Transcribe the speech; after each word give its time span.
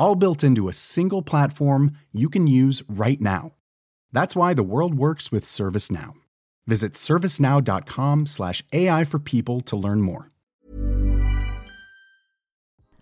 all 0.00 0.16
built 0.16 0.42
into 0.42 0.68
a 0.68 0.72
single 0.72 1.22
platform 1.22 1.92
you 2.10 2.28
can 2.28 2.48
use 2.48 2.82
right 2.88 3.20
now. 3.20 3.52
That's 4.12 4.34
why 4.34 4.54
the 4.54 4.64
world 4.64 4.94
works 4.94 5.30
with 5.30 5.44
ServiceNow. 5.44 6.14
Visit 6.66 6.94
servicenow.com/ai 6.94 9.04
for 9.04 9.18
people 9.20 9.60
to 9.60 9.76
learn 9.76 10.00
more. 10.00 10.30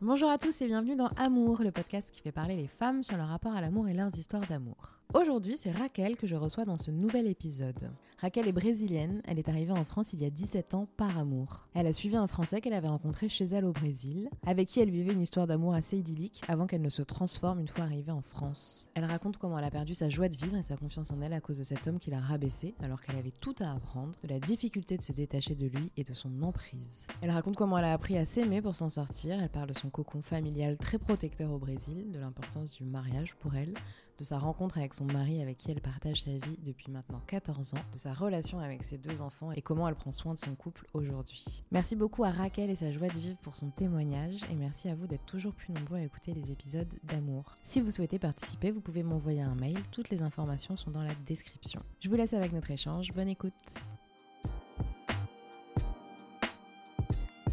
Bonjour 0.01 0.31
à 0.31 0.39
tous 0.39 0.63
et 0.63 0.69
bienvenue 0.69 0.95
dans 0.95 1.11
Amour, 1.17 1.61
le 1.61 1.73
podcast 1.73 2.13
qui 2.13 2.21
fait 2.21 2.31
parler 2.31 2.55
les 2.55 2.69
femmes 2.69 3.03
sur 3.03 3.17
leur 3.17 3.27
rapport 3.27 3.53
à 3.53 3.61
l'amour 3.61 3.89
et 3.89 3.95
leurs 3.95 4.17
histoires 4.17 4.47
d'amour. 4.47 4.98
Aujourd'hui, 5.15 5.57
c'est 5.57 5.71
Raquel 5.71 6.17
que 6.17 6.27
je 6.27 6.37
reçois 6.37 6.67
dans 6.67 6.77
ce 6.77 6.91
nouvel 6.91 7.27
épisode. 7.27 7.91
Raquel 8.19 8.47
est 8.47 8.53
brésilienne, 8.53 9.23
elle 9.27 9.39
est 9.39 9.49
arrivée 9.49 9.73
en 9.73 9.87
France 9.87 10.13
il 10.13 10.21
y 10.21 10.27
a 10.27 10.31
17 10.31 10.75
ans 10.75 10.87
par 10.99 11.17
amour. 11.17 11.67
Elle 11.73 11.87
a 11.87 11.95
suivi 11.95 12.15
un 12.17 12.27
Français 12.27 12.61
qu'elle 12.61 12.75
avait 12.75 12.89
rencontré 12.89 13.31
chez 13.31 13.47
elle 13.47 13.65
au 13.65 13.73
Brésil, 13.73 14.29
avec 14.47 14.69
qui 14.69 14.81
elle 14.81 14.91
vivait 14.91 15.15
une 15.15 15.23
histoire 15.23 15.47
d'amour 15.47 15.73
assez 15.73 15.97
idyllique 15.97 16.43
avant 16.47 16.67
qu'elle 16.67 16.83
ne 16.83 16.91
se 16.91 17.01
transforme 17.01 17.59
une 17.59 17.69
fois 17.69 17.85
arrivée 17.85 18.13
en 18.13 18.21
France. 18.21 18.91
Elle 18.95 19.07
raconte 19.07 19.39
comment 19.39 19.59
elle 19.59 19.65
a 19.65 19.71
perdu 19.71 19.95
sa 19.95 20.11
joie 20.11 20.29
de 20.29 20.37
vivre 20.37 20.57
et 20.57 20.63
sa 20.63 20.77
confiance 20.77 21.11
en 21.11 21.23
elle 21.23 21.33
à 21.33 21.41
cause 21.41 21.57
de 21.57 21.65
cet 21.65 21.87
homme 21.87 22.01
qui 22.01 22.11
l'a 22.11 22.21
rabaissé 22.21 22.75
alors 22.83 23.01
qu'elle 23.01 23.17
avait 23.17 23.31
tout 23.31 23.55
à 23.61 23.73
apprendre, 23.73 24.13
de 24.23 24.29
la 24.29 24.41
difficulté 24.41 24.99
de 24.99 25.03
se 25.03 25.13
détacher 25.13 25.55
de 25.55 25.69
lui 25.69 25.91
et 25.97 26.05
de 26.05 26.13
son 26.13 26.43
emprise. 26.43 27.07
Elle 27.23 27.31
raconte 27.31 27.57
comment 27.57 27.79
elle 27.79 27.87
a 27.87 27.95
appris 27.95 28.19
à 28.19 28.27
s'aimer 28.27 28.61
pour 28.61 28.75
s'en 28.75 28.91
sortir, 28.91 29.41
elle 29.41 29.49
parle 29.49 29.69
de 29.69 29.79
son 29.79 29.89
cocon 29.89 30.21
familial 30.21 30.77
très 30.77 30.99
protecteur 30.99 31.51
au 31.51 31.59
Brésil, 31.59 32.11
de 32.13 32.19
l'importance 32.19 32.73
du 32.73 32.85
mariage 32.85 33.37
pour 33.37 33.55
elle, 33.55 33.73
de 34.19 34.25
sa 34.25 34.39
rencontre 34.39 34.79
avec 34.79 34.95
son 34.95 35.05
mari 35.05 35.41
avec 35.41 35.59
qui 35.59 35.71
elle 35.71 35.81
partage 35.81 36.23
sa 36.23 36.33
vie 36.33 36.59
depuis 36.65 36.91
maintenant 36.91 37.21
14 37.27 37.75
ans, 37.75 37.85
de 37.93 37.99
sa 37.99 38.13
relation 38.13 38.59
avec 38.59 38.83
ses 38.83 38.99
deux 38.99 39.23
enfants 39.23 39.53
et 39.53 39.63
comment 39.63 39.89
elle 39.89 39.95
prend 39.95 40.13
soin 40.13 40.35
de 40.35 40.39
son 40.39 40.55
couple 40.55 40.85
aujourd'hui. 40.93 41.63
Merci 41.71 41.97
beaucoup 41.97 42.25
à 42.25 42.31
Raquel 42.31 42.71
et 42.71 42.77
sa 42.77 42.93
joie 42.93 43.09
de 43.09 43.19
vivre 43.19 43.39
pour 43.39 43.57
son 43.57 43.71
témoignage 43.71 44.43
et 44.51 44.57
merci 44.57 44.89
à 44.89 44.95
vous 44.95 45.07
d'être 45.07 45.27
toujours 45.27 45.55
plus 45.55 45.73
nombreux 45.73 45.99
à 45.99 46.03
écouter 46.03 46.35
les 46.35 46.51
épisodes 46.51 46.93
d'amour. 47.05 47.55
Si 47.63 47.81
vous 47.81 47.91
souhaitez 47.91 48.19
participer, 48.19 48.71
vous 48.73 48.81
pouvez 48.81 49.03
m'envoyer 49.03 49.43
un 49.43 49.55
mail, 49.55 49.79
toutes 49.93 50.11
les 50.11 50.23
informations 50.23 50.77
sont 50.77 50.91
dans 50.91 51.03
la 51.03 51.15
description. 51.27 51.81
Je 52.01 52.09
vous 52.09 52.17
laisse 52.17 52.35
avec 52.35 52.53
notre 52.53 52.71
échange, 52.71 53.13
bonne 53.13 53.29
écoute. 53.29 53.53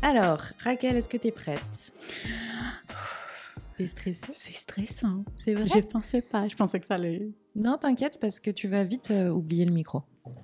Alors, 0.02 0.41
Raquel, 0.59 0.97
est-ce 0.97 1.09
que 1.09 1.17
tu 1.17 1.31
prête? 1.31 1.91
T'es 3.77 3.87
stressée 3.87 4.19
C'est 4.33 4.53
stressant. 4.53 5.25
C'est 5.37 5.53
vrai? 5.53 5.67
Je 5.67 5.79
pensais 5.79 6.21
pas. 6.21 6.47
Je 6.47 6.55
pensais 6.55 6.79
que 6.79 6.85
ça 6.85 6.93
allait. 6.95 7.29
Non, 7.55 7.77
t'inquiète 7.77 8.19
parce 8.19 8.39
que 8.39 8.49
tu 8.49 8.67
vas 8.67 8.83
vite 8.83 9.11
euh, 9.11 9.29
oublier 9.29 9.65
le 9.65 9.71
micro. 9.71 10.03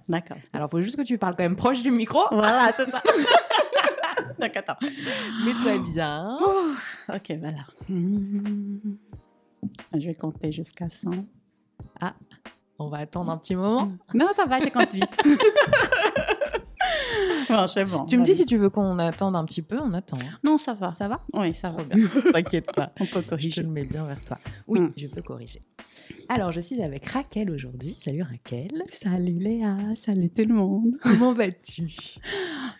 D'accord. 0.09 0.37
Alors, 0.53 0.69
faut 0.69 0.81
juste 0.81 0.97
que 0.97 1.01
tu 1.01 1.17
parles 1.17 1.35
quand 1.35 1.43
même 1.43 1.55
proche 1.55 1.81
du 1.81 1.91
micro. 1.91 2.19
Voilà, 2.31 2.71
c'est 2.75 2.89
ça. 2.89 3.01
Donc, 4.39 4.55
attends. 4.55 4.75
Mets-toi 5.45 5.79
bien. 5.79 6.37
Oh, 6.41 6.73
ok, 7.13 7.31
voilà. 7.39 7.65
Je 9.93 10.05
vais 10.07 10.15
compter 10.15 10.51
jusqu'à 10.51 10.89
100. 10.89 11.11
Ah, 12.01 12.13
on 12.79 12.89
va 12.89 12.97
attendre 12.97 13.31
un 13.31 13.37
petit 13.37 13.55
moment. 13.55 13.91
Non, 14.13 14.27
ça 14.35 14.45
va, 14.45 14.59
je 14.59 14.69
compte 14.69 14.91
vite. 14.91 15.15
bon, 17.49 17.67
c'est 17.67 17.85
bon. 17.85 18.05
Tu 18.05 18.17
me 18.17 18.23
dis 18.23 18.35
si 18.35 18.45
tu 18.45 18.57
veux 18.57 18.69
qu'on 18.69 18.97
attende 18.99 19.35
un 19.35 19.45
petit 19.45 19.61
peu, 19.61 19.77
on 19.79 19.93
attend. 19.93 20.17
hein. 20.17 20.37
Non, 20.43 20.57
ça 20.57 20.73
va. 20.73 20.91
Ça 20.91 21.07
va? 21.07 21.21
Oui, 21.33 21.53
ça 21.53 21.69
va. 21.69 21.83
Bien. 21.83 22.05
T'inquiète 22.33 22.71
pas. 22.73 22.91
On 22.99 23.05
peut 23.05 23.21
Je 23.23 23.29
corriger. 23.29 23.63
le 23.63 23.69
mets 23.69 23.83
bien 23.85 24.05
vers 24.05 24.23
toi. 24.23 24.37
Oui, 24.67 24.79
Mm. 24.81 24.93
je 24.97 25.07
peux 25.07 25.21
corriger. 25.21 25.61
Alors, 26.29 26.51
je 26.51 26.59
suis 26.59 26.81
avec 26.81 27.05
Raquel 27.07 27.51
aujourd'hui. 27.51 27.95
Salut 28.03 28.23
Raquel. 28.23 28.71
Salut 28.87 29.37
Léa, 29.39 29.77
salut 29.95 30.29
tout 30.29 30.43
le 30.47 30.53
monde. 30.53 30.97
Comment 31.03 31.33
vas-tu? 31.33 31.89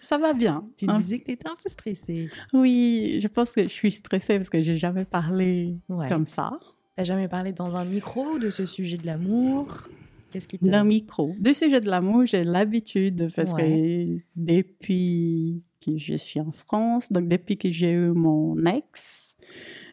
Ça 0.02 0.18
va 0.18 0.34
bien. 0.34 0.64
Tu 0.78 0.86
me 0.86 0.92
Hein? 0.92 0.98
disais 1.00 1.20
que 1.20 1.26
tu 1.26 1.32
étais 1.32 1.48
un 1.48 1.56
peu 1.62 1.70
stressée. 1.70 2.30
Oui, 2.54 3.20
je 3.22 3.28
pense 3.28 3.52
que 3.52 3.64
je 3.64 3.68
suis 3.68 3.92
stressée 3.92 4.38
parce 4.38 4.50
que 4.50 4.62
j'ai 4.64 4.78
jamais 4.78 5.06
parlé 5.06 5.76
Ouais. 5.90 6.08
comme 6.10 6.26
ça. 6.26 6.52
T'as 6.96 7.04
jamais 7.04 7.28
parlé 7.28 7.54
dans 7.54 7.76
un 7.76 7.86
micro 7.86 8.38
de 8.40 8.50
ce 8.50 8.66
sujet 8.66 8.98
de 8.98 9.06
l'amour? 9.06 9.88
Qu'est-ce 10.32 10.48
qui 10.48 10.58
t'a... 10.60 10.68
D'un 10.70 10.84
micro. 10.84 11.36
Du 11.40 11.54
sujet 11.54 11.82
de 11.82 11.90
l'amour, 11.90 12.26
j'ai 12.26 12.44
l'habitude 12.44 13.30
parce 13.36 13.54
que 13.54 14.18
depuis 14.36 15.64
que 15.86 15.98
je 15.98 16.16
suis 16.16 16.40
en 16.40 16.52
France, 16.52 17.12
donc 17.12 17.28
depuis 17.28 17.58
que 17.58 17.72
j'ai 17.72 17.92
eu 17.92 18.12
mon 18.12 18.56
ex, 18.66 19.36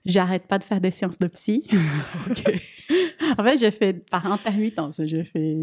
j'arrête 0.04 0.46
pas 0.46 0.58
de 0.58 0.64
faire 0.64 0.80
des 0.80 0.90
séances 0.90 1.18
de 1.18 1.26
psy. 1.28 1.64
en 3.38 3.44
fait, 3.44 3.58
j'ai 3.58 3.70
fait 3.70 3.92
par 4.10 4.30
intermittence. 4.30 5.00
J'ai 5.04 5.24
fait 5.24 5.56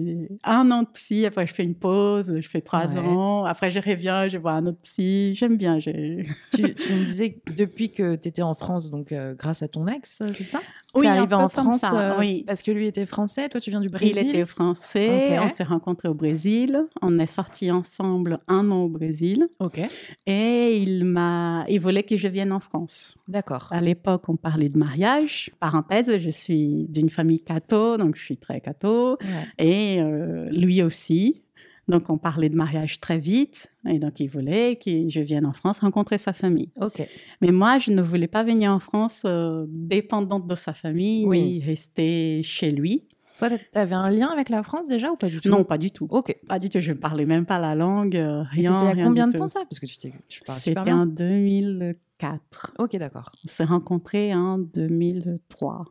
un 0.43 0.69
an 0.71 0.83
de 0.83 0.87
psy, 0.93 1.25
après 1.25 1.47
je 1.47 1.53
fais 1.53 1.63
une 1.63 1.75
pause, 1.75 2.35
je 2.39 2.49
fais 2.49 2.61
trois 2.61 2.87
Ouais. 2.87 2.99
ans, 2.99 3.45
après 3.45 3.69
je 3.71 3.79
reviens, 3.79 4.27
je 4.27 4.37
vois 4.37 4.53
un 4.53 4.65
autre 4.67 4.79
psy. 4.83 5.33
J'aime 5.35 5.57
bien. 5.57 5.79
tu 5.79 5.89
me 5.91 7.05
disais 7.05 7.33
que 7.33 7.53
depuis 7.53 7.91
que 7.91 8.15
tu 8.15 8.27
étais 8.29 8.41
en 8.41 8.53
France, 8.55 8.89
donc 8.89 9.11
euh, 9.11 9.33
grâce 9.35 9.61
à 9.63 9.67
ton 9.67 9.87
ex, 9.87 10.21
c'est 10.33 10.43
ça? 10.43 10.61
Oui, 10.95 11.07
arrivé 11.07 11.35
en 11.35 11.49
France 11.49 11.79
ça, 11.79 12.13
euh, 12.13 12.19
oui. 12.19 12.43
parce 12.45 12.61
que 12.61 12.71
lui 12.71 12.87
était 12.87 13.05
français, 13.05 13.49
toi 13.49 13.59
tu 13.59 13.69
viens 13.69 13.81
du 13.81 13.89
Brésil. 13.89 14.15
Il 14.17 14.29
était 14.29 14.45
français, 14.45 15.37
on 15.39 15.49
s'est 15.49 15.63
rencontrés 15.63 16.07
au 16.07 16.13
Brésil, 16.13 16.85
on 17.01 17.19
est 17.19 17.25
sortis 17.27 17.71
ensemble 17.71 18.39
un 18.47 18.71
an 18.71 18.83
au 18.83 18.89
Brésil. 18.89 19.47
Ok, 19.59 19.79
Et 20.25 20.77
il 20.77 21.05
m'a, 21.05 21.65
il 21.69 21.79
voulait 21.79 22.03
que 22.03 22.15
je 22.15 22.27
vienne 22.27 22.51
en 22.51 22.59
France. 22.59 23.15
d'accord. 23.27 23.67
À 23.71 23.81
l'époque, 23.81 24.29
on 24.29 24.35
parlait 24.35 24.69
de 24.69 24.77
mariage. 24.77 25.51
Parenthèse, 25.59 26.17
je 26.17 26.29
suis 26.29 26.85
d'une 26.89 27.09
famille 27.09 27.39
catho, 27.39 27.97
donc 27.97 28.15
je 28.15 28.23
suis 28.23 28.37
très 28.37 28.61
catho. 28.61 29.17
Ouais. 29.21 29.65
Et 29.65 30.01
euh, 30.01 30.49
lui 30.49 30.81
aussi. 30.81 31.41
Donc, 31.87 32.09
on 32.09 32.17
parlait 32.17 32.49
de 32.49 32.55
mariage 32.55 32.99
très 32.99 33.19
vite. 33.19 33.71
Et 33.87 33.99
donc, 33.99 34.19
il 34.19 34.27
voulait 34.27 34.77
que 34.77 35.07
je 35.07 35.19
vienne 35.21 35.45
en 35.45 35.53
France 35.53 35.79
rencontrer 35.79 36.17
sa 36.17 36.33
famille. 36.33 36.71
Ok, 36.81 37.07
Mais 37.41 37.51
moi, 37.51 37.77
je 37.77 37.91
ne 37.91 38.01
voulais 38.01 38.27
pas 38.27 38.43
venir 38.43 38.71
en 38.71 38.79
France 38.79 39.21
euh, 39.25 39.65
dépendante 39.69 40.47
de 40.47 40.55
sa 40.55 40.73
famille, 40.73 41.25
Oui. 41.27 41.41
ni 41.59 41.63
rester 41.63 42.41
chez 42.43 42.71
lui. 42.71 43.03
toi 43.37 43.49
t'avais 43.71 43.93
un 43.93 44.09
lien 44.09 44.29
avec 44.29 44.49
la 44.49 44.63
France 44.63 44.87
déjà 44.87 45.11
ou 45.11 45.15
pas 45.15 45.27
du 45.27 45.39
tout? 45.41 45.49
Non, 45.49 45.63
pas 45.63 45.77
du 45.77 45.91
tout. 45.91 46.07
Ok. 46.09 46.35
Pas 46.47 46.57
du 46.57 46.69
tout. 46.69 46.79
Je 46.79 46.91
ne 46.93 46.97
parlais 46.97 47.25
même 47.25 47.45
pas 47.45 47.59
la 47.59 47.75
langue. 47.75 48.15
euh, 48.17 48.41
Rien. 48.49 48.79
C'était 48.79 48.89
à 48.91 48.93
rien 48.95 49.05
combien 49.05 49.27
du 49.27 49.33
de 49.33 49.37
temps 49.37 49.47
ça? 49.47 49.59
Parce 49.69 49.79
que 49.79 49.85
tu, 49.85 49.97
tu 50.27 50.41
parles 50.41 50.59
C'était 50.59 50.91
en 50.91 51.05
2004. 51.05 52.71
Ok, 52.79 52.95
d'accord. 52.97 53.31
On 53.43 53.47
s'est 53.47 53.63
rencontrés 53.65 54.33
en 54.33 54.57
2003. 54.57 55.85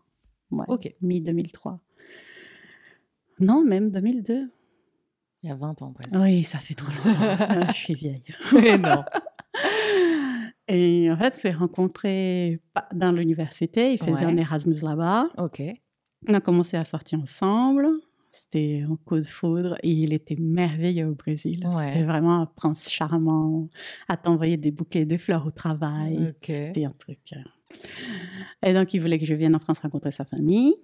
Ouais, 0.50 0.64
Ok. 0.68 0.92
Mi-2003. 1.02 1.78
Non, 3.40 3.64
même 3.64 3.90
2002. 3.90 4.50
Il 5.44 5.48
y 5.48 5.52
a 5.52 5.56
20 5.56 5.82
ans 5.82 5.92
presque. 5.92 6.10
Oui, 6.14 6.42
ça 6.42 6.58
fait 6.58 6.72
trop 6.74 6.88
longtemps. 6.90 7.20
Ah, 7.38 7.66
Je 7.68 7.72
suis 7.76 7.94
vieille. 7.94 8.24
Mais 8.54 8.78
non. 8.78 9.04
Et 10.68 11.10
en 11.10 11.16
fait, 11.18 11.34
on 11.34 11.36
s'est 11.36 11.50
rencontrés 11.52 12.60
dans 12.94 13.12
l'université. 13.12 13.92
Il 13.92 13.98
faisait 13.98 14.24
Ouais. 14.24 14.32
un 14.32 14.36
Erasmus 14.38 14.76
là-bas. 14.82 15.28
Ok. 15.38 15.62
On 16.26 16.32
a 16.34 16.40
commencé 16.40 16.76
à 16.78 16.84
sortir 16.86 17.20
ensemble. 17.20 17.86
C'était 18.32 18.84
un 18.90 18.96
coup 19.04 19.16
de 19.16 19.22
foudre 19.22 19.76
et 19.82 19.90
il 19.90 20.12
était 20.14 20.36
merveilleux 20.40 21.06
au 21.08 21.14
Brésil. 21.14 21.62
Ouais. 21.68 21.92
C'était 21.92 22.04
vraiment 22.06 22.40
un 22.40 22.46
prince 22.46 22.88
charmant 22.90 23.68
à 24.08 24.16
t'envoyer 24.16 24.56
des 24.56 24.70
bouquets 24.70 25.04
de 25.04 25.16
fleurs 25.18 25.46
au 25.46 25.50
travail. 25.50 26.28
Ok. 26.30 26.46
C'était 26.46 26.86
un 26.86 26.94
truc. 26.98 27.20
euh. 27.34 27.76
Et 28.66 28.72
donc, 28.72 28.94
il 28.94 29.00
voulait 29.00 29.18
que 29.18 29.26
je 29.26 29.34
vienne 29.34 29.54
en 29.54 29.58
France 29.60 29.80
rencontrer 29.80 30.10
sa 30.10 30.24
famille. 30.24 30.74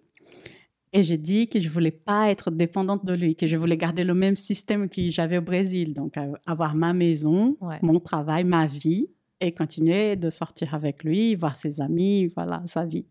Et 0.92 1.02
j'ai 1.04 1.18
dit 1.18 1.48
que 1.48 1.60
je 1.60 1.68
voulais 1.68 1.92
pas 1.92 2.30
être 2.30 2.50
dépendante 2.50 3.04
de 3.04 3.14
lui, 3.14 3.36
que 3.36 3.46
je 3.46 3.56
voulais 3.56 3.76
garder 3.76 4.02
le 4.02 4.14
même 4.14 4.34
système 4.36 4.88
que 4.88 5.00
j'avais 5.10 5.38
au 5.38 5.42
Brésil. 5.42 5.94
Donc, 5.94 6.14
avoir 6.46 6.74
ma 6.74 6.92
maison, 6.92 7.56
Ouais. 7.60 7.78
mon 7.82 8.00
travail, 8.00 8.44
ma 8.44 8.66
vie 8.66 9.08
et 9.42 9.52
continuer 9.54 10.16
de 10.16 10.28
sortir 10.30 10.74
avec 10.74 11.02
lui, 11.02 11.34
voir 11.34 11.54
ses 11.56 11.80
amis, 11.80 12.26
voilà, 12.34 12.62
sa 12.66 12.84
vie. 12.84 13.06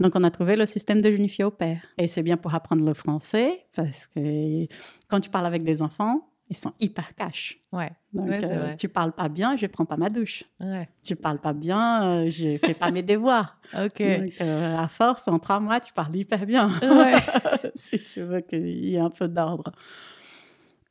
Donc, 0.00 0.12
on 0.16 0.24
a 0.24 0.30
trouvé 0.30 0.56
le 0.56 0.66
système 0.66 1.00
de 1.02 1.10
fille 1.28 1.44
au 1.44 1.50
père. 1.50 1.82
Et 1.98 2.06
c'est 2.08 2.22
bien 2.22 2.36
pour 2.36 2.54
apprendre 2.54 2.84
le 2.84 2.94
français, 2.94 3.64
parce 3.76 4.06
que 4.08 4.66
quand 5.08 5.20
tu 5.20 5.30
parles 5.30 5.46
avec 5.46 5.62
des 5.62 5.82
enfants, 5.82 6.28
ils 6.48 6.56
sont 6.56 6.72
hyper 6.80 7.14
cash. 7.14 7.58
Ouais. 7.72 7.90
Donc, 8.12 8.28
Ouais, 8.28 8.44
euh, 8.44 8.58
vrai. 8.58 8.76
tu 8.76 8.88
parles 8.88 9.12
pas 9.12 9.28
bien, 9.28 9.56
je 9.56 9.66
prends 9.66 9.84
pas 9.84 9.96
ma 9.96 10.10
douche. 10.10 10.44
Ouais. 10.60 10.88
Tu 11.02 11.16
parles 11.16 11.40
pas 11.40 11.52
bien, 11.52 12.04
euh, 12.06 12.30
je 12.30 12.56
fais 12.58 12.74
pas 12.74 12.90
mes 12.90 13.02
devoirs. 13.02 13.60
Ok. 13.74 14.00
Donc, 14.00 14.32
euh, 14.40 14.76
à 14.78 14.88
force, 14.88 15.26
en 15.28 15.38
trois 15.38 15.60
mois, 15.60 15.80
tu 15.80 15.92
parles 15.92 16.14
hyper 16.14 16.46
bien. 16.46 16.68
Ouais. 16.82 17.16
si 17.74 18.02
tu 18.04 18.22
veux 18.22 18.40
qu'il 18.40 18.66
y 18.68 18.94
ait 18.94 19.00
un 19.00 19.10
peu 19.10 19.28
d'ordre. 19.28 19.72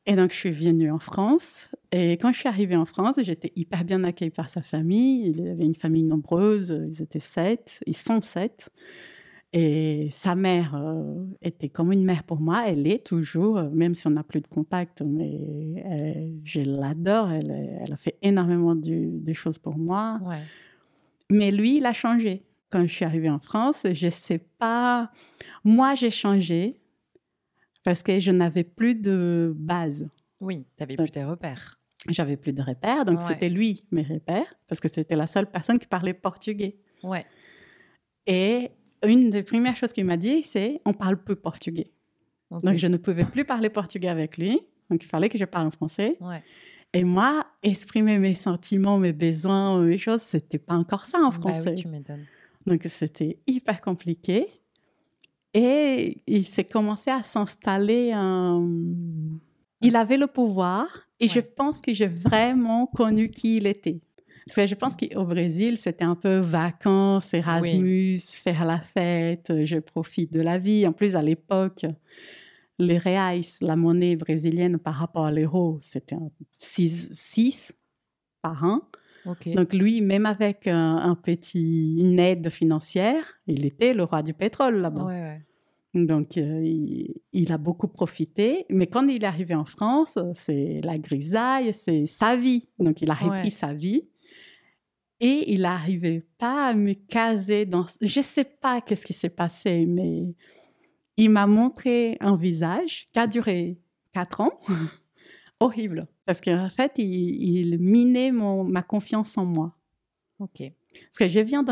Et 0.08 0.14
donc, 0.14 0.30
je 0.30 0.36
suis 0.36 0.50
venue 0.52 0.90
en 0.92 0.98
France. 1.00 1.68
Et 1.90 2.12
quand 2.12 2.32
je 2.32 2.38
suis 2.38 2.48
arrivée 2.48 2.76
en 2.76 2.84
France, 2.84 3.16
j'étais 3.18 3.52
hyper 3.56 3.84
bien 3.84 4.04
accueillie 4.04 4.30
par 4.30 4.48
sa 4.48 4.62
famille. 4.62 5.30
Il 5.30 5.48
avait 5.48 5.64
une 5.64 5.74
famille 5.74 6.04
nombreuse, 6.04 6.72
ils 6.92 7.02
étaient 7.02 7.18
sept, 7.18 7.80
ils 7.86 7.96
sont 7.96 8.22
sept. 8.22 8.70
Et 9.58 10.08
sa 10.10 10.34
mère 10.34 10.74
euh, 10.74 11.24
était 11.40 11.70
comme 11.70 11.90
une 11.90 12.04
mère 12.04 12.24
pour 12.24 12.40
moi. 12.40 12.64
Elle 12.68 12.86
est 12.86 13.06
toujours, 13.06 13.56
euh, 13.56 13.70
même 13.70 13.94
si 13.94 14.06
on 14.06 14.10
n'a 14.10 14.22
plus 14.22 14.42
de 14.42 14.46
contact, 14.46 15.00
mais 15.00 15.82
je 16.44 16.60
l'adore. 16.60 17.30
Elle, 17.30 17.78
elle, 17.80 17.90
a 17.90 17.96
fait 17.96 18.18
énormément 18.20 18.74
de, 18.74 19.32
choses 19.32 19.56
pour 19.56 19.78
moi. 19.78 20.20
Mais 21.30 21.50
lui, 21.50 21.78
il 21.78 21.86
a 21.86 21.94
changé. 21.94 22.42
Quand 22.68 22.82
je 22.82 22.92
suis 22.92 23.06
arrivée 23.06 23.30
en 23.30 23.38
France, 23.38 23.86
je 23.90 24.04
ne 24.04 24.10
sais 24.10 24.40
pas. 24.58 25.10
Moi, 25.64 25.94
j'ai 25.94 26.10
changé 26.10 26.78
parce 27.82 28.02
que 28.02 28.20
je 28.20 28.32
n'avais 28.32 28.64
plus 28.64 28.94
de 28.94 29.54
base. 29.56 30.06
Oui, 30.38 30.66
tu 30.76 30.82
n'avais 30.82 30.96
plus 30.96 31.10
tes 31.10 31.24
repères. 31.24 31.80
J'avais 32.10 32.36
plus 32.36 32.52
de 32.52 32.60
repères, 32.60 33.06
donc 33.06 33.22
c'était 33.22 33.48
lui 33.48 33.84
mes 33.90 34.02
repères, 34.02 34.54
parce 34.68 34.80
que 34.80 34.88
c'était 34.88 35.16
la 35.16 35.26
seule 35.26 35.50
personne 35.50 35.78
qui 35.78 35.86
parlait 35.86 36.12
portugais. 36.12 36.76
Ouais. 37.02 37.24
Et 38.26 38.70
une 39.04 39.30
des 39.30 39.42
premières 39.42 39.76
choses 39.76 39.92
qu'il 39.92 40.04
m'a 40.04 40.16
dit, 40.16 40.42
c'est 40.42 40.80
on 40.84 40.92
parle 40.92 41.16
plus 41.16 41.36
portugais. 41.36 41.90
Donc 42.50 42.76
je 42.76 42.86
ne 42.86 42.96
pouvais 42.96 43.24
plus 43.24 43.44
parler 43.44 43.68
portugais 43.68 44.08
avec 44.08 44.38
lui, 44.38 44.60
donc 44.90 45.02
il 45.02 45.06
fallait 45.06 45.28
que 45.28 45.38
je 45.38 45.44
parle 45.44 45.66
en 45.66 45.70
français. 45.70 46.16
Ouais. 46.20 46.42
Et 46.92 47.04
moi, 47.04 47.46
exprimer 47.62 48.18
mes 48.18 48.34
sentiments, 48.34 48.98
mes 48.98 49.12
besoins, 49.12 49.78
mes 49.82 49.98
choses, 49.98 50.22
c'était 50.22 50.58
pas 50.58 50.74
encore 50.74 51.06
ça 51.06 51.18
en 51.18 51.28
bah 51.28 51.32
français. 51.32 51.70
oui, 51.70 51.82
tu 51.82 51.88
m'étonnes. 51.88 52.24
Donc 52.66 52.82
c'était 52.88 53.38
hyper 53.46 53.80
compliqué. 53.80 54.46
Et 55.54 56.22
il 56.26 56.44
s'est 56.44 56.64
commencé 56.64 57.10
à 57.10 57.22
s'installer 57.22 58.12
un... 58.12 58.68
Il 59.80 59.96
avait 59.96 60.16
le 60.16 60.26
pouvoir 60.26 61.08
et 61.18 61.28
je 61.28 61.40
pense 61.40 61.80
que 61.80 61.94
j'ai 61.94 62.08
vraiment 62.08 62.86
connu 62.86 63.30
qui 63.30 63.56
il 63.56 63.66
était. 63.66 64.00
Parce 64.46 64.56
que 64.56 64.66
je 64.66 64.74
pense 64.76 64.96
qu'au 64.96 65.24
Brésil, 65.24 65.76
c'était 65.76 66.04
un 66.04 66.14
peu 66.14 66.36
vacances, 66.36 67.34
Erasmus, 67.34 68.18
faire 68.18 68.64
la 68.64 68.78
fête, 68.78 69.52
je 69.64 69.78
profite 69.78 70.32
de 70.32 70.40
la 70.40 70.58
vie. 70.58 70.86
En 70.86 70.92
plus, 70.92 71.16
à 71.16 71.22
l'époque, 71.22 71.84
les 72.78 72.98
reais, 72.98 73.40
la 73.60 73.74
monnaie 73.74 74.14
brésilienne 74.14 74.78
par 74.78 74.94
rapport 74.94 75.26
à 75.26 75.32
l'euro, 75.32 75.78
c'était 75.80 76.16
6 76.58 77.74
par 78.40 78.64
an. 78.64 78.82
Donc 79.46 79.74
lui, 79.74 80.00
même 80.00 80.26
avec 80.26 80.68
un, 80.68 81.16
petit, 81.20 81.96
une 81.98 82.20
aide 82.20 82.48
financière, 82.48 83.24
il 83.48 83.66
était 83.66 83.92
le 83.94 84.04
roi 84.04 84.22
du 84.22 84.32
pétrole 84.32 84.76
là-bas. 84.76 85.38
Donc, 85.94 86.36
euh, 86.36 86.62
il, 87.32 87.52
a 87.52 87.58
beaucoup 87.58 87.88
profité. 87.88 88.66
Mais 88.68 88.86
quand 88.86 89.06
il 89.08 89.24
est 89.24 89.26
arrivé 89.26 89.54
en 89.54 89.64
France, 89.64 90.18
c'est 90.34 90.80
la 90.84 90.98
grisaille, 90.98 91.72
c'est 91.72 92.04
sa 92.04 92.36
vie. 92.36 92.68
Donc, 92.78 93.00
il 93.00 93.10
a 93.10 93.14
repris 93.14 93.50
sa 93.50 93.72
vie. 93.72 94.02
Et 95.20 95.52
il 95.52 95.62
n'arrivait 95.62 96.26
pas 96.38 96.68
à 96.68 96.74
me 96.74 96.92
caser 96.92 97.64
dans... 97.64 97.86
Je 98.02 98.20
ne 98.20 98.24
sais 98.24 98.44
pas 98.44 98.80
qu'est-ce 98.80 99.06
qui 99.06 99.14
s'est 99.14 99.30
passé, 99.30 99.84
mais 99.86 100.34
il 101.16 101.30
m'a 101.30 101.46
montré 101.46 102.16
un 102.20 102.36
visage 102.36 103.06
qui 103.12 103.18
a 103.18 103.26
duré 103.26 103.78
quatre 104.12 104.40
ans. 104.40 104.60
Horrible. 105.60 106.06
Parce 106.26 106.40
qu'en 106.40 106.68
fait, 106.68 106.92
il, 106.98 107.78
minait 107.78 108.30
mon, 108.30 108.64
ma 108.64 108.82
confiance 108.82 109.38
en 109.38 109.46
moi. 109.46 109.76
OK. 110.38 110.70
Parce 110.92 111.18
que 111.18 111.28
je 111.28 111.40
viens 111.40 111.64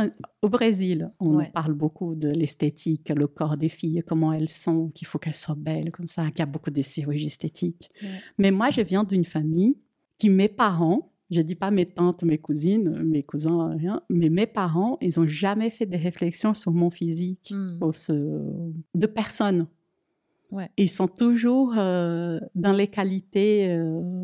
au 0.42 0.48
Brésil, 0.48 1.10
on 1.18 1.42
parle 1.46 1.72
beaucoup 1.72 2.14
de 2.14 2.28
l'esthétique, 2.28 3.08
le 3.08 3.26
corps 3.26 3.56
des 3.56 3.68
filles, 3.68 4.02
comment 4.06 4.32
elles 4.32 4.50
sont, 4.50 4.90
qu'il 4.90 5.06
faut 5.06 5.18
qu'elles 5.18 5.34
soient 5.34 5.54
belles, 5.56 5.90
comme 5.90 6.08
ça, 6.08 6.26
qu'il 6.26 6.40
y 6.40 6.42
a 6.42 6.46
beaucoup 6.46 6.70
de 6.70 6.82
chirurgie 6.82 7.26
esthétique. 7.26 7.90
Mais 8.38 8.50
moi, 8.50 8.70
je 8.70 8.82
viens 8.82 9.04
d'une 9.04 9.24
famille 9.24 9.78
qui, 10.18 10.28
mes 10.28 10.48
parents, 10.48 11.13
je 11.30 11.40
dis 11.40 11.54
pas 11.54 11.70
mes 11.70 11.86
tantes, 11.86 12.22
mes 12.22 12.38
cousines, 12.38 13.02
mes 13.02 13.22
cousins, 13.22 13.74
rien, 13.76 14.02
mais 14.08 14.28
mes 14.28 14.46
parents, 14.46 14.98
ils 15.00 15.18
ont 15.18 15.26
jamais 15.26 15.70
fait 15.70 15.86
des 15.86 15.96
réflexions 15.96 16.54
sur 16.54 16.72
mon 16.72 16.90
physique, 16.90 17.52
hmm. 17.54 17.78
de 18.94 19.06
personne. 19.06 19.66
Ils 20.76 20.88
sont 20.88 21.08
toujours 21.08 21.74
euh, 21.76 22.38
dans 22.54 22.72
les 22.72 22.86
qualités. 22.86 23.68
Euh, 23.70 24.22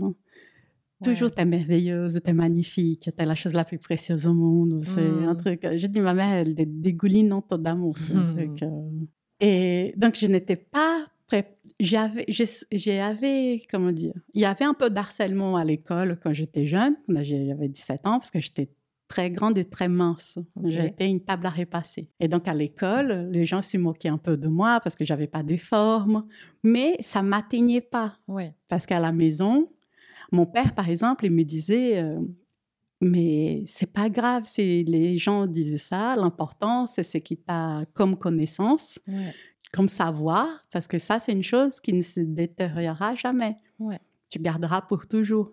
Toujours, 1.02 1.31
t'es 1.31 1.47
merveilleuse, 1.47 2.20
t'es 2.23 2.35
magnifique, 2.35 3.08
t'es 3.17 3.25
la 3.25 3.35
chose 3.35 3.55
la 3.55 3.64
plus 3.64 3.79
précieuse 3.79 4.26
au 4.26 4.35
monde. 4.35 4.82
C'est 4.85 5.00
un 5.00 5.32
hmm. 5.32 5.38
truc. 5.38 5.67
Je 5.76 5.87
dis, 5.87 5.99
ma 5.99 6.12
mère, 6.12 6.35
elle 6.35 6.61
est 6.61 6.67
dégoulinante 6.67 7.55
d'amour. 7.55 7.97
Hmm. 8.12 8.38
Euh. 8.38 8.79
Et 9.41 9.94
donc, 9.97 10.17
je 10.17 10.26
n'étais 10.26 10.56
pas. 10.56 11.06
J'avais, 11.79 12.27
j'avais, 12.29 13.62
comment 13.71 13.93
dire, 13.93 14.15
il 14.35 14.43
y 14.43 14.44
avait 14.44 14.65
un 14.65 14.75
peu 14.75 14.91
d'harcèlement 14.91 15.56
à 15.56 15.65
l'école 15.65 16.19
quand 16.23 16.32
j'étais 16.32 16.65
jeune. 16.65 16.97
J'avais 17.09 17.69
17 17.69 18.06
ans 18.06 18.19
parce 18.19 18.31
que 18.31 18.41
j'étais 18.41 18.69
très 19.09 19.31
grande 19.31 19.59
et 19.59 19.65
très 19.65 19.88
mince. 19.88 20.38
J'étais 20.65 21.09
une 21.09 21.21
table 21.21 21.47
à 21.47 21.50
repasser. 21.50 22.09
Et 22.21 22.29
donc, 22.29 22.47
à 22.47 22.55
l'école, 22.55 23.29
les 23.31 23.44
gens 23.44 23.61
se 23.61 23.77
moquaient 23.77 24.09
un 24.09 24.19
peu 24.19 24.37
de 24.37 24.49
moi 24.49 24.81
parce 24.81 24.94
que 24.94 25.05
j'avais 25.05 25.27
pas 25.27 25.43
des 25.43 25.59
formes. 25.59 26.27
Mais 26.62 26.97
ça 27.00 27.23
m'atteignait 27.23 27.81
pas. 27.81 28.19
Ouais. 28.29 28.55
Parce 28.69 28.87
qu'à 28.87 29.00
la 29.00 29.12
maison, 29.12 29.69
mon 30.33 30.47
père, 30.47 30.75
par 30.75 30.88
exemple, 30.88 31.26
il 31.26 31.33
me 31.33 31.43
disait, 31.43 31.99
euh, 31.99 32.21
mais 33.00 33.65
c'est 33.67 33.93
pas 33.93 34.09
grave 34.09 34.44
si 34.47 34.85
les 34.85 35.17
gens 35.17 35.47
disent 35.47 35.83
ça. 35.83 36.15
L'important, 36.17 36.87
c'est 36.87 37.03
ce 37.03 37.19
qui 37.19 37.37
t'a 37.37 37.85
comme 37.94 38.17
connaissance, 38.17 39.00
comme 39.73 39.89
savoir, 39.89 40.49
parce 40.71 40.87
que 40.87 40.99
ça, 40.99 41.19
c'est 41.19 41.33
une 41.33 41.43
chose 41.43 41.81
qui 41.81 41.93
ne 41.93 42.03
se 42.03 42.21
détériorera 42.21 43.15
jamais. 43.15 43.57
Tu 44.29 44.39
garderas 44.39 44.83
pour 44.83 45.07
toujours. 45.07 45.53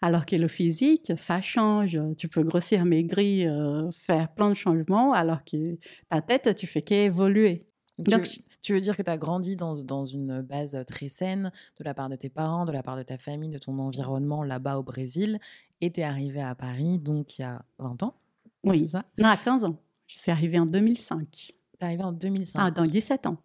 Alors 0.00 0.26
que 0.26 0.34
le 0.34 0.48
physique, 0.48 1.12
ça 1.16 1.40
change. 1.40 1.98
Tu 2.18 2.28
peux 2.28 2.42
grossir, 2.42 2.84
maigrir, 2.84 3.52
euh, 3.52 3.90
faire 3.92 4.32
plein 4.34 4.50
de 4.50 4.54
changements, 4.54 5.12
alors 5.12 5.44
que 5.44 5.78
ta 6.10 6.20
tête, 6.20 6.56
tu 6.56 6.66
fais 6.66 6.82
qu'évoluer. 6.82 7.66
Donc, 7.98 8.28
tu, 8.62 8.72
veux 8.72 8.80
dire 8.80 8.96
que 8.96 9.02
tu 9.02 9.10
as 9.10 9.16
grandi 9.16 9.54
dans, 9.54 9.74
dans, 9.82 10.04
une 10.04 10.40
base 10.40 10.82
très 10.88 11.08
saine 11.08 11.52
de 11.78 11.84
la 11.84 11.94
part 11.94 12.08
de 12.08 12.16
tes 12.16 12.30
parents, 12.30 12.64
de 12.64 12.72
la 12.72 12.82
part 12.82 12.96
de 12.96 13.02
ta 13.02 13.16
famille, 13.16 13.50
de 13.50 13.58
ton 13.58 13.78
environnement 13.78 14.42
là-bas 14.42 14.78
au 14.78 14.82
Brésil, 14.82 15.38
et 15.80 15.92
tu 15.92 16.00
es 16.00 16.04
arrivé 16.04 16.40
à 16.40 16.54
Paris, 16.56 16.98
donc 16.98 17.38
il 17.38 17.42
y 17.42 17.44
a 17.44 17.64
20 17.78 18.02
ans? 18.02 18.16
Oui, 18.64 18.88
ça? 18.88 19.04
Non, 19.18 19.28
à 19.28 19.36
15 19.36 19.64
ans. 19.64 19.76
Je 20.06 20.18
suis 20.18 20.32
arrivée 20.32 20.58
en 20.58 20.66
2005. 20.66 21.30
Tu 21.30 21.52
es 21.80 21.84
arrivée 21.84 22.02
en 22.02 22.12
2005 22.12 22.58
Ah, 22.60 22.70
dans 22.70 22.82
17 22.82 23.26
ans. 23.26 23.36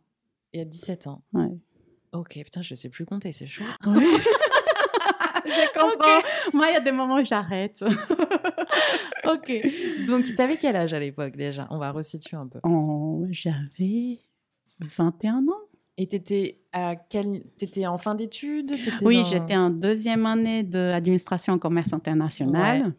Il 0.53 0.59
y 0.59 0.61
a 0.61 0.65
17 0.65 1.07
ans 1.07 1.23
Ouais. 1.33 1.57
Ok, 2.13 2.33
putain, 2.43 2.61
je 2.61 2.73
sais 2.73 2.89
plus 2.89 3.05
compter, 3.05 3.31
c'est 3.31 3.47
chaud. 3.47 3.63
Oui. 3.85 4.05
je 5.45 5.73
comprends. 5.73 6.21
Moi, 6.53 6.67
il 6.69 6.73
y 6.73 6.77
a 6.77 6.79
des 6.79 6.91
moments 6.91 7.17
où 7.17 7.25
j'arrête. 7.25 7.83
ok. 9.27 10.07
Donc, 10.07 10.25
tu 10.25 10.41
avais 10.41 10.57
quel 10.57 10.75
âge 10.75 10.93
à 10.93 10.99
l'époque 10.99 11.35
déjà? 11.35 11.67
On 11.69 11.77
va 11.77 11.91
resituer 11.91 12.37
un 12.37 12.47
peu. 12.47 12.59
J'avais 13.31 14.19
21 14.79 15.47
ans. 15.47 15.67
Et 15.97 16.07
tu 16.07 16.15
étais, 16.15 16.59
quel... 17.09 17.43
étais 17.59 17.87
en 17.87 17.97
fin 17.97 18.15
d'études? 18.15 18.71
Oui, 19.01 19.23
j'étais 19.29 19.55
en 19.55 19.71
deuxième 19.71 20.25
année 20.25 20.63
d'administration 20.63 21.53
en 21.53 21.59
commerce 21.59 21.91
international. 21.91 22.93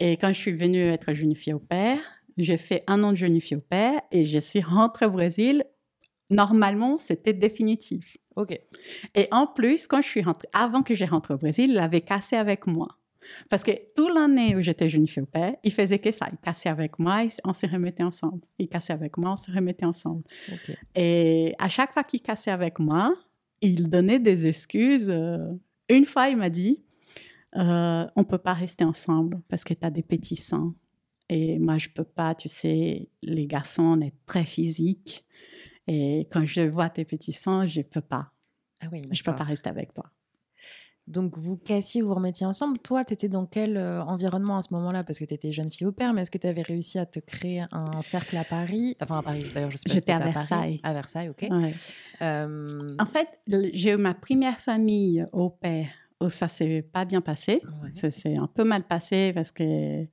Et 0.00 0.16
quand 0.16 0.28
je 0.28 0.38
suis 0.38 0.52
venue 0.52 0.80
être 0.88 1.12
jeune 1.12 1.34
fille 1.34 1.52
au 1.52 1.58
père, 1.58 1.98
j'ai 2.36 2.56
fait 2.56 2.82
un 2.86 3.02
an 3.04 3.12
de 3.12 3.16
jeune 3.16 3.40
fille 3.40 3.58
au 3.58 3.60
père 3.60 4.00
et 4.10 4.24
je 4.24 4.38
suis 4.38 4.60
rentrée 4.60 5.06
au 5.06 5.10
Brésil. 5.10 5.64
Normalement, 6.34 6.98
c'était 6.98 7.32
définitif. 7.32 8.16
OK. 8.36 8.58
Et 9.14 9.28
en 9.30 9.46
plus, 9.46 9.86
quand 9.86 10.02
je 10.02 10.08
suis 10.08 10.22
rentrée, 10.22 10.48
avant 10.52 10.82
que 10.82 10.94
je 10.94 11.04
rentre 11.04 11.34
au 11.34 11.36
Brésil, 11.38 11.70
il 11.70 11.78
avait 11.78 12.00
cassé 12.00 12.36
avec 12.36 12.66
moi. 12.66 12.88
Parce 13.48 13.62
que 13.62 13.72
toute 13.96 14.14
l'année 14.14 14.54
où 14.56 14.60
j'étais 14.60 14.88
jeune 14.88 15.06
fille 15.06 15.22
au 15.22 15.26
père, 15.26 15.54
il 15.62 15.72
faisait 15.72 15.98
que 15.98 16.12
ça. 16.12 16.28
Il 16.30 16.38
cassait 16.38 16.68
avec 16.68 16.98
moi, 16.98 17.22
on 17.44 17.52
se 17.52 17.66
remettait 17.66 18.02
ensemble. 18.02 18.40
Il 18.58 18.68
cassait 18.68 18.92
avec 18.92 19.16
moi, 19.16 19.32
on 19.32 19.36
se 19.36 19.50
remettait 19.50 19.86
ensemble. 19.86 20.22
Et 20.94 21.54
à 21.58 21.68
chaque 21.68 21.92
fois 21.92 22.04
qu'il 22.04 22.20
cassait 22.20 22.50
avec 22.50 22.78
moi, 22.78 23.14
il 23.60 23.88
donnait 23.88 24.18
des 24.18 24.46
excuses. 24.46 25.08
Euh, 25.08 25.52
une 25.88 26.04
fois, 26.04 26.28
il 26.28 26.36
m'a 26.36 26.50
dit 26.50 26.82
euh, 27.56 28.06
On 28.16 28.20
ne 28.20 28.26
peut 28.26 28.38
pas 28.38 28.52
rester 28.52 28.84
ensemble 28.84 29.40
parce 29.48 29.64
que 29.64 29.74
tu 29.74 29.86
as 29.86 29.90
des 29.90 30.02
petits 30.02 30.36
seins. 30.36 30.74
Et 31.30 31.58
moi, 31.58 31.78
je 31.78 31.88
ne 31.88 31.94
peux 31.94 32.04
pas, 32.04 32.34
tu 32.34 32.48
sais, 32.50 33.08
les 33.22 33.46
garçons, 33.46 33.82
on 33.82 34.00
est 34.00 34.12
très 34.26 34.44
physiques. 34.44 35.23
Et 35.86 36.26
quand 36.30 36.44
je 36.44 36.62
vois 36.62 36.88
tes 36.88 37.04
petits 37.04 37.32
seins, 37.32 37.66
je 37.66 37.80
ne 37.80 37.84
peux 37.84 38.00
pas. 38.00 38.30
Ah 38.80 38.86
oui, 38.92 39.02
je 39.10 39.20
ne 39.20 39.24
peux 39.24 39.36
pas 39.36 39.44
rester 39.44 39.68
avec 39.68 39.92
toi. 39.94 40.04
Donc 41.06 41.36
vous 41.36 41.58
cassiez, 41.58 42.00
vous 42.00 42.14
remettiez 42.14 42.46
ensemble. 42.46 42.78
Toi, 42.78 43.04
tu 43.04 43.12
étais 43.12 43.28
dans 43.28 43.44
quel 43.44 43.76
euh, 43.76 44.02
environnement 44.04 44.56
à 44.56 44.62
ce 44.62 44.72
moment-là? 44.72 45.04
Parce 45.04 45.18
que 45.18 45.26
tu 45.26 45.34
étais 45.34 45.52
jeune 45.52 45.70
fille 45.70 45.86
au 45.86 45.92
père, 45.92 46.14
mais 46.14 46.22
est-ce 46.22 46.30
que 46.30 46.38
tu 46.38 46.46
avais 46.46 46.62
réussi 46.62 46.98
à 46.98 47.04
te 47.04 47.20
créer 47.20 47.64
un 47.72 48.00
cercle 48.00 48.36
à 48.38 48.44
Paris? 48.44 48.96
Enfin, 49.02 49.18
à 49.18 49.22
Paris, 49.22 49.44
d'ailleurs, 49.54 49.70
je 49.70 49.76
sais 49.76 49.82
pas 49.86 49.94
J'étais 49.94 50.12
à, 50.12 50.18
Versailles. 50.18 50.80
À 50.82 50.94
Versailles, 50.94 51.28
ok. 51.28 51.46
En 52.20 53.06
fait, 53.06 53.28
j'ai 53.74 53.90
eu 53.90 53.96
ma 53.96 54.14
première 54.14 54.58
famille 54.58 55.26
au 55.32 55.50
père 55.50 55.88
où 56.22 56.30
ça 56.30 56.48
s'est 56.48 56.80
pas 56.80 57.04
bien 57.04 57.20
passé. 57.20 57.60
Ça 57.94 58.10
s'est 58.10 58.36
un 58.36 58.46
peu 58.46 58.64
mal 58.64 58.84
passé 58.84 59.32
parce 59.34 59.50
que 59.50 60.06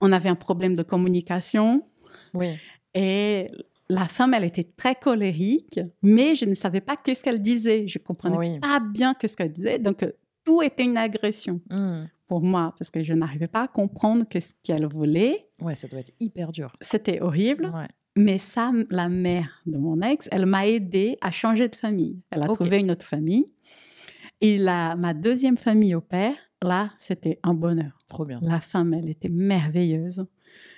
on 0.00 0.12
avait 0.12 0.28
un 0.28 0.34
problème 0.34 0.74
de 0.74 0.82
communication. 0.82 1.86
Oui. 2.34 2.56
Et 2.94 3.50
la 3.88 4.08
femme, 4.08 4.34
elle 4.34 4.44
était 4.44 4.68
très 4.76 4.94
colérique, 4.94 5.80
mais 6.02 6.34
je 6.34 6.44
ne 6.44 6.54
savais 6.54 6.80
pas 6.80 6.96
qu'est-ce 6.96 7.22
qu'elle 7.22 7.42
disait. 7.42 7.86
Je 7.86 7.98
comprenais 7.98 8.58
pas 8.60 8.80
bien 8.80 9.14
qu'est-ce 9.14 9.36
qu'elle 9.36 9.52
disait. 9.52 9.78
Donc, 9.78 10.02
euh, 10.02 10.12
tout 10.44 10.62
était 10.62 10.84
une 10.84 10.96
agression 10.96 11.60
mmh. 11.70 12.04
pour 12.26 12.42
moi, 12.42 12.74
parce 12.78 12.90
que 12.90 13.02
je 13.02 13.12
n'arrivais 13.12 13.48
pas 13.48 13.62
à 13.62 13.68
comprendre 13.68 14.24
qu'est-ce 14.28 14.54
qu'elle 14.62 14.86
voulait. 14.86 15.48
Ouais, 15.60 15.74
ça 15.74 15.88
doit 15.88 16.00
être 16.00 16.12
hyper 16.20 16.52
dur. 16.52 16.72
C'était 16.80 17.20
horrible. 17.20 17.72
Mais 18.16 18.38
ça, 18.38 18.72
la 18.90 19.10
mère 19.10 19.60
de 19.66 19.76
mon 19.76 20.00
ex, 20.00 20.26
elle 20.32 20.46
m'a 20.46 20.66
aidé 20.66 21.18
à 21.20 21.30
changer 21.30 21.68
de 21.68 21.74
famille. 21.74 22.22
Elle 22.30 22.42
a 22.42 22.46
trouvé 22.46 22.78
une 22.78 22.90
autre 22.90 23.06
famille. 23.06 23.44
Et 24.40 24.56
la, 24.56 24.96
ma 24.96 25.12
deuxième 25.12 25.58
famille 25.58 25.94
au 25.94 26.00
père, 26.00 26.34
là, 26.62 26.90
c'était 26.96 27.38
un 27.42 27.52
bonheur. 27.52 27.98
Trop 28.08 28.24
bien. 28.24 28.38
La 28.42 28.60
femme, 28.60 28.94
elle 28.94 29.10
était 29.10 29.28
merveilleuse. 29.28 30.24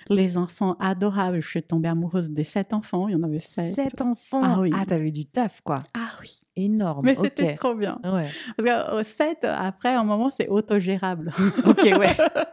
Les 0.09 0.37
enfants 0.37 0.75
adorables. 0.79 1.41
Je 1.41 1.47
suis 1.47 1.63
tombée 1.63 1.89
amoureuse 1.89 2.29
des 2.31 2.43
sept 2.43 2.73
enfants. 2.73 3.07
Il 3.07 3.13
y 3.13 3.15
en 3.15 3.23
avait 3.23 3.39
sept. 3.39 3.73
Sept 3.73 4.01
enfants 4.01 4.41
Ah 4.43 4.59
oui. 4.59 4.71
Ah, 4.73 4.85
t'avais 4.85 5.11
du 5.11 5.25
taf, 5.25 5.61
quoi. 5.61 5.83
Ah 5.93 6.09
oui. 6.21 6.41
Énorme. 6.55 7.05
Mais 7.05 7.15
c'était 7.15 7.55
trop 7.55 7.73
bien. 7.73 7.99
Ouais. 8.03 8.25
Parce 8.57 8.69
que 8.69 8.95
euh, 8.95 9.03
sept, 9.03 9.45
après, 9.45 9.93
un 9.93 10.03
moment, 10.03 10.29
c'est 10.29 10.47
autogérable. 10.49 11.31
Ok, 11.65 11.83
ouais. 11.83 12.09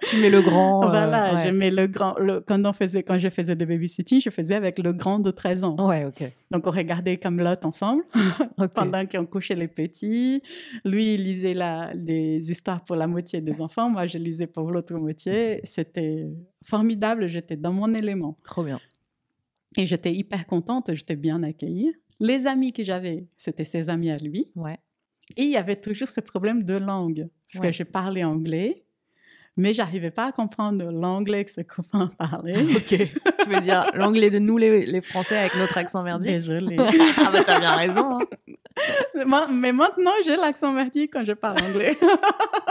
tu 0.08 0.20
mets 0.20 0.30
le 0.30 0.42
grand. 0.42 0.84
euh, 0.84 0.88
voilà, 0.88 1.34
ouais. 1.34 1.42
je 1.44 1.50
mets 1.50 1.70
le 1.70 1.86
grand. 1.88 2.14
Le, 2.18 2.40
quand, 2.40 2.64
on 2.64 2.72
faisait, 2.72 3.02
quand 3.02 3.18
je 3.18 3.28
faisais 3.30 3.56
des 3.56 3.66
babysitting, 3.66 4.20
je 4.20 4.30
faisais 4.30 4.54
avec 4.54 4.78
le 4.78 4.92
grand 4.92 5.18
de 5.18 5.30
13 5.32 5.64
ans. 5.64 5.76
Ouais, 5.88 6.04
ok. 6.04 6.30
Donc, 6.52 6.66
on 6.66 6.70
regardait 6.70 7.16
Camelot 7.16 7.56
ensemble 7.64 8.04
Ok. 8.58 8.68
pendant 8.74 9.04
qu'on 9.06 9.26
couchait 9.26 9.56
les 9.56 9.66
petits. 9.68 10.40
Lui, 10.84 11.14
il 11.14 11.24
lisait 11.24 11.54
la, 11.54 11.90
les 11.94 12.48
histoires 12.50 12.84
pour 12.84 12.94
la 12.96 13.08
moitié 13.08 13.40
des 13.40 13.60
enfants. 13.60 13.90
Moi, 13.90 14.06
je 14.06 14.18
lisais 14.18 14.46
pour 14.46 14.70
l'autre 14.70 14.94
moitié. 14.94 15.60
C'était 15.64 16.28
formidable. 16.64 17.26
J'étais 17.48 17.56
dans 17.62 17.72
mon 17.72 17.94
élément. 17.94 18.36
Trop 18.42 18.64
bien. 18.64 18.80
Et 19.76 19.86
j'étais 19.86 20.12
hyper 20.12 20.46
contente. 20.48 20.92
J'étais 20.94 21.14
bien 21.14 21.42
accueillie. 21.44 21.92
Les 22.18 22.46
amis 22.48 22.72
que 22.72 22.82
j'avais, 22.82 23.28
c'était 23.36 23.64
ses 23.64 23.88
amis 23.88 24.10
à 24.10 24.16
lui. 24.18 24.50
Ouais. 24.56 24.78
Et 25.36 25.44
il 25.44 25.50
y 25.50 25.56
avait 25.56 25.76
toujours 25.80 26.08
ce 26.08 26.20
problème 26.20 26.64
de 26.64 26.74
langue. 26.74 27.28
Parce 27.52 27.62
Ouais. 27.64 27.70
que 27.70 27.76
je 27.76 27.82
parlais 27.84 28.24
anglais, 28.24 28.84
mais 29.56 29.72
j'arrivais 29.72 30.10
pas 30.10 30.26
à 30.26 30.32
comprendre 30.32 30.90
l'anglais 30.90 31.44
que 31.44 31.50
ce 31.50 31.60
copain 31.62 32.08
parlait. 32.18 32.56
Ok. 32.76 32.86
tu 32.88 33.48
veux 33.48 33.60
dire 33.60 33.86
l'anglais 33.94 34.30
de 34.30 34.38
nous, 34.38 34.58
les, 34.58 34.84
les 34.86 35.00
Français, 35.00 35.36
avec 35.38 35.54
notre 35.56 35.78
accent 35.78 36.02
merdique 36.02 36.32
Désolée. 36.32 36.76
Ah, 37.18 37.30
bah, 37.32 37.42
t'as 37.44 37.58
bien 37.60 37.72
raison. 37.74 38.18
hein. 38.20 38.24
Ma- 39.26 39.48
mais 39.48 39.72
maintenant, 39.72 40.10
j'ai 40.24 40.36
l'accent 40.36 40.70
merdique 40.72 41.12
quand 41.14 41.24
je 41.24 41.32
parle 41.32 41.56
anglais. 41.64 41.96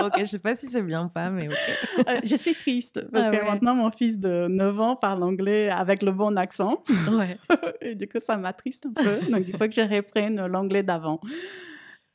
Ok, 0.03 0.13
je 0.19 0.25
sais 0.25 0.39
pas 0.39 0.55
si 0.55 0.67
c'est 0.67 0.83
bien 0.83 1.05
ou 1.05 1.09
pas, 1.09 1.31
mais 1.31 1.47
ok. 1.47 2.05
Euh, 2.07 2.19
je 2.23 2.35
suis 2.35 2.53
triste 2.53 3.01
parce 3.11 3.29
Ah 3.29 3.31
que 3.31 3.41
ouais. 3.43 3.49
maintenant, 3.49 3.73
mon 3.73 3.89
fils 3.89 4.19
de 4.19 4.45
9 4.47 4.79
ans 4.79 4.95
parle 4.95 5.23
anglais 5.23 5.69
avec 5.71 6.03
le 6.03 6.11
bon 6.11 6.37
accent. 6.37 6.83
Ouais. 7.11 7.37
Et 7.81 7.95
du 7.95 8.07
coup, 8.07 8.19
ça 8.23 8.37
m'attriste 8.37 8.85
un 8.85 8.93
peu. 8.93 9.31
Donc, 9.31 9.43
il 9.47 9.53
faut 9.57 9.65
que 9.67 9.71
je 9.73 9.81
reprenne 9.81 10.45
l'anglais 10.45 10.83
d'avant. 10.83 11.19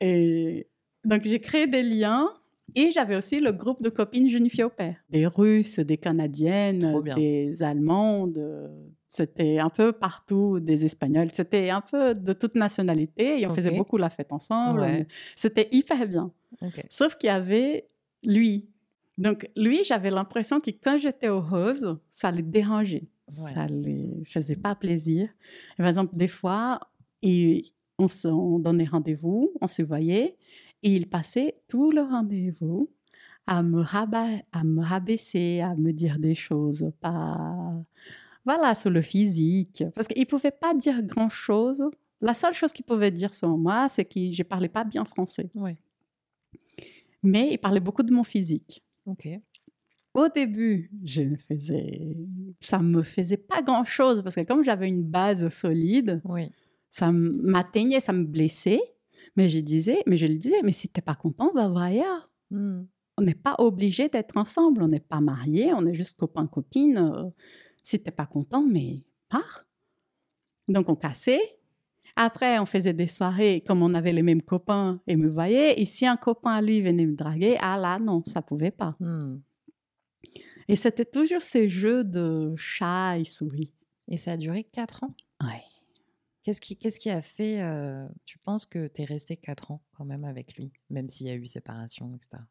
Et 0.01 0.69
donc, 1.05 1.23
j'ai 1.25 1.41
créé 1.41 1.67
des 1.67 1.83
liens. 1.83 2.29
Et 2.75 2.91
j'avais 2.91 3.17
aussi 3.17 3.39
le 3.41 3.53
groupe 3.53 3.83
de 3.83 3.89
copines 3.91 4.29
Junifiées 4.29 4.65
au 4.65 4.71
père. 4.71 4.97
Des 5.11 5.27
Russes, 5.27 5.79
des 5.81 5.97
Canadiennes, 5.97 6.83
des 7.17 7.63
Allemandes. 7.63 8.39
euh, 8.39 8.69
C'était 9.09 9.59
un 9.59 9.71
peu 9.71 9.93
partout, 9.93 10.61
des 10.61 10.85
Espagnols. 10.85 11.31
C'était 11.33 11.71
un 11.71 11.81
peu 11.81 12.15
de 12.15 12.33
toute 12.33 12.55
nationalité. 12.55 13.41
Et 13.41 13.47
on 13.47 13.55
faisait 13.55 13.71
beaucoup 13.79 13.97
la 13.97 14.11
fête 14.11 14.33
ensemble. 14.33 14.81
Ouais. 14.81 15.07
C'était 15.37 15.69
hyper 15.73 16.07
bien. 16.07 16.33
Sauf 16.89 17.17
qu'il 17.17 17.29
y 17.29 17.31
avait 17.31 17.89
lui. 18.25 18.69
Donc, 19.19 19.51
lui, 19.57 19.83
j'avais 19.85 20.11
l'impression 20.11 20.61
que 20.61 20.71
quand 20.71 20.97
j'étais 20.99 21.29
au 21.29 21.41
Rose, 21.41 21.99
ça 22.11 22.31
le 22.33 22.43
dérangeait. 22.43 23.09
Ouais. 23.29 23.53
Ça 23.55 23.67
ne 23.67 24.25
faisait 24.25 24.57
pas 24.57 24.75
plaisir. 24.75 25.29
Par 25.77 25.87
exemple, 25.87 26.17
des 26.17 26.29
fois, 26.29 26.81
il- 27.23 27.65
on, 27.99 28.09
se, 28.09 28.29
on 28.29 28.59
donnait 28.59 28.87
rendez-vous, 28.87 29.53
on 29.61 29.67
se 29.67 29.83
voyait, 29.83 30.37
et 30.83 30.95
il 30.95 31.09
passait 31.09 31.57
tout 31.69 31.91
le 31.91 32.03
rendez-vous 32.03 32.91
à 33.47 33.63
me, 33.63 33.83
à 34.53 34.65
me 34.65 34.83
rabaisser, 34.83 35.61
à 35.61 35.75
me 35.75 35.93
dire 35.93 36.19
des 36.19 36.35
choses 36.35 36.91
pas... 37.01 37.75
Voilà, 38.45 38.75
sur 38.75 38.91
le 38.91 39.03
physique. 39.03 39.85
Parce 39.95 40.09
qu'il 40.09 40.21
ne 40.21 40.25
pouvait 40.27 40.51
pas 40.51 40.73
dire 40.75 41.03
grand-chose. 41.03 41.83
La 42.23 42.33
seule 42.35 42.55
chose 42.55 42.73
qu'il 42.73 42.85
pouvait 42.85 43.11
dire 43.11 43.35
sur 43.35 43.57
moi, 43.59 43.89
c'est 43.89 44.05
que 44.05 44.31
je 44.31 44.43
ne 44.43 44.49
parlais 44.49 44.69
pas 44.69 44.85
bien 44.85 45.05
français 45.05 45.51
Ouais. 45.55 45.77
mais 47.23 47.51
il 47.53 47.59
parlait 47.59 47.81
beaucoup 47.81 48.03
de 48.03 48.13
mon 48.13 48.25
physique. 48.25 48.83
Ok. 49.07 49.29
Au 50.15 50.29
début, 50.29 50.91
je 51.05 51.23
ne 51.23 51.37
faisais, 51.37 52.17
ça 52.61 52.79
me 52.81 53.03
faisait 53.03 53.37
pas 53.37 53.63
grand 53.63 53.85
chose 53.85 54.23
parce 54.23 54.35
que 54.35 54.45
comme 54.45 54.65
j'avais 54.65 54.89
une 54.89 55.05
base 55.05 55.49
solide, 55.51 56.21
Oui. 56.25 56.51
ça 56.89 57.13
m'atteignait, 57.13 58.01
ça 58.01 58.13
me 58.13 58.25
blessait. 58.25 58.81
Mais 59.41 59.49
je 59.49 59.59
disais, 59.61 60.03
mais 60.07 60.19
je 60.19 60.27
lui 60.27 60.39
disais, 60.39 60.61
mais 60.63 60.73
si 60.73 60.91
t'es 60.91 61.01
pas 61.01 61.15
content, 61.15 61.51
va 61.55 61.67
voir 61.67 61.85
ailleurs. 61.85 62.31
Hmm. 62.51 62.83
On 63.17 63.23
n'est 63.23 63.35
pas 63.35 63.55
obligé 63.57 64.11
d'être 64.11 64.37
ensemble, 64.37 64.83
on 64.83 64.89
n'est 64.89 65.01
pas 65.01 65.23
mariés, 65.23 65.73
on 65.73 65.87
est 65.87 65.95
juste 65.95 66.19
copain 66.19 66.45
copine. 66.45 66.99
euh, 66.99 67.31
si 67.83 67.99
t'es 68.03 68.11
pas 68.11 68.27
content, 68.27 68.63
mais 68.63 69.03
pars. 69.31 69.65
Donc 70.69 70.91
on 70.91 70.95
cassait. 70.95 71.41
Après, 72.17 72.59
on 72.59 72.67
faisait 72.67 72.93
des 72.93 73.07
soirées 73.07 73.63
comme 73.67 73.83
on 73.83 73.95
avait 73.95 74.13
les 74.13 74.23
mêmes 74.23 74.43
copains 74.43 75.01
et 75.07 75.17
me 75.17 75.31
voyait. 75.31 75.81
Et 75.81 75.87
si 75.87 76.07
un 76.07 76.19
copain 76.19 76.51
à 76.51 76.61
lui 76.61 76.83
venait 76.83 77.07
me 77.07 77.17
draguer, 77.17 77.57
ah 77.63 77.79
là 77.79 77.99
non, 77.99 78.23
ça 78.27 78.43
pouvait 78.43 78.71
pas. 78.71 78.95
Hmm. 79.01 79.39
Et 80.69 80.77
c'était 80.77 81.07
toujours 81.07 81.41
ces 81.41 81.71
jeux 81.71 82.05
de 82.05 82.53
chat 82.59 83.19
et 83.19 83.25
souris. 83.25 83.73
Et 84.07 84.19
ça 84.19 84.33
a 84.33 84.37
duré 84.37 84.65
4 84.65 85.05
ans? 85.05 85.15
Ouais. 85.43 85.63
Qu'est-ce 86.43 86.61
qui, 86.61 86.77
qu'est-ce 86.77 86.99
qui 86.99 87.11
a 87.11 87.21
fait, 87.21 87.63
euh, 87.63 88.09
tu 88.25 88.39
penses 88.39 88.65
que 88.65 88.89
tu 88.89 89.03
es 89.03 89.05
resté 89.05 89.37
4 89.37 89.73
ans 89.73 89.83
quand 89.93 90.05
même 90.05 90.25
avec 90.25 90.57
lui, 90.57 90.73
même 90.89 91.11
s'il 91.11 91.27
y 91.27 91.31
a 91.31 91.35
eu 91.35 91.47
séparation, 91.47 92.15
etc. 92.15 92.43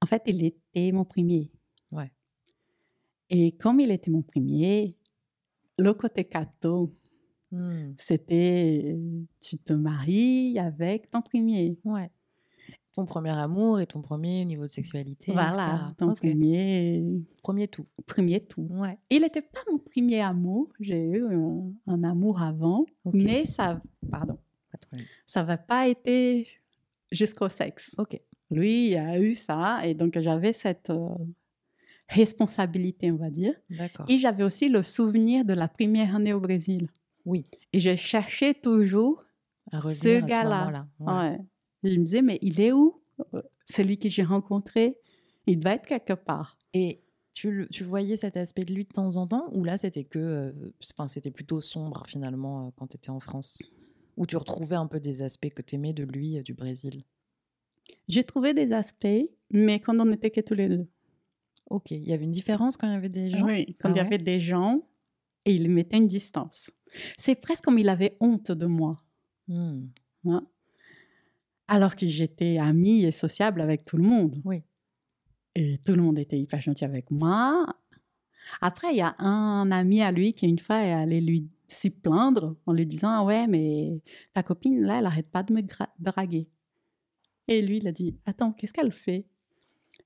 En 0.00 0.06
fait, 0.06 0.22
il 0.26 0.42
était 0.44 0.92
mon 0.92 1.04
premier. 1.04 1.50
Ouais. 1.90 2.10
Et 3.30 3.52
comme 3.56 3.80
il 3.80 3.90
était 3.90 4.10
mon 4.10 4.22
premier, 4.22 4.96
le 5.78 5.92
côté 5.92 6.24
cadeau, 6.24 6.94
Hmm. 7.50 7.94
c'était 7.98 8.94
tu 9.40 9.56
te 9.58 9.72
maries 9.72 10.58
avec 10.58 11.10
ton 11.10 11.22
premier. 11.22 11.78
Ouais. 11.82 12.10
Ton 12.98 13.06
premier 13.06 13.30
amour 13.30 13.78
et 13.78 13.86
ton 13.86 14.02
premier 14.02 14.44
niveau 14.44 14.64
de 14.64 14.70
sexualité. 14.72 15.30
Voilà, 15.32 15.94
ton 15.98 16.14
premier, 16.16 17.04
Premier 17.44 17.68
tout. 17.68 17.86
premier 18.06 18.40
tout. 18.40 18.66
Ouais. 18.72 18.98
Il 19.08 19.22
n'était 19.22 19.40
pas 19.40 19.60
mon 19.70 19.78
premier 19.78 20.20
amour. 20.20 20.68
J'ai 20.80 21.04
eu 21.04 21.24
un, 21.32 21.70
un 21.86 22.02
amour 22.02 22.42
avant, 22.42 22.86
mais 23.04 23.44
ça, 23.44 23.78
pardon, 24.10 24.36
ça 25.28 25.44
va 25.44 25.56
pas 25.56 25.86
été 25.86 26.48
jusqu'au 27.12 27.48
sexe. 27.48 27.94
Ok. 27.98 28.20
Lui, 28.50 28.88
il 28.88 28.96
a 28.96 29.20
eu 29.20 29.36
ça, 29.36 29.86
et 29.86 29.94
donc 29.94 30.18
j'avais 30.18 30.52
cette 30.52 30.90
euh, 30.90 31.08
responsabilité, 32.08 33.12
on 33.12 33.16
va 33.16 33.30
dire. 33.30 33.54
D'accord. 33.70 34.06
Et 34.08 34.18
j'avais 34.18 34.42
aussi 34.42 34.68
le 34.68 34.82
souvenir 34.82 35.44
de 35.44 35.52
la 35.54 35.68
première 35.68 36.16
année 36.16 36.32
au 36.32 36.40
Brésil. 36.40 36.88
Oui. 37.24 37.44
Et 37.72 37.78
je 37.78 37.94
cherchais 37.94 38.54
toujours 38.54 39.22
À 39.70 39.82
ce 39.82 40.20
gars-là. 40.20 40.64
moment-là. 40.64 40.88
Ouais. 40.98 41.30
Ouais. 41.30 41.38
Je 41.90 41.98
me 41.98 42.04
disais, 42.04 42.22
mais 42.22 42.38
il 42.42 42.60
est 42.60 42.72
où 42.72 43.00
Euh, 43.34 43.42
Celui 43.68 43.98
que 43.98 44.08
j'ai 44.08 44.22
rencontré, 44.22 44.96
il 45.46 45.58
doit 45.58 45.72
être 45.72 45.86
quelque 45.86 46.12
part. 46.12 46.56
Et 46.72 47.02
tu, 47.34 47.66
tu 47.70 47.82
voyais 47.84 48.16
cet 48.16 48.36
aspect 48.36 48.64
de 48.64 48.72
lui 48.72 48.84
de 48.84 48.92
temps 48.92 49.16
en 49.16 49.26
temps 49.26 49.48
ou 49.52 49.64
là 49.64 49.76
c'était 49.78 50.04
que 50.04 50.18
euh, 50.18 50.52
enfin 50.92 51.06
c'était 51.08 51.30
plutôt 51.32 51.60
sombre 51.60 52.04
finalement 52.06 52.66
euh, 52.66 52.70
quand 52.76 52.86
tu 52.88 52.96
étais 52.96 53.10
en 53.10 53.20
France? 53.20 53.62
Ou 54.16 54.26
tu 54.26 54.36
retrouvais 54.36 54.76
un 54.76 54.86
peu 54.86 55.00
des 55.00 55.22
aspects 55.22 55.48
que 55.50 55.62
tu 55.62 55.74
aimais 55.76 55.92
de 55.92 56.04
lui 56.04 56.38
euh, 56.38 56.42
du 56.42 56.54
Brésil? 56.54 57.04
J'ai 58.08 58.24
trouvé 58.24 58.54
des 58.54 58.72
aspects, 58.72 59.06
mais 59.50 59.80
quand 59.80 59.98
on 60.00 60.04
n'était 60.06 60.30
que 60.30 60.40
tous 60.40 60.54
les 60.54 60.68
deux. 60.68 60.86
Ok, 61.70 61.90
il 61.90 62.08
y 62.08 62.12
avait 62.12 62.24
une 62.24 62.30
différence 62.30 62.76
quand 62.76 62.86
il 62.88 62.92
y 62.92 62.96
avait 62.96 63.08
des 63.08 63.30
gens? 63.30 63.46
Oui, 63.46 63.74
quand 63.80 63.88
Ah 63.88 63.92
il 63.92 63.96
y 63.96 64.00
ouais? 64.00 64.06
avait 64.06 64.18
des 64.18 64.40
gens, 64.40 64.86
et 65.44 65.54
il 65.54 65.70
mettait 65.70 65.98
une 65.98 66.06
distance. 66.08 66.70
C'est 67.18 67.40
presque 67.40 67.64
comme 67.64 67.78
il 67.78 67.88
avait 67.88 68.16
honte 68.20 68.52
de 68.52 68.66
moi. 68.66 68.96
Hmm, 69.48 69.86
hein. 70.26 70.46
Alors 71.68 71.94
que 71.96 72.06
j'étais 72.06 72.58
amie 72.58 73.04
et 73.04 73.10
sociable 73.10 73.60
avec 73.60 73.84
tout 73.84 73.96
le 73.96 74.02
monde. 74.04 74.40
Oui. 74.44 74.62
Et 75.54 75.78
tout 75.84 75.92
le 75.94 76.02
monde 76.02 76.18
était 76.18 76.38
hyper 76.38 76.60
gentil 76.60 76.84
avec 76.84 77.10
moi. 77.10 77.66
Après, 78.60 78.88
il 78.92 78.96
y 78.96 79.02
a 79.02 79.14
un 79.18 79.70
ami 79.70 80.00
à 80.02 80.10
lui 80.10 80.32
qui, 80.32 80.46
une 80.46 80.58
fois, 80.58 80.82
est 80.82 80.92
allé 80.92 81.20
lui 81.20 81.48
s'y 81.66 81.90
plaindre 81.90 82.56
en 82.64 82.72
lui 82.72 82.86
disant 82.86 83.10
Ah 83.10 83.24
ouais, 83.24 83.46
mais 83.46 84.00
ta 84.32 84.42
copine, 84.42 84.80
là, 84.82 84.98
elle 85.00 85.06
arrête 85.06 85.28
pas 85.30 85.42
de 85.42 85.52
me 85.52 85.60
draguer. 85.98 86.48
Et 87.46 87.60
lui, 87.60 87.78
il 87.78 87.88
a 87.88 87.92
dit 87.92 88.16
Attends, 88.24 88.52
qu'est-ce 88.52 88.72
qu'elle 88.72 88.92
fait? 88.92 89.26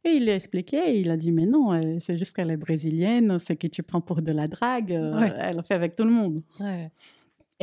Et 0.04 0.10
il 0.16 0.24
lui 0.24 0.30
a 0.30 0.34
expliqué. 0.34 0.78
Et 0.78 1.00
il 1.00 1.10
a 1.10 1.16
dit 1.16 1.30
Mais 1.30 1.46
non, 1.46 1.72
euh, 1.74 1.98
c'est 2.00 2.18
juste 2.18 2.34
qu'elle 2.34 2.50
est 2.50 2.56
brésilienne, 2.56 3.38
c'est 3.38 3.54
que 3.56 3.68
tu 3.68 3.84
prends 3.84 4.00
pour 4.00 4.22
de 4.22 4.32
la 4.32 4.48
drague. 4.48 4.92
euh, 4.92 5.16
Ouais. 5.20 5.32
Elle 5.38 5.56
le 5.56 5.62
fait 5.62 5.74
avec 5.74 5.94
tout 5.94 6.04
le 6.04 6.10
monde. 6.10 6.42
ouais. 6.58 6.90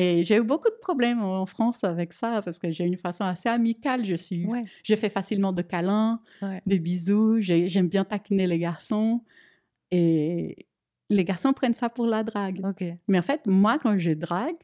Et 0.01 0.23
j'ai 0.23 0.37
eu 0.37 0.43
beaucoup 0.43 0.69
de 0.69 0.77
problèmes 0.81 1.21
en 1.21 1.45
France 1.45 1.83
avec 1.83 2.13
ça 2.13 2.41
parce 2.41 2.57
que 2.57 2.71
j'ai 2.71 2.85
une 2.85 2.95
façon 2.95 3.25
assez 3.25 3.49
amicale. 3.49 4.05
Je 4.05 4.15
suis, 4.15 4.45
Ouais, 4.45 4.63
je 4.81 4.95
fais 4.95 5.09
facilement 5.09 5.51
de 5.51 5.61
câlins, 5.61 6.21
ouais. 6.41 6.61
des 6.65 6.79
bisous. 6.79 7.41
j'ai- 7.41 7.67
J'aime 7.67 7.89
bien 7.89 8.05
taquiner 8.05 8.47
les 8.47 8.59
garçons. 8.59 9.21
Et 9.91 10.67
les 11.09 11.23
garçons 11.25 11.51
prennent 11.51 11.73
ça 11.73 11.89
pour 11.89 12.05
la 12.05 12.23
drague. 12.23 12.61
Mais 13.09 13.17
en 13.19 13.21
fait, 13.21 13.41
moi, 13.45 13.77
quand 13.77 13.97
je 13.97 14.11
drague, 14.11 14.55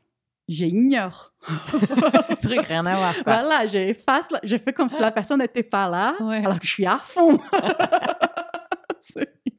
j'ignore. 0.48 1.34
Truc 2.42 2.60
rien 2.62 2.86
à 2.86 2.96
voir. 2.96 3.14
Quoi. 3.24 3.24
Voilà, 3.42 3.68
j'efface, 3.68 4.28
je 4.44 4.56
fais 4.56 4.72
comme 4.72 4.88
si 4.88 5.02
la 5.02 5.12
personne 5.12 5.40
n'était 5.40 5.64
pas 5.64 5.90
là, 5.90 6.16
Ouais. 6.22 6.38
alors 6.46 6.60
que 6.62 6.66
je 6.66 6.72
suis 6.72 6.86
à 6.86 6.98
fond. 7.00 7.38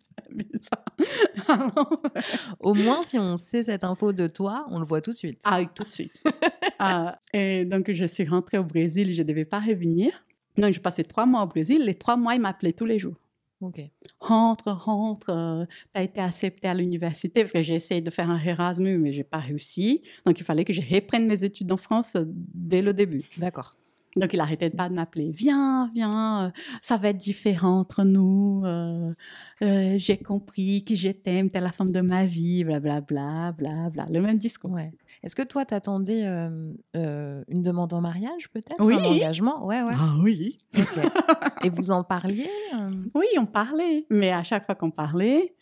Au 2.60 2.74
moins, 2.74 3.02
si 3.04 3.18
on 3.18 3.36
sait 3.36 3.62
cette 3.62 3.84
info 3.84 4.12
de 4.12 4.26
toi, 4.26 4.66
on 4.70 4.78
le 4.78 4.84
voit 4.84 5.00
tout 5.00 5.10
de 5.10 5.16
suite. 5.16 5.40
Ah, 5.44 5.64
tout 5.64 5.84
de 5.84 5.90
suite. 5.90 6.22
Ah, 6.78 7.18
et 7.32 7.64
donc, 7.64 7.90
je 7.90 8.04
suis 8.04 8.26
rentrée 8.28 8.58
au 8.58 8.62
Brésil, 8.62 9.14
je 9.14 9.22
ne 9.22 9.26
devais 9.26 9.46
pas 9.46 9.60
revenir. 9.60 10.12
Donc, 10.58 10.74
je 10.74 10.80
passais 10.80 11.04
trois 11.04 11.24
mois 11.24 11.42
au 11.42 11.46
Brésil. 11.46 11.82
Les 11.82 11.94
trois 11.94 12.16
mois, 12.18 12.34
il 12.34 12.40
m'appelait 12.42 12.74
tous 12.74 12.84
les 12.84 12.98
jours. 12.98 13.16
Ok. 13.62 13.80
Rentre, 14.20 14.70
rentre, 14.70 15.30
euh, 15.30 15.64
tu 15.94 16.00
as 16.00 16.02
été 16.02 16.20
acceptée 16.20 16.68
à 16.68 16.74
l'université 16.74 17.40
parce 17.40 17.52
que 17.52 17.62
j'ai 17.62 17.74
essayé 17.74 18.02
de 18.02 18.10
faire 18.10 18.28
un 18.28 18.38
Erasmus, 18.38 18.98
mais 18.98 19.12
je 19.12 19.18
n'ai 19.18 19.24
pas 19.24 19.38
réussi. 19.38 20.02
Donc, 20.26 20.38
il 20.38 20.44
fallait 20.44 20.66
que 20.66 20.74
je 20.74 20.82
reprenne 20.82 21.26
mes 21.26 21.44
études 21.44 21.72
en 21.72 21.78
France 21.78 22.14
euh, 22.16 22.24
dès 22.26 22.82
le 22.82 22.92
début. 22.92 23.24
D'accord. 23.38 23.74
Donc, 24.16 24.32
il 24.32 24.38
n'arrêtait 24.38 24.70
pas 24.70 24.88
de 24.88 24.94
m'appeler. 24.94 25.30
Viens, 25.30 25.90
viens, 25.94 26.46
euh, 26.46 26.50
ça 26.82 26.96
va 26.96 27.10
être 27.10 27.16
différent 27.16 27.80
entre 27.80 28.04
nous. 28.04 28.64
j'ai 29.60 30.18
compris 30.18 30.84
que 30.84 30.94
je 30.94 31.10
t'aime, 31.10 31.50
tu 31.50 31.58
es 31.58 31.60
la 31.60 31.72
femme 31.72 31.92
de 31.92 32.00
ma 32.00 32.24
vie, 32.24 32.64
blablabla, 32.64 33.52
bla, 33.52 33.52
bla, 33.52 33.90
bla, 33.90 34.06
Le 34.10 34.20
même 34.20 34.38
discours. 34.38 34.72
Ouais. 34.72 34.92
Est-ce 35.22 35.34
que 35.34 35.42
toi, 35.42 35.64
t'attendais 35.64 36.22
euh, 36.96 37.42
une 37.48 37.62
demande 37.62 37.92
en 37.92 38.00
mariage, 38.00 38.48
peut-être? 38.50 38.76
Oui. 38.80 38.94
Un 38.94 39.04
engagement? 39.04 39.66
Ouais, 39.66 39.82
ouais. 39.82 39.92
Ah 39.94 40.14
oui. 40.20 40.58
Et 41.64 41.70
vous 41.70 41.90
en 41.90 42.04
parliez 42.04 42.50
euh? 42.74 42.90
Oui, 43.14 43.26
on 43.38 43.46
parlait. 43.46 44.06
Mais 44.10 44.32
à 44.32 44.42
chaque 44.42 44.66
fois 44.66 44.74
qu'on 44.74 44.90
parlait, 44.90 45.54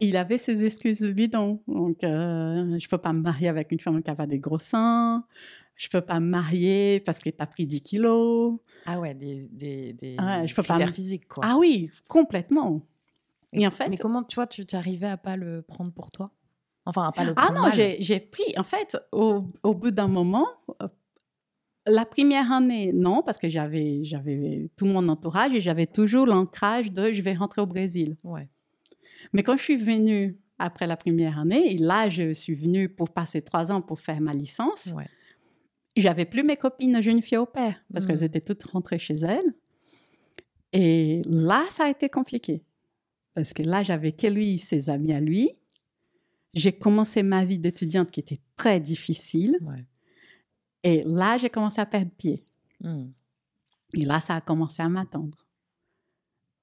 il 0.00 0.16
avait 0.16 0.38
ses 0.38 0.64
excuses 0.64 1.04
bidons. 1.04 1.62
Donc, 1.68 2.02
euh, 2.04 2.78
je 2.78 2.86
ne 2.86 2.90
peux 2.90 2.98
pas 2.98 3.12
me 3.12 3.20
marier 3.20 3.48
avec 3.48 3.72
une 3.72 3.80
femme 3.80 4.02
qui 4.02 4.10
a 4.10 4.26
des 4.26 4.38
gros 4.38 4.58
seins. 4.58 5.24
Je 5.82 5.88
ne 5.88 6.00
peux 6.00 6.06
pas 6.06 6.20
me 6.20 6.28
marier 6.28 7.00
parce 7.00 7.18
que 7.18 7.28
tu 7.28 7.36
as 7.40 7.46
pris 7.46 7.66
10 7.66 7.80
kilos. 7.82 8.60
Ah 8.86 9.00
ouais, 9.00 9.14
des, 9.14 9.48
des, 9.50 9.92
des 9.94 10.16
je 10.46 10.54
peux 10.54 10.62
pas 10.62 10.86
physiques, 10.86 11.26
quoi. 11.26 11.42
Ah 11.44 11.56
oui, 11.58 11.90
complètement. 12.06 12.82
Et 13.52 13.66
en 13.66 13.72
fait, 13.72 13.88
Mais 13.88 13.96
comment, 13.96 14.22
tu 14.22 14.36
vois, 14.36 14.46
tu 14.46 14.64
t'arrivais 14.64 15.08
à 15.08 15.16
pas 15.16 15.34
le 15.36 15.62
prendre 15.62 15.90
pour 15.92 16.12
toi? 16.12 16.30
Enfin, 16.86 17.08
à 17.08 17.10
pas 17.10 17.24
le 17.24 17.32
Ah 17.34 17.46
prendre 17.46 17.54
non, 17.54 17.62
mal. 17.62 17.72
j'ai 17.74 17.96
j'ai 17.98 18.20
pris, 18.20 18.44
en 18.56 18.62
fait, 18.62 18.96
au, 19.10 19.42
au 19.64 19.74
bout 19.74 19.90
d'un 19.90 20.06
moment, 20.06 20.46
euh, 20.82 20.86
la 21.88 22.04
première 22.06 22.52
année, 22.52 22.92
non, 22.92 23.22
parce 23.24 23.38
que 23.38 23.48
j'avais 23.48 24.04
j'avais 24.04 24.70
tout 24.76 24.86
mon 24.86 25.08
entourage 25.08 25.52
et 25.52 25.60
j'avais 25.60 25.86
toujours 25.88 26.26
l'ancrage 26.26 26.92
de 26.92 27.10
je 27.10 27.22
vais 27.22 27.32
rentrer 27.34 27.60
au 27.60 27.66
Brésil. 27.66 28.16
Ouais. 28.22 28.48
Mais 29.32 29.42
quand 29.42 29.56
je 29.56 29.64
suis 29.64 29.76
venue 29.76 30.38
après 30.60 30.86
la 30.86 30.96
première 30.96 31.40
année, 31.40 31.72
et 31.72 31.76
là, 31.76 32.08
je 32.08 32.32
suis 32.32 32.54
venue 32.54 32.88
pour 32.88 33.10
passer 33.10 33.42
trois 33.42 33.72
ans 33.72 33.82
pour 33.82 33.98
faire 33.98 34.20
ma 34.20 34.32
licence, 34.32 34.92
Ouais. 34.94 35.06
J'avais 36.00 36.24
plus 36.24 36.42
mes 36.42 36.56
copines 36.56 37.00
jeunes 37.02 37.22
filles 37.22 37.38
au 37.38 37.46
père 37.46 37.76
parce 37.92 38.04
Mm. 38.04 38.08
qu'elles 38.08 38.24
étaient 38.24 38.40
toutes 38.40 38.62
rentrées 38.64 38.98
chez 38.98 39.14
elles. 39.14 39.54
Et 40.72 41.20
là, 41.26 41.66
ça 41.70 41.84
a 41.84 41.90
été 41.90 42.08
compliqué. 42.08 42.62
Parce 43.34 43.52
que 43.52 43.62
là, 43.62 43.82
j'avais 43.82 44.12
que 44.12 44.26
lui, 44.26 44.58
ses 44.58 44.88
amis 44.90 45.12
à 45.12 45.20
lui. 45.20 45.50
J'ai 46.54 46.72
commencé 46.72 47.22
ma 47.22 47.44
vie 47.44 47.58
d'étudiante 47.58 48.10
qui 48.10 48.20
était 48.20 48.40
très 48.56 48.78
difficile. 48.80 49.56
Ouais. 49.62 49.84
Et 50.82 51.02
là, 51.04 51.36
j'ai 51.38 51.48
commencé 51.50 51.80
à 51.80 51.86
perdre 51.86 52.10
pied. 52.16 52.44
Hmm. 52.80 53.06
Et 53.94 54.04
là, 54.04 54.20
ça 54.20 54.34
a 54.36 54.40
commencé 54.40 54.82
à 54.82 54.88
m'attendre. 54.88 55.46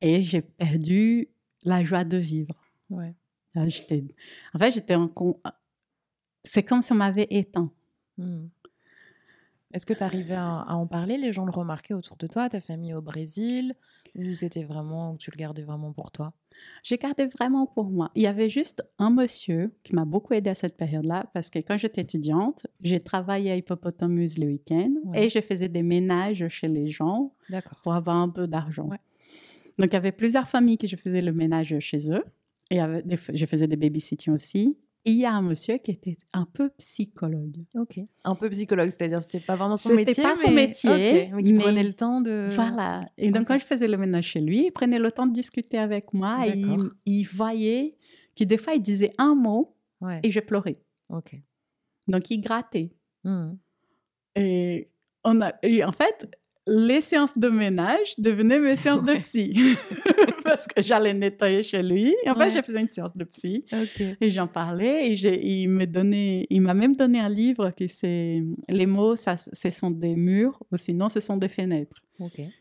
Et 0.02 0.22
j'ai 0.22 0.42
perdu 0.42 1.30
la 1.64 1.84
joie 1.84 2.04
de 2.04 2.18
vivre. 2.18 2.56
Ouais. 2.90 3.16
Là, 3.56 3.68
j'étais- 3.68 4.04
En 4.54 4.60
fait, 4.60 4.72
j'étais 4.72 4.96
en... 4.96 5.12
C'est 6.44 6.64
comme 6.64 6.82
si 6.82 6.92
on 6.94 6.96
m'avait 6.96 7.28
éteint. 7.30 7.72
Hmm. 8.18 8.48
Est-ce 9.74 9.86
que 9.86 9.94
tu 9.94 10.04
arrivais 10.04 10.34
à, 10.36 10.62
à 10.62 10.74
en 10.74 10.88
parler? 10.88 11.18
Les 11.18 11.32
gens 11.32 11.46
le 11.46 11.52
remarquaient 11.52 11.94
autour 11.94 12.18
de 12.18 12.28
toi, 12.28 12.50
ta 12.50 12.60
famille 12.60 12.94
au 12.94 13.02
Brésil 13.02 13.76
Ou 14.16 14.34
c'était 14.34 14.64
vraiment, 14.64 15.16
tu 15.16 15.30
le 15.32 15.38
gardais 15.38 15.62
vraiment 15.62 15.94
pour 15.94 16.12
toi? 16.12 16.34
J'ai 16.84 16.98
gardé 16.98 17.28
vraiment 17.28 17.68
pour 17.68 17.86
moi. 17.90 18.10
Il 18.16 18.24
y 18.24 18.28
avait 18.28 18.50
juste 18.50 18.84
un 18.98 19.12
monsieur 19.12 19.74
qui 19.84 19.96
m'a 19.96 20.06
beaucoup 20.06 20.34
aidé 20.34 20.50
à 20.50 20.56
cette 20.56 20.76
période-là 20.76 21.30
parce 21.34 21.50
que 21.50 21.60
quand 21.60 21.78
j'étais 21.78 22.02
étudiante, 22.02 22.68
j'ai 22.82 23.00
travaillé 23.00 23.52
à 23.52 23.56
Hippopotamus 23.56 24.38
le 24.38 24.48
week-end 24.48 24.92
Ouais. 25.06 25.26
et 25.26 25.30
je 25.30 25.40
faisais 25.40 25.70
des 25.70 25.84
ménages 25.84 26.48
chez 26.50 26.68
les 26.68 26.90
gens 26.90 27.34
pour 27.84 27.94
avoir 27.94 28.18
un 28.18 28.30
peu 28.30 28.48
d'argent. 28.48 28.88
Ouais. 28.88 28.98
Donc, 29.78 29.90
il 29.92 29.94
y 29.94 29.98
avait 29.98 30.12
plusieurs 30.12 30.48
familles 30.50 30.78
que 30.78 30.88
je 30.88 30.96
faisais 30.98 31.22
le 31.22 31.32
ménage 31.32 31.78
chez 31.80 32.12
eux 32.12 32.24
et 32.72 32.80
avait 32.82 33.04
je 33.34 33.46
faisais 33.46 33.68
des 33.68 33.78
babysitting 33.78 34.34
aussi. 34.34 34.76
Il 35.06 35.14
y 35.16 35.26
a 35.26 35.34
un 35.34 35.42
monsieur 35.42 35.78
qui 35.78 35.92
était 35.92 36.18
un 36.34 36.46
peu 36.46 36.70
psychologue. 36.78 37.58
Ok. 37.74 38.00
Un 38.26 38.36
peu 38.36 38.50
psychologue, 38.50 38.90
c'est-à-dire 38.90 39.22
c'était 39.22 39.40
pas 39.40 39.56
vraiment 39.56 39.78
son 39.78 39.90
C'était 39.90 40.06
métier. 40.06 40.24
pas 40.24 40.36
son 40.36 40.52
métier, 40.52 40.90
Ok, 41.30 41.32
mais 41.36 41.44
qui 41.44 41.54
mais- 41.54 41.60
prenait 41.60 41.84
le 41.84 41.94
temps 41.94 42.22
de. 42.22 42.50
Voilà. 42.54 43.06
Et 43.18 43.32
donc, 43.32 43.48
quand 43.48 43.58
je 43.58 43.66
faisais 43.66 43.88
le 43.88 43.98
ménage 43.98 44.26
chez 44.26 44.42
lui, 44.42 44.66
il 44.66 44.72
prenait 44.72 45.00
le 45.00 45.12
temps 45.12 45.26
de 45.26 45.34
discuter 45.34 45.78
avec 45.78 46.14
moi 46.14 46.46
et 46.48 46.64
il, 47.06 47.24
voyait 47.24 47.96
que 48.36 48.44
des 48.44 48.58
fois, 48.58 48.74
il 48.74 48.82
disait 48.82 49.14
un 49.18 49.36
mot 49.36 49.76
Ouais. 50.02 50.20
et 50.24 50.32
je 50.32 50.40
pleurais. 50.42 50.82
Ok. 51.10 51.36
Donc, 52.08 52.30
il 52.32 52.40
grattait. 52.42 52.92
Hmm. 53.24 53.54
Et, 54.36 54.90
on 55.24 55.42
a, 55.42 55.54
et 55.64 55.84
en 55.84 55.92
fait, 55.92 56.30
les 56.70 57.02
séances 57.02 57.38
de 57.38 57.50
ménage 57.50 58.14
devenaient 58.18 58.60
mes 58.60 58.76
séances 58.76 59.04
de 59.04 59.14
psy. 59.16 59.54
Parce 60.44 60.68
que 60.68 60.82
j'allais 60.82 61.14
nettoyer 61.14 61.64
chez 61.64 61.82
lui. 61.84 62.16
En 62.28 62.34
Ouais. 62.38 62.50
fait, 62.52 62.60
je 62.60 62.66
faisais 62.66 62.82
une 62.82 62.90
séance 62.90 63.16
de 63.16 63.24
psy. 63.26 63.66
Et 64.22 64.30
j'en 64.30 64.48
parlais. 64.48 65.10
Et 65.10 65.16
j'ai- 65.16 65.44
il 65.46 65.68
me 65.70 65.86
donnait, 65.86 66.46
il 66.50 66.62
m'a 66.62 66.74
même 66.74 66.96
donné 66.96 67.20
un 67.20 67.30
livre 67.30 67.70
qui 67.72 67.88
c'est 67.88 68.42
Les 68.70 68.86
mots, 68.86 69.16
ça, 69.16 69.36
ce 69.38 69.70
sont 69.72 69.92
des 69.92 70.16
murs, 70.16 70.62
ou 70.72 70.78
sinon, 70.78 71.10
ce 71.10 71.20
sont 71.20 71.38
des 71.38 71.50
fenêtres. 71.50 72.02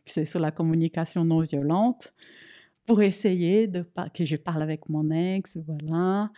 C'est 0.04 0.24
sur 0.24 0.40
la 0.40 0.50
communication 0.50 1.24
non 1.24 1.40
violente. 1.40 2.12
Pour 2.86 3.02
essayer 3.02 3.66
de 3.66 3.84
que 4.14 4.24
je 4.24 4.36
parle 4.36 4.62
avec 4.62 4.88
mon 4.88 5.10
ex, 5.10 5.58
voilà. 5.66 6.30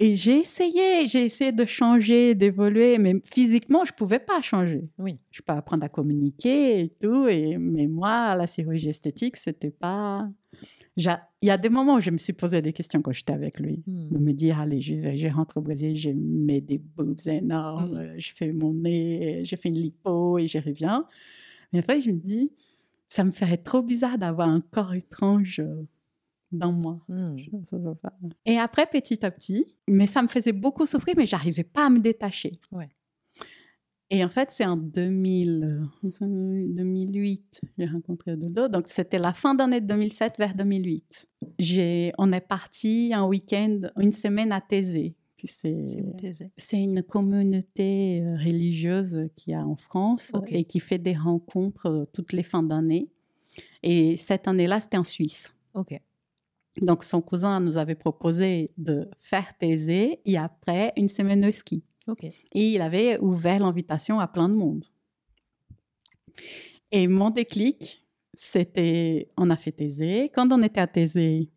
Et 0.00 0.14
j'ai 0.14 0.38
essayé, 0.38 1.08
j'ai 1.08 1.24
essayé 1.24 1.50
de 1.50 1.64
changer, 1.64 2.34
d'évoluer, 2.36 2.98
mais 2.98 3.14
physiquement, 3.24 3.84
je 3.84 3.92
pouvais 3.92 4.20
pas 4.20 4.40
changer. 4.42 4.88
Oui. 4.96 5.18
Je 5.32 5.42
peux 5.42 5.52
apprendre 5.52 5.84
à 5.84 5.88
communiquer 5.88 6.82
et 6.82 6.88
tout, 7.00 7.26
et, 7.26 7.56
mais 7.58 7.88
moi, 7.88 8.36
la 8.36 8.46
chirurgie 8.46 8.90
esthétique, 8.90 9.36
c'était 9.36 9.72
pas. 9.72 10.28
Il 10.96 11.06
y 11.42 11.50
a 11.50 11.56
des 11.56 11.68
moments 11.68 11.94
où 11.96 12.00
je 12.00 12.10
me 12.10 12.18
suis 12.18 12.32
posé 12.32 12.60
des 12.60 12.72
questions 12.72 13.00
quand 13.02 13.12
j'étais 13.12 13.32
avec 13.32 13.58
lui. 13.60 13.82
Hmm. 13.86 14.08
De 14.10 14.18
me 14.18 14.32
dire, 14.32 14.58
allez, 14.60 14.80
je, 14.80 15.28
rentre 15.32 15.56
au 15.58 15.60
Brésil, 15.60 15.96
je 15.96 16.10
mets 16.10 16.60
des 16.60 16.78
boobs 16.78 17.26
énormes, 17.26 17.92
Mm. 17.94 17.96
euh, 17.96 18.14
je 18.18 18.32
fais 18.34 18.52
mon 18.52 18.74
nez, 18.74 19.42
je 19.44 19.56
fais 19.56 19.68
une 19.68 19.78
lipo 19.78 20.38
et 20.38 20.46
je 20.48 20.58
reviens. 20.58 21.06
Mais 21.72 21.80
après, 21.80 22.00
je 22.00 22.10
me 22.10 22.18
dis, 22.18 22.50
ça 23.08 23.24
me 23.24 23.30
ferait 23.30 23.58
trop 23.58 23.82
bizarre 23.82 24.18
d'avoir 24.18 24.48
un 24.48 24.60
corps 24.60 24.94
étrange 24.94 25.60
euh, 25.60 25.82
dans 26.52 26.72
moi. 26.72 27.00
Hmm. 27.08 27.36
Et 28.46 28.58
après, 28.58 28.86
petit 28.86 29.24
à 29.24 29.30
petit, 29.30 29.66
mais 29.86 30.06
ça 30.06 30.22
me 30.22 30.28
faisait 30.28 30.52
beaucoup 30.52 30.86
souffrir, 30.86 31.14
mais 31.16 31.26
j'arrivais 31.26 31.64
pas 31.64 31.86
à 31.86 31.90
me 31.90 31.98
détacher. 31.98 32.52
Ouais. 32.72 32.88
Et 34.10 34.24
en 34.24 34.30
fait, 34.30 34.50
c'est 34.50 34.64
en 34.64 34.76
2000, 34.78 35.86
euh, 36.02 36.66
2008, 36.66 37.60
j'ai 37.76 37.86
rencontré 37.86 38.36
Dodo. 38.36 38.68
Donc, 38.68 38.88
c'était 38.88 39.18
la 39.18 39.34
fin 39.34 39.54
d'année 39.54 39.82
de 39.82 39.86
2007 39.86 40.38
vers 40.38 40.54
2008. 40.54 41.26
J'ai, 41.58 42.12
on 42.16 42.32
est 42.32 42.40
parti 42.40 43.12
un 43.14 43.26
week-end, 43.26 43.80
une 43.98 44.12
semaine 44.14 44.50
à 44.52 44.60
Thésée. 44.62 45.14
c'est- 45.44 46.82
une 46.82 47.02
communauté 47.02 48.22
euh, 48.22 48.36
religieuse 48.38 49.28
qu'il 49.36 49.52
y 49.52 49.54
a 49.54 49.64
en 49.64 49.76
France 49.76 50.32
et 50.48 50.64
qui 50.64 50.80
fait 50.80 50.98
des 50.98 51.12
rencontres 51.12 51.86
euh, 51.86 52.04
toutes 52.12 52.32
les 52.32 52.42
fins 52.42 52.62
d'année. 52.64 53.08
Et 53.82 54.16
cette 54.16 54.48
année-là, 54.48 54.80
c'était 54.80 54.96
en 54.96 55.04
Suisse. 55.04 55.52
Ok. 55.74 56.00
Donc, 56.82 57.04
son 57.04 57.20
cousin 57.20 57.60
nous 57.60 57.76
avait 57.76 57.94
proposé 57.94 58.70
de 58.76 59.08
faire 59.20 59.56
Thésée 59.58 60.20
et 60.24 60.36
après 60.38 60.92
une 60.96 61.08
semaine 61.08 61.40
de 61.40 61.50
ski. 61.50 61.82
Et 62.54 62.74
il 62.74 62.80
avait 62.80 63.18
ouvert 63.18 63.60
l'invitation 63.60 64.18
à 64.18 64.26
plein 64.26 64.48
de 64.48 64.54
monde. 64.54 64.84
Et 66.90 67.06
mon 67.06 67.30
déclic, 67.30 68.04
c'était, 68.32 69.28
on 69.36 69.50
a 69.50 69.56
fait 69.56 69.72
Thésée. 69.72 70.30
Quand 70.34 70.50
on 70.52 70.62
était 70.62 70.80
à 70.80 70.86
Thésée, 70.86 71.50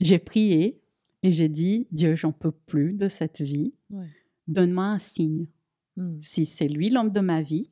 j'ai 0.00 0.18
prié 0.18 0.80
et 1.22 1.30
j'ai 1.30 1.48
dit, 1.48 1.86
Dieu, 1.90 2.14
j'en 2.14 2.32
peux 2.32 2.52
plus 2.52 2.94
de 2.94 3.08
cette 3.08 3.42
vie. 3.42 3.74
Ouais. 3.90 4.06
Donne-moi 4.48 4.84
un 4.84 4.98
signe. 4.98 5.46
Hmm. 5.96 6.18
Si 6.20 6.46
c'est 6.46 6.68
lui 6.68 6.88
l'homme 6.88 7.10
de 7.10 7.20
ma 7.20 7.42
vie, 7.42 7.70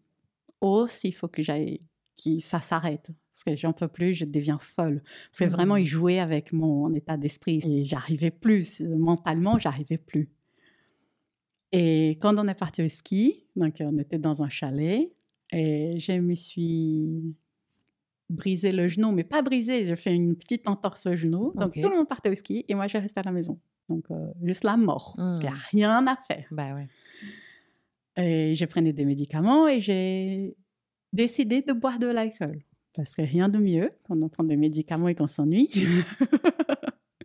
ou 0.60 0.86
s'il 0.88 1.14
faut 1.14 1.28
que 1.28 1.42
j'aille, 1.42 1.80
que 2.22 2.38
ça 2.40 2.60
s'arrête. 2.60 3.10
Parce 3.32 3.44
que 3.44 3.56
j'en 3.56 3.72
peux 3.72 3.88
plus, 3.88 4.14
je 4.14 4.24
deviens 4.24 4.58
folle. 4.60 5.02
Parce 5.30 5.38
que 5.38 5.44
vraiment, 5.44 5.76
il 5.76 5.84
jouait 5.84 6.18
avec 6.18 6.52
mon 6.52 6.92
état 6.94 7.16
d'esprit 7.16 7.60
et 7.64 7.84
j'arrivais 7.84 8.30
plus. 8.32 8.80
Mentalement, 8.80 9.58
j'arrivais 9.58 9.98
plus. 9.98 10.28
Et 11.72 12.18
quand 12.20 12.38
on 12.38 12.48
est 12.48 12.54
parti 12.54 12.82
au 12.82 12.88
ski, 12.88 13.44
donc 13.54 13.76
on 13.80 13.98
était 13.98 14.18
dans 14.18 14.42
un 14.42 14.48
chalet, 14.48 15.12
et 15.52 15.98
je 15.98 16.12
me 16.12 16.34
suis 16.34 17.34
brisé 18.30 18.72
le 18.72 18.88
genou, 18.88 19.10
mais 19.12 19.24
pas 19.24 19.42
brisé, 19.42 19.86
j'ai 19.86 19.96
fait 19.96 20.14
une 20.14 20.34
petite 20.36 20.66
entorse 20.68 21.06
au 21.06 21.14
genou. 21.16 21.52
Donc 21.54 21.74
tout 21.80 21.88
le 21.88 21.96
monde 21.96 22.08
partait 22.08 22.30
au 22.30 22.34
ski 22.34 22.64
et 22.68 22.74
moi, 22.74 22.86
je 22.86 22.98
restais 22.98 23.20
à 23.20 23.22
la 23.24 23.32
maison. 23.32 23.58
Donc 23.88 24.04
euh, 24.10 24.26
juste 24.42 24.64
la 24.64 24.76
mort, 24.76 25.14
parce 25.16 25.38
qu'il 25.40 25.48
n'y 25.48 25.54
a 25.84 25.90
Mhm. 25.92 26.02
rien 26.02 26.06
à 26.06 26.16
faire. 26.16 26.46
Bah 26.50 26.74
ouais. 26.74 26.88
Et 28.16 28.54
je 28.54 28.64
prenais 28.64 28.92
des 28.92 29.04
médicaments 29.04 29.68
et 29.68 29.80
j'ai 29.80 30.56
décidé 31.12 31.62
de 31.62 31.72
boire 31.72 31.98
de 31.98 32.06
l'alcool. 32.06 32.62
Parce 32.94 33.14
que 33.14 33.22
rien 33.22 33.48
de 33.48 33.58
mieux 33.58 33.90
quand 34.04 34.20
on 34.22 34.28
prend 34.28 34.44
des 34.44 34.56
médicaments 34.56 35.08
et 35.08 35.14
qu'on 35.14 35.26
s'ennuie. 35.26 35.70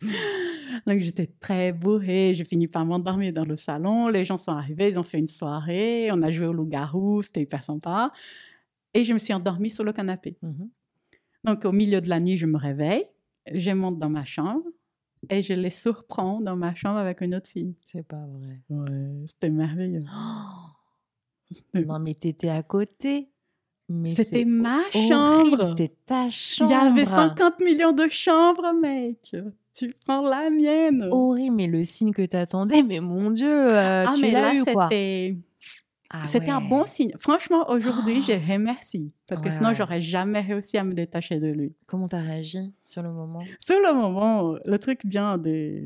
Donc 0.85 0.99
j'étais 0.99 1.27
très 1.39 1.71
bourrée, 1.71 2.33
j'ai 2.35 2.43
fini 2.43 2.67
par 2.67 2.85
m'endormir 2.85 3.31
dans 3.33 3.45
le 3.45 3.55
salon. 3.55 4.09
Les 4.09 4.25
gens 4.25 4.37
sont 4.37 4.51
arrivés, 4.51 4.89
ils 4.89 4.99
ont 4.99 5.03
fait 5.03 5.19
une 5.19 5.27
soirée, 5.27 6.09
on 6.11 6.21
a 6.21 6.29
joué 6.29 6.45
au 6.47 6.53
loup-garou, 6.53 7.21
c'était 7.21 7.41
hyper 7.41 7.63
sympa. 7.63 8.11
Et 8.93 9.03
je 9.03 9.13
me 9.13 9.19
suis 9.19 9.33
endormie 9.33 9.69
sur 9.69 9.83
le 9.83 9.93
canapé. 9.93 10.37
Mhm. 10.41 10.69
Donc 11.45 11.65
au 11.65 11.71
milieu 11.71 12.01
de 12.01 12.09
la 12.09 12.19
nuit, 12.19 12.37
je 12.37 12.45
me 12.45 12.57
réveille, 12.57 13.05
je 13.51 13.71
monte 13.71 13.99
dans 13.99 14.09
ma 14.09 14.25
chambre 14.25 14.63
et 15.29 15.41
je 15.41 15.53
les 15.53 15.69
surprends 15.69 16.41
dans 16.41 16.55
ma 16.55 16.73
chambre 16.75 16.99
avec 16.99 17.21
une 17.21 17.35
autre 17.35 17.49
fille. 17.49 17.75
C'est 17.85 18.05
pas 18.05 18.25
vrai. 18.27 18.61
Ouais, 18.69 19.25
c'était 19.27 19.49
merveilleux. 19.49 20.03
non, 21.73 21.99
mais 21.99 22.13
t'étais 22.13 22.49
à 22.49 22.63
côté. 22.63 23.32
C'était 24.15 24.45
ma 24.45 24.79
chambre. 24.91 25.63
C'était 25.63 25.93
ta 26.05 26.25
Il 26.25 26.31
chambre. 26.31 26.71
y 26.71 26.73
avait 26.73 27.05
50 27.05 27.59
millions 27.59 27.91
de 27.91 28.07
chambres, 28.09 28.73
mec. 28.81 29.35
Tu 29.75 29.93
prends 30.05 30.21
la 30.21 30.49
mienne. 30.49 31.07
Horrible, 31.11 31.55
mais 31.55 31.67
le 31.67 31.83
signe 31.83 32.11
que 32.11 32.25
t'attendais, 32.25 32.83
mais 32.83 32.99
mon 32.99 33.31
Dieu, 33.31 33.47
euh, 33.51 34.05
ah, 34.07 34.11
tu 34.15 34.21
l'as 34.31 34.53
eu 34.53 34.63
quoi. 34.63 34.87
c'était 34.89 35.35
Ah 36.11 36.25
c'était 36.25 36.51
un 36.51 36.61
bon 36.61 36.85
signe. 36.85 37.11
Franchement, 37.17 37.69
aujourd'hui, 37.69 38.21
je 38.21 38.33
remercie. 38.33 39.11
Parce 39.27 39.41
que 39.41 39.47
Ouais, 39.47 39.51
sinon, 39.55 39.69
ouais. 39.69 39.75
j'aurais 39.75 39.99
jamais 40.01 40.41
réussi 40.41 40.77
à 40.77 40.83
me 40.83 40.93
détacher 40.93 41.39
de 41.39 41.47
lui. 41.47 41.73
Comment 41.87 42.07
t'as 42.07 42.21
réagi 42.21 42.71
sur 42.85 43.01
le 43.01 43.09
moment? 43.11 43.41
Sur 43.59 43.79
le 43.79 43.93
moment, 43.95 44.55
le 44.63 44.77
truc 44.79 45.05
bien 45.05 45.37
de... 45.37 45.81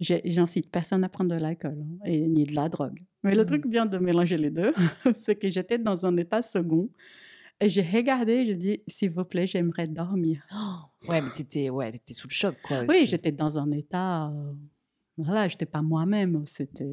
J'incite 0.00 0.70
personne 0.70 1.02
à 1.04 1.08
prendre 1.08 1.34
de 1.34 1.40
l'alcool 1.40 1.76
hein, 1.82 1.98
et 2.06 2.20
ni 2.28 2.44
de 2.44 2.54
la 2.54 2.68
drogue. 2.68 3.02
Mais 3.24 3.34
le 3.34 3.42
Mhm. 3.42 3.46
truc 3.48 3.66
bien 3.66 3.84
de 3.84 3.98
mélanger 3.98 4.38
les 4.38 4.50
deux, 4.50 4.72
c'est 5.16 5.34
que 5.34 5.50
j'étais 5.50 5.76
dans 5.76 6.06
un 6.06 6.16
état 6.16 6.40
second. 6.40 6.88
J'ai 7.60 7.82
regardé, 7.82 8.46
j'ai 8.46 8.54
dit, 8.54 8.82
s'il 8.86 9.10
vous 9.10 9.24
plaît, 9.24 9.46
j'aimerais 9.46 9.86
dormir. 9.88 10.42
Ouais, 11.08 11.20
mais 11.20 11.30
t'étais 11.30 11.70
ouais, 11.70 11.92
sous 12.10 12.26
le 12.26 12.32
choc, 12.32 12.56
quoi. 12.64 12.78
Oui, 12.88 13.06
j'étais 13.06 13.30
dans 13.30 13.56
un 13.56 13.70
état... 13.70 14.26
euh, 14.30 14.52
Voilà, 15.16 15.46
j'étais 15.46 15.64
pas 15.66 15.80
moi-même. 15.80 16.42
C'était... 16.44 16.84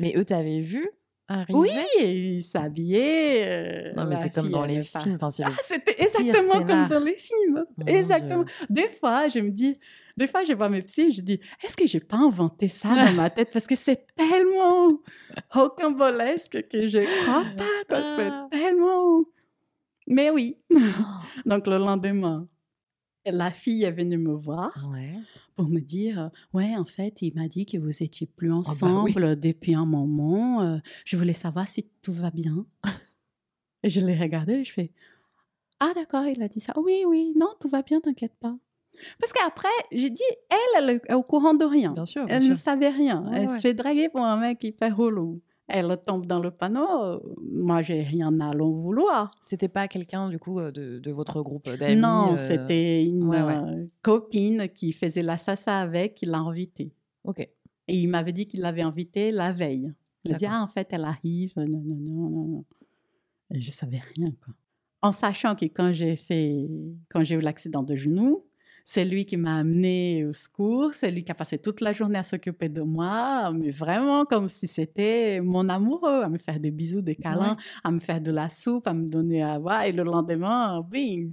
Mais 0.00 0.12
eux, 0.16 0.24
t'avaient 0.24 0.60
vu 0.60 0.88
arriver? 1.28 1.56
Oui, 1.58 1.70
il 2.00 2.42
s'habillait. 2.42 3.44
euh, 3.46 3.92
Non, 3.96 4.04
mais 4.06 4.16
c'est 4.16 4.30
comme 4.30 4.46
fille, 4.46 4.52
dans 4.52 4.64
les 4.64 4.82
films. 4.82 5.14
Enfin, 5.14 5.30
c'est 5.30 5.44
Ah, 5.44 5.50
c'était 5.62 5.94
exactement 6.02 6.54
scénar. 6.58 6.88
comme 6.88 6.98
dans 6.98 7.04
les 7.04 7.16
films. 7.16 7.64
Mon 7.76 7.86
exactement. 7.86 8.42
Dieu. 8.42 8.66
Des 8.68 8.88
fois, 8.88 9.28
je 9.28 9.38
me 9.38 9.50
dis, 9.50 9.78
des 10.16 10.26
fois, 10.26 10.42
je 10.42 10.52
vois 10.54 10.68
mes 10.68 10.82
psys, 10.82 11.12
je 11.12 11.20
dis, 11.20 11.38
est-ce 11.64 11.76
que 11.76 11.86
j'ai 11.86 12.00
pas 12.00 12.16
inventé 12.18 12.66
ça 12.66 12.88
dans 13.06 13.12
ma 13.12 13.30
tête? 13.30 13.50
Parce 13.52 13.68
que 13.68 13.76
c'est 13.76 14.06
tellement 14.16 14.98
rocambolesque 15.50 16.68
que 16.68 16.88
je 16.88 16.98
crois 17.22 17.44
pas. 17.56 17.64
quoi. 17.88 17.98
Ah. 18.02 18.48
C'est 18.50 18.58
tellement. 18.58 19.22
Mais 20.10 20.28
oui. 20.30 20.58
Donc, 21.46 21.66
le 21.66 21.78
lendemain, 21.78 22.46
la 23.24 23.50
fille 23.50 23.84
est 23.84 23.92
venue 23.92 24.18
me 24.18 24.32
voir 24.34 24.72
Ouais. 24.92 25.14
pour 25.56 25.68
me 25.68 25.80
dire 25.80 26.30
Ouais, 26.52 26.74
en 26.76 26.84
fait, 26.84 27.22
il 27.22 27.34
m'a 27.34 27.48
dit 27.48 27.64
que 27.64 27.78
vous 27.78 28.02
étiez 28.02 28.26
plus 28.26 28.48
bah 28.48 28.54
oui. 28.56 28.60
ensemble 28.68 29.38
depuis 29.38 29.74
un 29.74 29.86
moment. 29.86 30.62
euh, 30.62 30.78
je 31.04 31.16
voulais 31.16 31.32
savoir 31.32 31.66
si 31.68 31.88
tout 32.02 32.12
va 32.12 32.30
bien. 32.30 32.66
et 33.82 33.88
je 33.90 34.00
l'ai 34.04 34.18
regardé 34.18 34.54
et 34.54 34.64
je 34.64 34.72
fais 34.72 34.92
Ah, 35.80 35.92
d'accord, 35.94 36.26
il 36.26 36.42
a 36.42 36.48
dit 36.48 36.60
ça. 36.60 36.72
Oui, 36.78 37.04
oui, 37.06 37.32
non, 37.38 37.48
tout 37.60 37.68
va 37.68 37.82
bien, 37.82 38.00
t'inquiète 38.00 38.34
pas. 38.40 38.56
Parce 39.20 39.32
qu'après, 39.32 39.68
j'ai 39.92 40.10
dit 40.10 40.22
Elle, 40.50 40.84
elle 40.84 41.00
est 41.06 41.14
au 41.14 41.22
courant 41.22 41.54
de 41.54 41.64
rien. 41.64 41.92
Bien 41.92 42.04
sûr, 42.06 42.26
bien 42.26 42.36
Elle 42.36 42.42
sûr. 42.42 42.50
ne 42.50 42.56
savait 42.56 42.88
rien. 42.90 43.22
Ouais, 43.30 43.42
elle 43.42 43.48
ouais. 43.48 43.54
se 43.54 43.60
fait 43.60 43.74
draguer 43.74 44.08
pour 44.08 44.22
un 44.22 44.36
mec 44.38 44.62
hyper 44.64 44.96
relou. 44.96 45.40
Elle 45.72 45.96
tombe 46.06 46.26
dans 46.26 46.40
le 46.40 46.50
panneau. 46.50 46.86
euh, 47.04 47.20
Moi, 47.42 47.80
j'ai 47.82 48.02
rien 48.02 48.38
à 48.40 48.52
l'en 48.52 48.70
vouloir. 48.70 49.30
C'était 49.42 49.68
pas 49.68 49.88
quelqu'un, 49.88 50.28
du 50.28 50.38
coup, 50.38 50.58
euh, 50.58 50.70
de, 50.72 50.98
de 50.98 51.10
votre 51.12 51.42
groupe 51.42 51.68
d'amis 51.70 52.00
non, 52.00 52.32
euh, 52.34 52.36
c'était 52.36 53.04
une 53.04 53.24
ouais, 53.24 53.42
ouais. 53.42 53.56
euh, 53.56 53.86
copine 54.02 54.68
qui 54.68 54.92
faisait 54.92 55.22
la 55.22 55.36
sassa 55.36 55.78
avec, 55.80 56.16
qui 56.16 56.26
l'a 56.26 56.38
invitée. 56.38 56.92
Ok. 57.24 57.38
Et 57.40 57.96
il 57.96 58.08
m'avait 58.08 58.32
dit 58.32 58.46
qu'il 58.46 58.60
l'avait 58.60 58.82
invitée 58.82 59.30
la 59.32 59.52
veille. 59.52 59.92
Il 60.24 60.34
a 60.34 60.36
dit, 60.36 60.46
ah, 60.46 60.62
en 60.62 60.66
fait, 60.66 60.88
elle 60.90 61.04
arrive. 61.04 61.52
Non, 61.56 61.82
non, 61.84 61.96
non, 61.96 62.28
non, 62.30 62.46
non. 62.46 62.64
Et 63.54 63.60
je 63.60 63.70
savais 63.70 64.00
rien, 64.16 64.28
quoi. 64.44 64.54
En 65.02 65.12
sachant 65.12 65.54
que 65.54 65.64
quand 65.64 65.92
j'ai 65.92 66.14
fait, 66.16 66.68
quand 67.08 67.24
j'ai 67.24 67.34
eu 67.36 67.40
l'accident 67.40 67.82
de 67.82 67.96
genou, 67.96 68.44
c'est 68.92 69.04
lui 69.04 69.24
qui 69.24 69.36
m'a 69.36 69.58
amené 69.58 70.24
au 70.26 70.32
secours, 70.32 70.94
c'est 70.94 71.12
lui 71.12 71.22
qui 71.22 71.30
a 71.30 71.34
passé 71.36 71.58
toute 71.58 71.80
la 71.80 71.92
journée 71.92 72.18
à 72.18 72.24
s'occuper 72.24 72.68
de 72.68 72.82
moi, 72.82 73.52
mais 73.52 73.70
vraiment 73.70 74.24
comme 74.24 74.48
si 74.48 74.66
c'était 74.66 75.40
mon 75.40 75.68
amoureux, 75.68 76.22
à 76.24 76.28
me 76.28 76.38
faire 76.38 76.58
des 76.58 76.72
bisous, 76.72 77.00
des 77.00 77.14
câlins, 77.14 77.56
à 77.84 77.92
me 77.92 78.00
faire 78.00 78.20
de 78.20 78.32
la 78.32 78.48
soupe, 78.48 78.88
à 78.88 78.92
me 78.92 79.06
donner 79.06 79.44
à 79.44 79.60
boire, 79.60 79.84
et 79.84 79.92
le 79.92 80.02
lendemain, 80.02 80.84
bing 80.90 81.32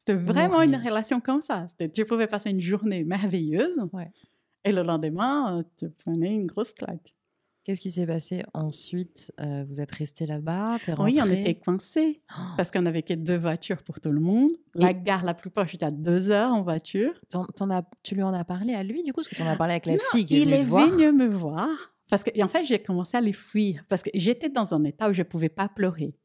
C'était 0.00 0.12
vraiment 0.12 0.60
une 0.60 0.76
relation 0.76 1.20
comme 1.20 1.40
ça. 1.40 1.68
Tu 1.94 2.04
pouvais 2.04 2.26
passer 2.26 2.50
une 2.50 2.60
journée 2.60 3.02
merveilleuse, 3.06 3.80
Ouais. 3.94 4.10
et 4.62 4.70
le 4.70 4.82
lendemain, 4.82 5.56
euh, 5.56 5.62
tu 5.78 5.88
prenais 6.04 6.34
une 6.34 6.46
grosse 6.46 6.72
claque. 6.74 7.14
Qu'est-ce 7.70 7.80
qui 7.82 7.92
s'est 7.92 8.06
passé 8.06 8.42
ensuite 8.52 9.30
Euh, 9.40 9.64
Vous 9.68 9.80
êtes 9.80 9.92
resté 9.92 10.26
là-bas 10.26 10.78
Oui, 10.98 11.20
on 11.22 11.30
était 11.30 11.54
coincés 11.54 12.20
Oh, 12.36 12.40
parce 12.56 12.72
qu'on 12.72 12.82
n'avait 12.82 13.02
que 13.04 13.14
deux 13.14 13.36
voitures 13.38 13.84
pour 13.84 14.00
tout 14.00 14.10
le 14.10 14.18
monde. 14.18 14.50
La 14.74 14.90
Et- 14.90 14.94
gare 15.00 15.24
la 15.24 15.34
plus 15.34 15.50
proche 15.50 15.72
était 15.76 15.84
à 15.86 15.90
deux 15.90 16.32
heures 16.32 16.52
en 16.52 16.62
voiture. 16.62 17.12
as- 17.32 17.84
tu 18.02 18.16
lui 18.16 18.24
en 18.24 18.32
as 18.34 18.42
parlé 18.44 18.74
à 18.74 18.82
lui, 18.82 19.04
du 19.04 19.12
coup? 19.12 19.18
Parce 19.20 19.28
que 19.28 19.36
tu 19.36 19.42
en 19.42 19.46
as 19.46 19.54
parlé 19.54 19.74
avec 19.74 19.86
la 19.86 19.98
fille 20.10 20.26
qui 20.26 20.40
Il 20.42 20.52
est 20.52 20.62
venu 20.62 21.12
me 21.12 21.28
voir 21.28 21.68
parce 22.10 22.24
que, 22.24 22.42
en 22.42 22.48
fait, 22.48 22.64
j'ai 22.64 22.82
commencé 22.82 23.16
à 23.16 23.20
les 23.20 23.32
fuir 23.32 23.84
parce 23.88 24.02
que 24.02 24.10
j'étais 24.14 24.48
dans 24.48 24.74
un 24.74 24.82
état 24.82 25.08
où 25.08 25.12
je 25.12 25.22
ne 25.22 25.26
pouvais 25.28 25.48
pas 25.48 25.68
pleurer. 25.68 26.16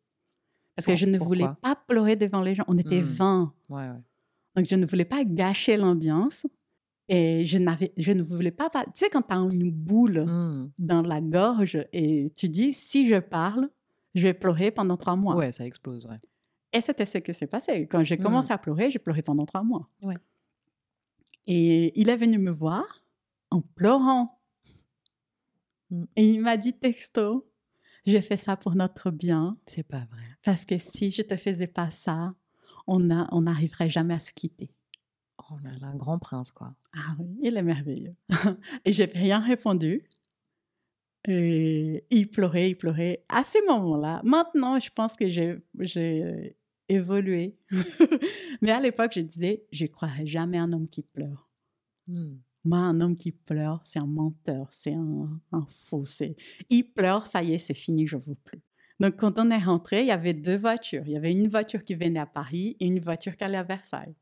Parce 0.75 0.87
que 0.87 0.95
je 0.95 1.05
ne 1.05 1.19
voulais 1.19 1.45
pas 1.61 1.75
pleurer 1.87 2.15
devant 2.15 2.41
les 2.41 2.55
gens. 2.55 2.63
On 2.67 2.77
était 2.79 3.01
Hmm. 3.01 3.05
20. 3.05 3.53
Ouais, 3.69 3.83
ouais. 3.83 4.01
Donc, 4.55 4.65
je 4.65 4.75
ne 4.75 4.85
voulais 4.87 5.05
pas 5.05 5.23
gâcher 5.23 5.77
l'ambiance. 5.77 6.47
Et 7.07 7.45
je, 7.45 7.57
n'avais, 7.59 7.93
je 7.97 8.11
ne 8.13 8.23
voulais 8.23 8.51
pas... 8.51 8.69
Tu 8.69 8.81
sais, 8.95 9.09
quand 9.11 9.21
tu 9.21 9.33
as 9.33 9.37
une 9.37 9.71
boule 9.71 10.25
Hmm. 10.25 10.71
dans 10.79 11.01
la 11.03 11.21
gorge 11.21 11.77
et 11.93 12.31
tu 12.35 12.49
dis, 12.49 12.73
si 12.73 13.07
je 13.07 13.17
parle, 13.17 13.69
je 14.15 14.23
vais 14.23 14.33
pleurer 14.33 14.71
pendant 14.71 14.97
trois 14.97 15.15
mois. 15.15 15.35
Ouais, 15.35 15.51
ça 15.51 15.65
explose, 15.65 16.07
ouais. 16.07 16.19
Et 16.73 16.81
c'était 16.81 17.05
ce 17.05 17.19
qui 17.19 17.33
s'est 17.33 17.47
passé. 17.47 17.87
Quand 17.87 18.03
j'ai 18.03 18.17
Mm. 18.17 18.23
commencé 18.23 18.51
à 18.51 18.57
pleurer, 18.57 18.89
j'ai 18.91 18.99
pleuré 18.99 19.21
pendant 19.21 19.45
trois 19.45 19.63
mois. 19.63 19.87
Ouais. 20.01 20.17
Et 21.47 21.99
il 21.99 22.09
est 22.09 22.15
venu 22.17 22.37
me 22.39 22.51
voir 22.51 22.83
en 23.51 23.61
pleurant. 23.61 24.39
Mm. 25.91 26.03
Et 26.15 26.29
il 26.31 26.41
m'a 26.41 26.57
dit 26.57 26.73
texto, 26.73 27.47
j'ai 28.05 28.21
fait 28.21 28.37
ça 28.37 28.57
pour 28.57 28.75
notre 28.75 29.11
bien, 29.11 29.55
C'est 29.67 29.83
pas 29.87 30.05
vrai. 30.11 30.23
parce 30.43 30.65
que 30.65 30.77
si 30.77 31.11
je 31.11 31.21
te 31.21 31.35
faisais 31.37 31.67
pas 31.67 31.91
ça, 31.91 32.33
on 32.87 32.99
n'arriverait 32.99 33.89
jamais 33.89 34.13
à 34.15 34.19
se 34.19 34.33
quitter. 34.33 34.69
Oh 35.51 35.57
là 35.63 35.71
là, 35.79 35.87
un 35.87 35.95
grand 35.95 36.17
prince, 36.17 36.51
quoi. 36.51 36.73
Ah 36.93 37.13
oui, 37.19 37.37
il 37.43 37.55
est 37.57 37.61
merveilleux. 37.63 38.15
et 38.85 38.91
j'ai 38.91 39.05
rien 39.05 39.39
répondu. 39.39 40.03
Et 41.27 42.05
il 42.11 42.29
pleurait, 42.29 42.69
il 42.69 42.75
pleurait. 42.75 43.23
À 43.29 43.43
ces 43.43 43.61
moments-là, 43.67 44.21
maintenant, 44.23 44.77
je 44.79 44.89
pense 44.91 45.15
que 45.15 45.27
j'ai 45.29 45.57
euh, 46.23 46.49
évolué. 46.87 47.57
Mais 48.61 48.71
à 48.71 48.79
l'époque, 48.79 49.11
je 49.15 49.21
disais, 49.21 49.65
je 49.71 49.85
ne 49.85 49.89
croirais 49.89 50.25
jamais 50.25 50.57
un 50.57 50.71
homme 50.71 50.87
qui 50.87 51.01
pleure. 51.01 51.49
Hmm. 52.07 52.35
Moi, 52.63 52.77
un 52.79 52.99
homme 53.01 53.17
qui 53.17 53.31
pleure, 53.31 53.83
c'est 53.85 53.99
un 53.99 54.07
menteur, 54.07 54.67
c'est 54.71 54.93
un, 54.93 55.39
un 55.51 55.65
faux. 55.69 56.05
c'est- 56.05 56.35
Il 56.69 56.83
pleure, 56.91 57.27
ça 57.27 57.43
y 57.43 57.53
est, 57.53 57.57
c'est 57.59 57.73
fini, 57.75 58.07
je 58.07 58.17
ne 58.17 58.21
veux 58.23 58.35
plus. 58.35 58.61
Donc, 58.99 59.17
quand 59.17 59.37
on 59.39 59.51
est 59.51 59.63
rentré, 59.63 60.01
il 60.01 60.07
y 60.07 60.11
avait 60.11 60.33
deux 60.33 60.57
voitures. 60.57 61.03
Il 61.05 61.11
y 61.11 61.17
avait 61.17 61.31
une 61.31 61.47
voiture 61.47 61.81
qui 61.81 61.95
venait 61.95 62.19
à 62.19 62.25
Paris 62.25 62.77
et 62.79 62.85
une 62.85 62.99
voiture 62.99 63.35
qui 63.35 63.43
allait 63.43 63.57
à 63.57 63.63
Versailles. 63.63 64.15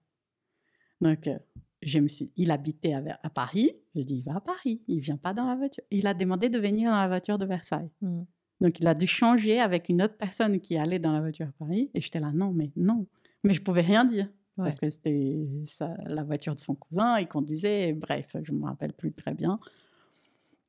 Donc, 1.04 1.28
euh, 1.28 1.38
je 1.82 2.00
me 2.00 2.08
suis, 2.08 2.32
il 2.38 2.50
habitait 2.50 2.94
à, 2.94 3.30
Paris. 3.30 3.72
Je 3.94 4.02
dis, 4.02 4.16
il 4.16 4.24
va 4.24 4.38
à 4.38 4.39
Paris, 4.39 4.82
il 4.88 5.02
vient 5.02 5.18
pas 5.18 5.34
dans 5.34 5.48
la 5.48 5.56
voiture. 5.56 5.84
Il 5.92 6.08
a 6.08 6.13
demandé 6.13 6.50
de 6.50 6.58
venir 6.58 6.89
dans 6.89 7.02
la 7.02 7.10
voiture 7.10 7.38
de 7.38 7.46
Versailles. 7.46 7.92
Hmm. 8.02 8.24
Donc, 8.62 8.80
il 8.80 8.88
a 8.88 8.94
dû 8.94 9.06
changer 9.06 9.60
avec 9.60 9.89
une 9.89 10.02
autre 10.02 10.16
personne 10.16 10.62
qui 10.62 10.78
allait 10.78 11.00
dans 11.00 11.12
la 11.12 11.20
voiture 11.20 11.48
à 11.48 11.52
Paris. 11.60 11.92
Et 11.94 12.00
j'étais 12.00 12.22
là, 12.22 12.32
non, 12.34 12.54
mais 12.54 12.72
non. 12.78 13.06
Mais 13.44 13.54
je 13.54 13.62
pouvais 13.62 13.82
rien 13.82 14.06
dire. 14.06 14.30
Ouais. 14.58 14.66
Parce 14.66 14.78
que 14.78 14.89
c'était 14.89 15.46
ça- 15.66 15.98
la 16.06 16.24
voiture 16.24 16.56
de 16.56 16.62
son 16.62 16.76
cousin, 16.76 17.20
il 17.20 17.28
conduisait, 17.28 17.92
bref, 17.92 18.38
je 18.42 18.54
ne 18.54 18.60
me 18.60 18.66
rappelle 18.66 18.94
plus 18.94 19.12
très 19.12 19.34
bien. 19.34 19.60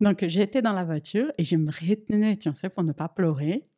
Donc, 0.01 0.25
j'étais 0.27 0.63
dans 0.63 0.73
la 0.73 0.85
voiture 0.85 1.31
et 1.39 1.45
je 1.45 1.55
me 1.55 1.71
retenais, 1.71 2.37
tu 2.37 2.53
sais, 2.55 2.69
pour 2.69 2.83
ne 2.83 2.93
pas 2.93 3.09
pleurer, 3.09 3.69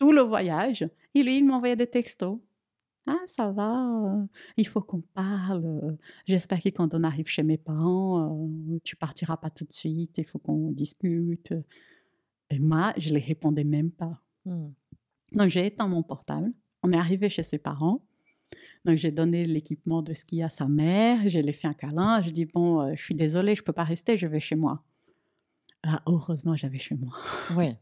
tout 0.00 0.12
le 0.12 0.22
voyage. 0.22 0.88
Et 1.14 1.22
lui, 1.22 1.38
il 1.38 1.44
m'envoyait 1.44 1.76
des 1.76 1.86
textos. 1.86 2.38
Ah, 3.08 3.18
ça 3.26 3.52
va, 3.52 3.88
euh, 4.04 4.26
il 4.56 4.66
faut 4.66 4.80
qu'on 4.80 5.00
parle. 5.00 5.64
euh, 5.64 5.92
J'espère 6.26 6.58
que 6.60 6.68
quand 6.70 6.92
on 6.92 7.04
arrive 7.04 7.28
chez 7.28 7.44
mes 7.44 7.56
parents, 7.56 8.46
euh, 8.74 8.78
tu 8.82 8.96
partiras 8.96 9.36
pas 9.36 9.48
tout 9.50 9.64
de 9.64 9.72
suite, 9.72 10.18
il 10.18 10.24
faut 10.24 10.38
qu'on 10.40 10.72
discute. 10.72 11.54
Et 12.50 12.58
moi, 12.58 12.92
je 12.96 13.10
ne 13.10 13.14
les 13.18 13.24
répondais 13.24 13.64
même 13.64 13.90
pas. 13.92 14.20
Hmm. 14.44 14.70
Donc, 15.32 15.50
j'ai 15.50 15.66
éteint 15.66 15.86
mon 15.88 16.02
portable. 16.02 16.52
On 16.82 16.92
est 16.92 16.96
arrivé 16.96 17.28
chez 17.28 17.42
ses 17.44 17.58
parents. 17.58 18.02
Donc, 18.84 18.96
j'ai 18.96 19.10
donné 19.12 19.44
l'équipement 19.46 20.02
de 20.02 20.12
ski 20.14 20.42
à 20.42 20.48
sa 20.48 20.66
mère. 20.66 21.28
Je 21.28 21.38
lui 21.40 21.48
ai 21.48 21.52
fait 21.52 21.68
un 21.68 21.74
câlin. 21.74 22.22
Je 22.22 22.30
dis 22.30 22.44
Bon, 22.46 22.80
euh, 22.82 22.94
je 22.96 23.02
suis 23.02 23.14
désolée, 23.14 23.54
je 23.54 23.62
ne 23.62 23.64
peux 23.64 23.72
pas 23.72 23.84
rester, 23.84 24.16
je 24.16 24.26
vais 24.26 24.40
chez 24.40 24.56
moi. 24.56 24.82
Ah, 25.84 26.02
heureusement, 26.06 26.56
j'avais 26.56 26.78
chez 26.78 26.96
moi. 26.96 27.12
Ouais. 27.56 27.78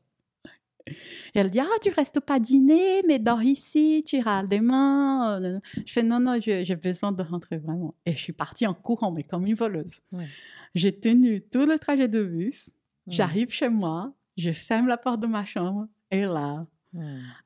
Et 0.87 1.39
elle 1.39 1.51
dit 1.51 1.61
Ah, 1.61 1.67
tu 1.83 1.91
restes 1.91 2.21
pas 2.21 2.39
dîner, 2.39 3.03
mais 3.09 3.19
dors 3.19 3.43
ici, 3.43 4.03
tu 4.07 4.17
iras 4.17 4.43
demain. 4.47 5.41
Euh, 5.43 5.61
Je 5.87 5.93
fais 5.93 6.03
Non, 6.03 6.21
non, 6.21 6.39
j'ai 6.41 6.77
besoin 6.77 7.13
de 7.13 7.23
rentrer 7.23 7.57
vraiment. 7.59 7.95
Et 8.07 8.15
je 8.15 8.21
suis 8.21 8.33
partie 8.33 8.67
en 8.67 8.75
courant, 8.75 9.11
mais 9.13 9.23
comme 9.23 9.47
une 9.47 9.55
voleuse. 9.55 10.01
Ouais. 10.13 10.27
J'ai 10.75 10.93
tenu 10.99 11.41
tout 11.41 11.67
le 11.67 11.79
trajet 11.79 12.09
de 12.09 12.23
bus. 12.23 12.71
J'arrive 13.07 13.51
chez 13.51 13.69
moi, 13.69 14.15
je 14.37 14.51
ferme 14.53 14.89
la 14.89 14.97
porte 14.97 15.21
de 15.21 15.27
ma 15.27 15.45
chambre 15.45 15.87
et 16.11 16.23
là, 16.23 16.67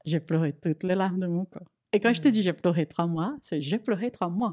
j'ai 0.05 0.21
pleuré 0.21 0.53
toutes 0.53 0.85
les 0.85 0.95
larmes 0.95 1.19
de 1.19 1.27
mon 1.27 1.45
corps. 1.45 1.67
Et 1.93 1.99
quand 2.01 2.13
je 2.13 2.21
te 2.21 2.29
dis 2.29 2.43
j'ai 2.43 2.53
pleuré 2.53 2.87
trois 2.87 3.07
mois, 3.07 3.37
c'est 3.43 3.61
j'ai 3.61 3.79
pleuré 3.79 4.11
trois 4.13 4.29
mois, 4.29 4.53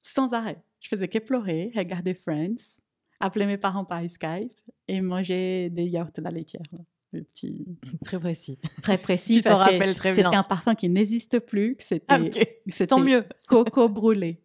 sans 0.00 0.32
arrêt. 0.32 0.62
Je 0.80 0.88
faisais 0.88 1.08
que 1.08 1.18
pleurer, 1.18 1.70
regarder 1.76 2.14
Friends, 2.14 2.80
appeler 3.20 3.44
mes 3.46 3.58
parents 3.58 3.84
par 3.84 4.00
Skype 4.08 4.58
et 4.86 5.00
manger 5.02 5.68
des 5.70 5.84
yaourts 5.86 6.10
à 6.16 6.20
la 6.22 6.30
laitière. 6.30 6.62
là. 6.72 6.78
Des 7.12 7.22
petits... 7.22 7.66
Très 8.04 8.18
précis. 8.20 8.58
Très 8.82 8.98
précis. 8.98 9.36
Tu 9.36 9.42
que 9.42 9.48
rappelles 9.52 9.94
très 9.94 10.14
C'était 10.14 10.28
bien. 10.28 10.40
un 10.40 10.42
parfum 10.42 10.74
qui 10.74 10.88
n'existe 10.88 11.38
plus, 11.38 11.76
c'était 11.78 12.04
Ah, 12.08 12.20
c'était 12.68 12.86
Tant 12.88 13.00
mieux. 13.00 13.24
coco 13.48 13.88
brûlé. 13.88 14.42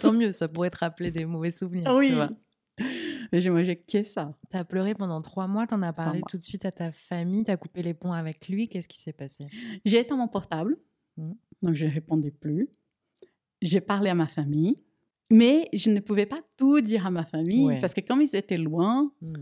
Tant 0.00 0.12
mieux, 0.12 0.32
ça 0.32 0.48
pourrait 0.48 0.70
te 0.70 0.78
rappeler 0.78 1.10
des 1.10 1.24
mauvais 1.26 1.50
souvenirs. 1.50 1.84
tu 1.84 1.90
Oui. 1.90 2.10
vois. 2.12 2.30
Mais 3.32 3.40
j'ai 3.42 3.50
mangé 3.50 3.76
que 3.76 4.02
ça. 4.02 4.34
T'as 4.48 4.64
pleuré 4.64 4.94
pendant 4.94 5.20
trois 5.20 5.46
mois, 5.46 5.66
t'en 5.66 5.82
as 5.82 5.92
parlé 5.92 6.20
tout 6.28 6.38
de 6.38 6.42
suite 6.42 6.64
à 6.64 6.72
ta 6.72 6.90
famille, 6.90 7.44
t'as 7.44 7.56
coupé 7.58 7.82
les 7.82 7.92
ponts 7.94 8.12
avec 8.12 8.48
lui. 8.48 8.68
Qu'est-ce 8.68 8.88
qui 8.88 8.98
s'est 8.98 9.12
passé? 9.12 9.46
J'ai 9.84 9.98
éteint 10.00 10.16
mon 10.16 10.28
portable, 10.28 10.78
Mhm. 11.18 11.34
donc 11.62 11.74
je 11.74 11.84
ne 11.86 11.90
répondais 11.92 12.30
plus. 12.30 12.68
J'ai 13.60 13.80
parlé 13.82 14.08
à 14.08 14.14
ma 14.14 14.26
famille, 14.26 14.78
mais 15.30 15.68
je 15.74 15.90
ne 15.90 16.00
pouvais 16.00 16.24
pas 16.26 16.40
tout 16.56 16.80
dire 16.80 17.06
à 17.06 17.10
ma 17.10 17.24
famille 17.26 17.66
Ouais. 17.66 17.78
parce 17.78 17.92
que 17.92 18.00
comme 18.00 18.22
ils 18.22 18.34
étaient 18.34 18.56
loin, 18.56 19.12
Hmm. 19.20 19.34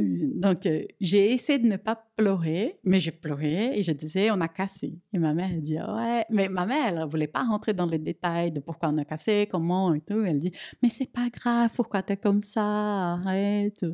Euh, 0.00 0.30
donc 0.34 0.66
euh, 0.66 0.84
j'ai 1.00 1.32
essayé 1.32 1.58
de 1.58 1.66
ne 1.66 1.76
pas 1.76 1.96
pleurer, 2.16 2.80
mais 2.84 2.98
j'ai 3.00 3.10
pleuré 3.12 3.78
et 3.78 3.82
je 3.82 3.92
disais 3.92 4.30
on 4.30 4.40
a 4.40 4.48
cassé. 4.48 4.98
Et 5.12 5.18
ma 5.18 5.34
mère 5.34 5.50
elle 5.52 5.62
dit 5.62 5.78
ouais, 5.78 6.24
mais 6.30 6.48
ma 6.48 6.66
mère 6.66 6.98
elle 6.98 7.08
voulait 7.08 7.26
pas 7.26 7.44
rentrer 7.44 7.72
dans 7.74 7.86
les 7.86 7.98
détails 7.98 8.52
de 8.52 8.60
pourquoi 8.60 8.88
on 8.90 8.98
a 8.98 9.04
cassé, 9.04 9.48
comment 9.50 9.94
et 9.94 10.00
tout. 10.00 10.22
Elle 10.24 10.38
dit 10.38 10.52
mais 10.82 10.88
c'est 10.88 11.10
pas 11.10 11.28
grave, 11.28 11.70
pourquoi 11.74 12.02
tu 12.02 12.12
es 12.14 12.16
comme 12.16 12.42
ça, 12.42 13.12
arrête. 13.12 13.84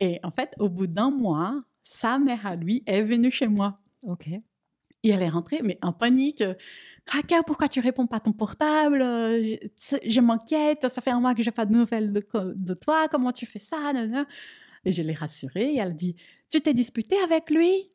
Et 0.00 0.20
en 0.22 0.30
fait, 0.30 0.54
au 0.58 0.68
bout 0.68 0.86
d'un 0.86 1.10
mois, 1.10 1.58
sa 1.82 2.18
mère 2.18 2.46
à 2.46 2.56
lui 2.56 2.82
est 2.86 3.02
venue 3.02 3.30
chez 3.30 3.46
moi. 3.46 3.80
Ok. 4.02 4.28
Et 5.04 5.10
elle 5.10 5.22
est 5.22 5.28
rentrée, 5.28 5.60
mais 5.62 5.76
en 5.82 5.92
panique. 5.92 6.42
Raquel, 7.06 7.42
pourquoi 7.46 7.68
tu 7.68 7.80
réponds 7.80 8.06
pas 8.06 8.16
à 8.16 8.20
ton 8.20 8.32
portable? 8.32 9.00
Je 9.00 9.96
je 10.02 10.20
m'inquiète, 10.20 10.88
ça 10.88 11.02
fait 11.02 11.10
un 11.10 11.20
mois 11.20 11.34
que 11.34 11.42
j'ai 11.42 11.50
pas 11.50 11.66
de 11.66 11.74
nouvelles 11.74 12.10
de, 12.10 12.26
de 12.54 12.74
toi, 12.74 13.06
comment 13.10 13.30
tu 13.30 13.44
fais 13.44 13.58
ça? 13.58 13.92
Et 14.84 14.92
je 14.92 15.02
l'ai 15.02 15.14
rassurée 15.14 15.74
et 15.74 15.78
elle 15.78 15.94
dit 15.96 16.16
Tu 16.50 16.60
t'es 16.60 16.74
disputé 16.74 17.16
avec 17.24 17.50
lui 17.50 17.90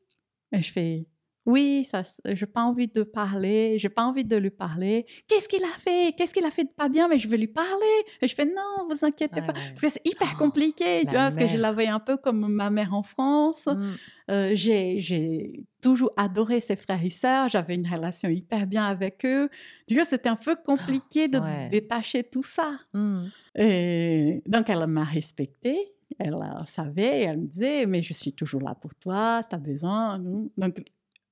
Et 0.52 0.62
je 0.62 0.72
fais 0.72 1.06
Oui, 1.46 1.86
ça, 1.90 2.04
j'ai 2.26 2.46
pas 2.46 2.62
envie 2.62 2.88
de 2.88 3.02
parler, 3.04 3.78
j'ai 3.80 3.90
pas 3.90 4.04
envie 4.04 4.26
de 4.26 4.36
lui 4.36 4.52
parler. 4.52 5.06
Qu'est-ce 5.28 5.48
qu'il 5.48 5.64
a 5.64 5.78
fait? 5.78 6.14
Qu'est-ce 6.18 6.34
qu'il 6.34 6.46
a 6.46 6.52
fait 6.52 6.66
de 6.66 6.70
pas 6.70 6.90
bien? 6.90 7.08
Mais 7.08 7.18
je 7.18 7.28
veux 7.28 7.38
lui 7.38 7.48
parler. 7.48 7.96
Et 8.22 8.28
je 8.28 8.36
fais 8.36 8.46
Non, 8.46 8.88
vous 8.90 9.04
inquiétez 9.06 9.40
Ouais, 9.40 9.48
pas. 9.48 9.54
ouais. 9.54 9.70
Parce 9.70 9.82
que 9.82 9.90
c'est 9.90 10.06
hyper 10.06 10.30
Oh, 10.36 10.38
compliqué, 10.44 11.02
tu 11.02 11.12
vois, 11.12 11.24
parce 11.24 11.38
que 11.38 11.48
je 11.48 11.54
mère. 11.54 11.62
la 11.62 11.72
voyais 11.72 11.90
un 11.90 12.00
peu 12.00 12.18
comme 12.18 12.48
ma 12.52 12.70
mère 12.70 12.94
en 12.94 13.04
France. 13.04 13.68
Hmm. 13.68 13.94
Euh, 14.30 14.52
j'ai, 14.54 15.64
toujours 15.82 16.12
adoré 16.18 16.60
ses 16.60 16.76
frères 16.76 17.04
et 17.04 17.10
sœurs. 17.10 17.48
J'avais 17.48 17.74
une 17.76 17.88
relation 17.88 18.30
hyper 18.30 18.68
bien 18.68 18.86
avec 18.86 19.26
eux. 19.26 19.50
Du 19.88 19.96
coup, 19.98 20.04
c'était 20.08 20.30
un 20.30 20.36
peu 20.36 20.56
compliqué 20.56 21.28
de 21.30 21.40
ouais. 21.40 21.70
détacher 21.70 22.24
tout 22.24 22.44
ça. 22.44 22.72
Hmm. 22.94 23.28
Et 23.56 24.42
donc, 24.46 24.70
elle 24.70 24.86
m'a 24.88 25.04
respectée. 25.06 25.94
Elle 26.20 26.36
savait. 26.66 27.22
Elle 27.22 27.38
me 27.40 27.48
disait, 27.48 27.86
mais 27.86 28.02
je 28.02 28.14
suis 28.14 28.34
toujours 28.34 28.62
là 28.62 28.76
pour 28.76 28.94
toi, 28.96 29.42
si 29.42 29.50
tu 29.50 29.56
as 29.56 29.60
besoin. 29.60 30.20
Donc, 30.58 30.84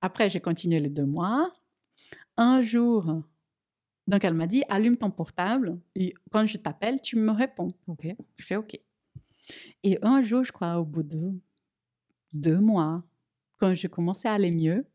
après, 0.02 0.30
j'ai 0.30 0.40
continué 0.40 0.80
les 0.80 0.90
deux 0.90 1.06
mois. 1.06 1.52
Un 2.38 2.62
jour, 2.62 3.24
donc 4.08 4.24
elle 4.24 4.34
m'a 4.34 4.48
dit, 4.48 4.64
allume 4.70 4.98
ton 4.98 5.12
portable. 5.12 5.80
Et 5.96 6.14
quand 6.32 6.46
je 6.46 6.58
t'appelle, 6.58 7.02
tu 7.02 7.18
me 7.18 7.32
réponds. 7.32 7.74
Ok. 7.88 8.08
Je 8.38 8.46
fais 8.46 8.56
OK. 8.56 8.80
Et 9.84 10.00
un 10.02 10.22
jour, 10.22 10.44
je 10.44 10.52
crois, 10.52 10.80
au 10.80 10.86
bout 10.86 11.04
de 11.04 11.34
deux 12.34 12.60
mois, 12.60 13.04
quand 13.58 13.74
je 13.74 13.88
commençais 13.88 14.28
à 14.28 14.34
aller 14.34 14.52
mieux, 14.52 14.86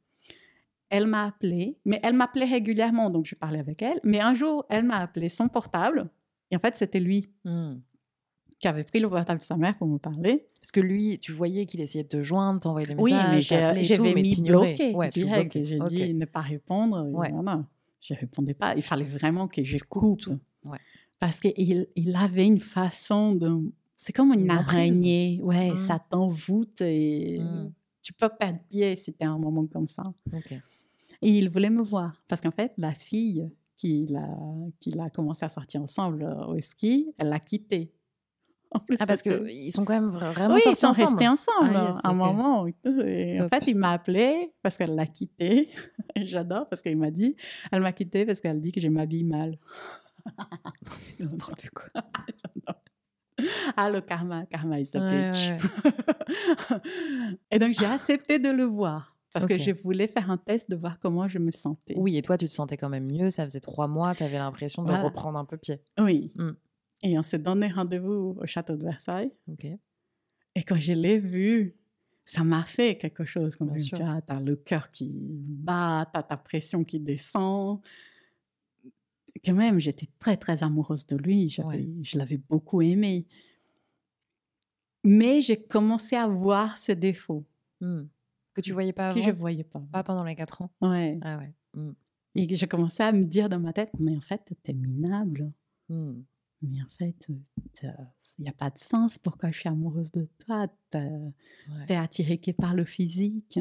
elle 0.88 1.06
m'a 1.06 1.24
appelé, 1.24 1.78
mais 1.86 1.98
elle 2.02 2.14
m'appelait 2.14 2.44
régulièrement, 2.44 3.08
donc 3.08 3.24
je 3.26 3.34
parlais 3.34 3.58
avec 3.58 3.80
elle. 3.80 3.98
Mais 4.04 4.20
un 4.20 4.34
jour, 4.34 4.66
elle 4.68 4.84
m'a 4.84 4.98
appelé 4.98 5.30
son 5.30 5.48
portable, 5.48 6.10
et 6.50 6.56
en 6.56 6.58
fait, 6.58 6.76
c'était 6.76 7.00
lui 7.00 7.30
Hmm. 7.44 7.76
Qui 8.62 8.68
avait 8.68 8.84
pris 8.84 9.00
le 9.00 9.10
portable 9.10 9.40
de 9.40 9.44
sa 9.44 9.56
mère 9.56 9.76
pour 9.76 9.88
me 9.88 9.98
parler. 9.98 10.46
Parce 10.60 10.70
que 10.70 10.80
lui, 10.80 11.18
tu 11.18 11.32
voyais 11.32 11.66
qu'il 11.66 11.80
essayait 11.80 12.04
de 12.04 12.08
te 12.08 12.22
joindre, 12.22 12.60
t'envoyer 12.60 12.86
des 12.86 12.94
Oui, 12.94 13.12
messages, 13.12 13.50
mais 13.74 13.84
et 13.84 13.96
tout, 13.96 14.04
j'avais 14.04 14.14
mais 14.14 14.22
mis 14.22 14.40
bloqué 14.40 14.94
Ouais, 14.94 15.08
direct. 15.08 15.58
J'ai 15.64 15.80
Ok. 15.80 15.88
dit 15.90 16.14
ne 16.14 16.24
pas 16.24 16.40
répondre. 16.40 17.08
Ouais. 17.10 17.30
Voilà. 17.32 17.64
Je 18.00 18.14
répondais 18.14 18.54
pas. 18.54 18.74
Il 18.76 18.82
fallait 18.82 19.04
vraiment 19.04 19.48
que 19.48 19.62
je 19.64 19.78
coupe. 19.88 20.20
tout. 20.20 20.38
Ouais. 20.64 20.78
Parce 21.18 21.40
qu'il 21.40 21.88
il 21.96 22.16
avait 22.16 22.46
une 22.46 22.60
façon 22.60 23.34
de... 23.34 23.50
C'est 23.96 24.12
comme 24.12 24.32
une, 24.32 24.42
Une 24.42 24.50
araignée. 24.52 25.40
Ouais, 25.42 25.72
Mm. 25.72 25.76
ça 25.76 25.98
t'envoûte 26.10 26.80
et 26.82 27.40
Mm. 27.40 27.72
tu 28.00 28.12
peux 28.12 28.28
perdre 28.28 28.60
pied 28.70 28.94
à 29.20 29.26
un 29.26 29.38
moment 29.38 29.66
comme 29.66 29.88
ça. 29.88 30.04
Et 31.20 31.30
il 31.38 31.50
voulait 31.50 31.70
me 31.70 31.82
voir. 31.82 32.22
Parce 32.28 32.40
qu'en 32.40 32.50
fait, 32.52 32.72
la 32.78 32.94
fille 32.94 33.48
qu'il 33.76 34.14
a, 34.16 34.28
qu'il 34.80 35.00
a 35.00 35.10
commencé 35.10 35.44
à 35.44 35.48
sortir 35.48 35.82
ensemble 35.82 36.22
euh, 36.22 36.46
au 36.46 36.60
ski, 36.60 37.12
elle 37.18 37.28
l'a 37.28 37.40
quitté. 37.40 37.90
Ah, 39.00 39.06
parce 39.06 39.22
qu'ils 39.22 39.72
sont 39.72 39.84
quand 39.84 39.92
même 39.94 40.10
vra- 40.10 40.32
vraiment 40.32 40.54
oui, 40.54 40.60
ils 40.66 40.76
sont 40.76 40.88
ensemble. 40.88 41.08
restés 41.10 41.28
ensemble 41.28 41.70
Ah, 41.74 41.92
yes, 41.94 42.00
un 42.04 42.12
moment. 42.14 42.66
et 42.66 43.40
en 43.40 43.48
fait, 43.48 43.64
il 43.66 43.76
m'a 43.76 43.92
appelé 43.92 44.52
parce 44.62 44.76
qu'elle 44.76 44.94
l'a 44.94 45.06
quitté. 45.06 45.68
J'adore 46.16 46.68
parce 46.68 46.80
qu'il 46.82 46.96
m'a 46.96 47.10
dit, 47.10 47.36
elle 47.70 47.80
m'a 47.82 47.92
quitté 47.92 48.24
parce 48.26 48.40
qu'elle 48.40 48.60
dit 48.60 48.72
que 48.72 48.80
je 48.80 48.88
m'habille 48.88 49.24
mal. 49.24 49.58
N'importe 51.20 51.68
quoi. 51.70 52.02
Ah, 53.76 53.90
le 53.90 54.00
karma, 54.00 54.46
karma 54.46 54.78
is 54.80 54.90
a 54.94 54.98
Ouais, 55.00 55.30
bitch. 55.32 55.50
ouais, 56.70 56.78
et 57.50 57.58
donc, 57.58 57.74
j'ai 57.78 57.86
accepté 57.86 58.38
de 58.38 58.50
le 58.50 58.64
voir 58.64 59.16
parce 59.32 59.46
que 59.46 59.56
je 59.58 59.70
voulais 59.72 60.06
faire 60.06 60.30
un 60.30 60.36
test 60.36 60.70
de 60.70 60.76
voir 60.76 60.98
comment 61.00 61.26
je 61.26 61.38
me 61.38 61.50
sentais. 61.50 61.94
Oui, 61.96 62.16
et 62.18 62.22
toi, 62.22 62.36
tu 62.36 62.46
te 62.46 62.52
sentais 62.52 62.76
quand 62.76 62.88
même 62.90 63.10
mieux. 63.10 63.30
Ça 63.30 63.44
faisait 63.44 63.60
trois 63.60 63.88
mois, 63.88 64.14
tu 64.14 64.22
avais 64.22 64.38
l'impression 64.38 64.82
de 64.82 64.88
Voilà. 64.88 65.04
reprendre 65.04 65.38
un 65.38 65.44
peu 65.44 65.56
pied. 65.56 65.80
Oui. 65.98 66.30
Mm. 66.36 66.50
Et 67.02 67.18
on 67.18 67.22
s'est 67.22 67.38
donné 67.38 67.68
rendez-vous 67.68 68.36
au 68.40 68.46
château 68.46 68.76
de 68.76 68.84
Versailles. 68.84 69.32
Et 70.54 70.62
quand 70.62 70.76
je 70.76 70.92
l'ai 70.92 71.18
vu, 71.18 71.74
ça 72.22 72.44
m'a 72.44 72.62
fait 72.62 72.96
quelque 72.96 73.24
chose. 73.24 73.56
Comme 73.56 73.76
tu 73.76 73.90
t'as 73.90 74.40
le 74.40 74.56
cœur 74.56 74.90
qui 74.90 75.10
bat, 75.12 76.08
t'as 76.12 76.22
ta 76.22 76.36
pression 76.36 76.84
qui 76.84 77.00
descend. 77.00 77.80
Quand 79.44 79.54
même, 79.54 79.78
j'étais 79.78 80.08
très, 80.18 80.36
très 80.36 80.62
amoureuse 80.62 81.06
de 81.06 81.16
lui. 81.16 81.54
Ouais. 81.64 81.88
Je 82.02 82.18
l'avais 82.18 82.38
beaucoup 82.48 82.82
aimé. 82.82 83.26
Mais 85.04 85.40
j'ai 85.40 85.60
commencé 85.60 86.14
à 86.14 86.28
voir 86.28 86.78
ses 86.78 86.94
défauts 86.94 87.44
Hmm. 87.82 88.04
Que 88.54 88.60
tu 88.60 88.72
voyais 88.72 88.92
pas 88.92 89.12
que 89.12 89.18
avant 89.18 89.26
je 89.26 89.30
ne 89.30 89.36
voyais 89.36 89.64
pas. 89.64 89.82
Pas 89.90 90.04
pendant 90.04 90.22
les 90.22 90.36
quatre 90.36 90.62
ans? 90.62 90.70
Ouais. 90.80 91.18
Ah 91.22 91.38
ouais. 91.38 91.52
Hmm. 91.74 91.92
Et 92.36 92.46
que 92.46 92.54
j'ai 92.54 92.68
commencé 92.68 93.02
à 93.02 93.10
me 93.10 93.24
dire 93.24 93.48
dans 93.48 93.58
ma 93.58 93.72
tête, 93.72 93.90
mais 93.98 94.16
en 94.16 94.20
fait, 94.20 94.54
t'es 94.62 94.72
minable. 94.72 95.52
Hmm. 95.88 96.20
Mais 96.62 96.80
en 96.82 96.88
fait, 96.98 97.26
il 97.28 97.92
n'y 98.42 98.48
a 98.48 98.52
pas 98.52 98.70
de 98.70 98.78
sens 98.78 99.18
pourquoi 99.18 99.50
je 99.50 99.58
suis 99.60 99.68
amoureuse 99.68 100.12
de 100.12 100.28
toi? 100.44 100.68
T'as- 100.90 101.00
Ouais. 101.00 101.86
T'es 101.88 101.96
attiré 101.96 102.38
que 102.38 102.50
par 102.52 102.74
le 102.74 102.84
physique. 102.84 103.58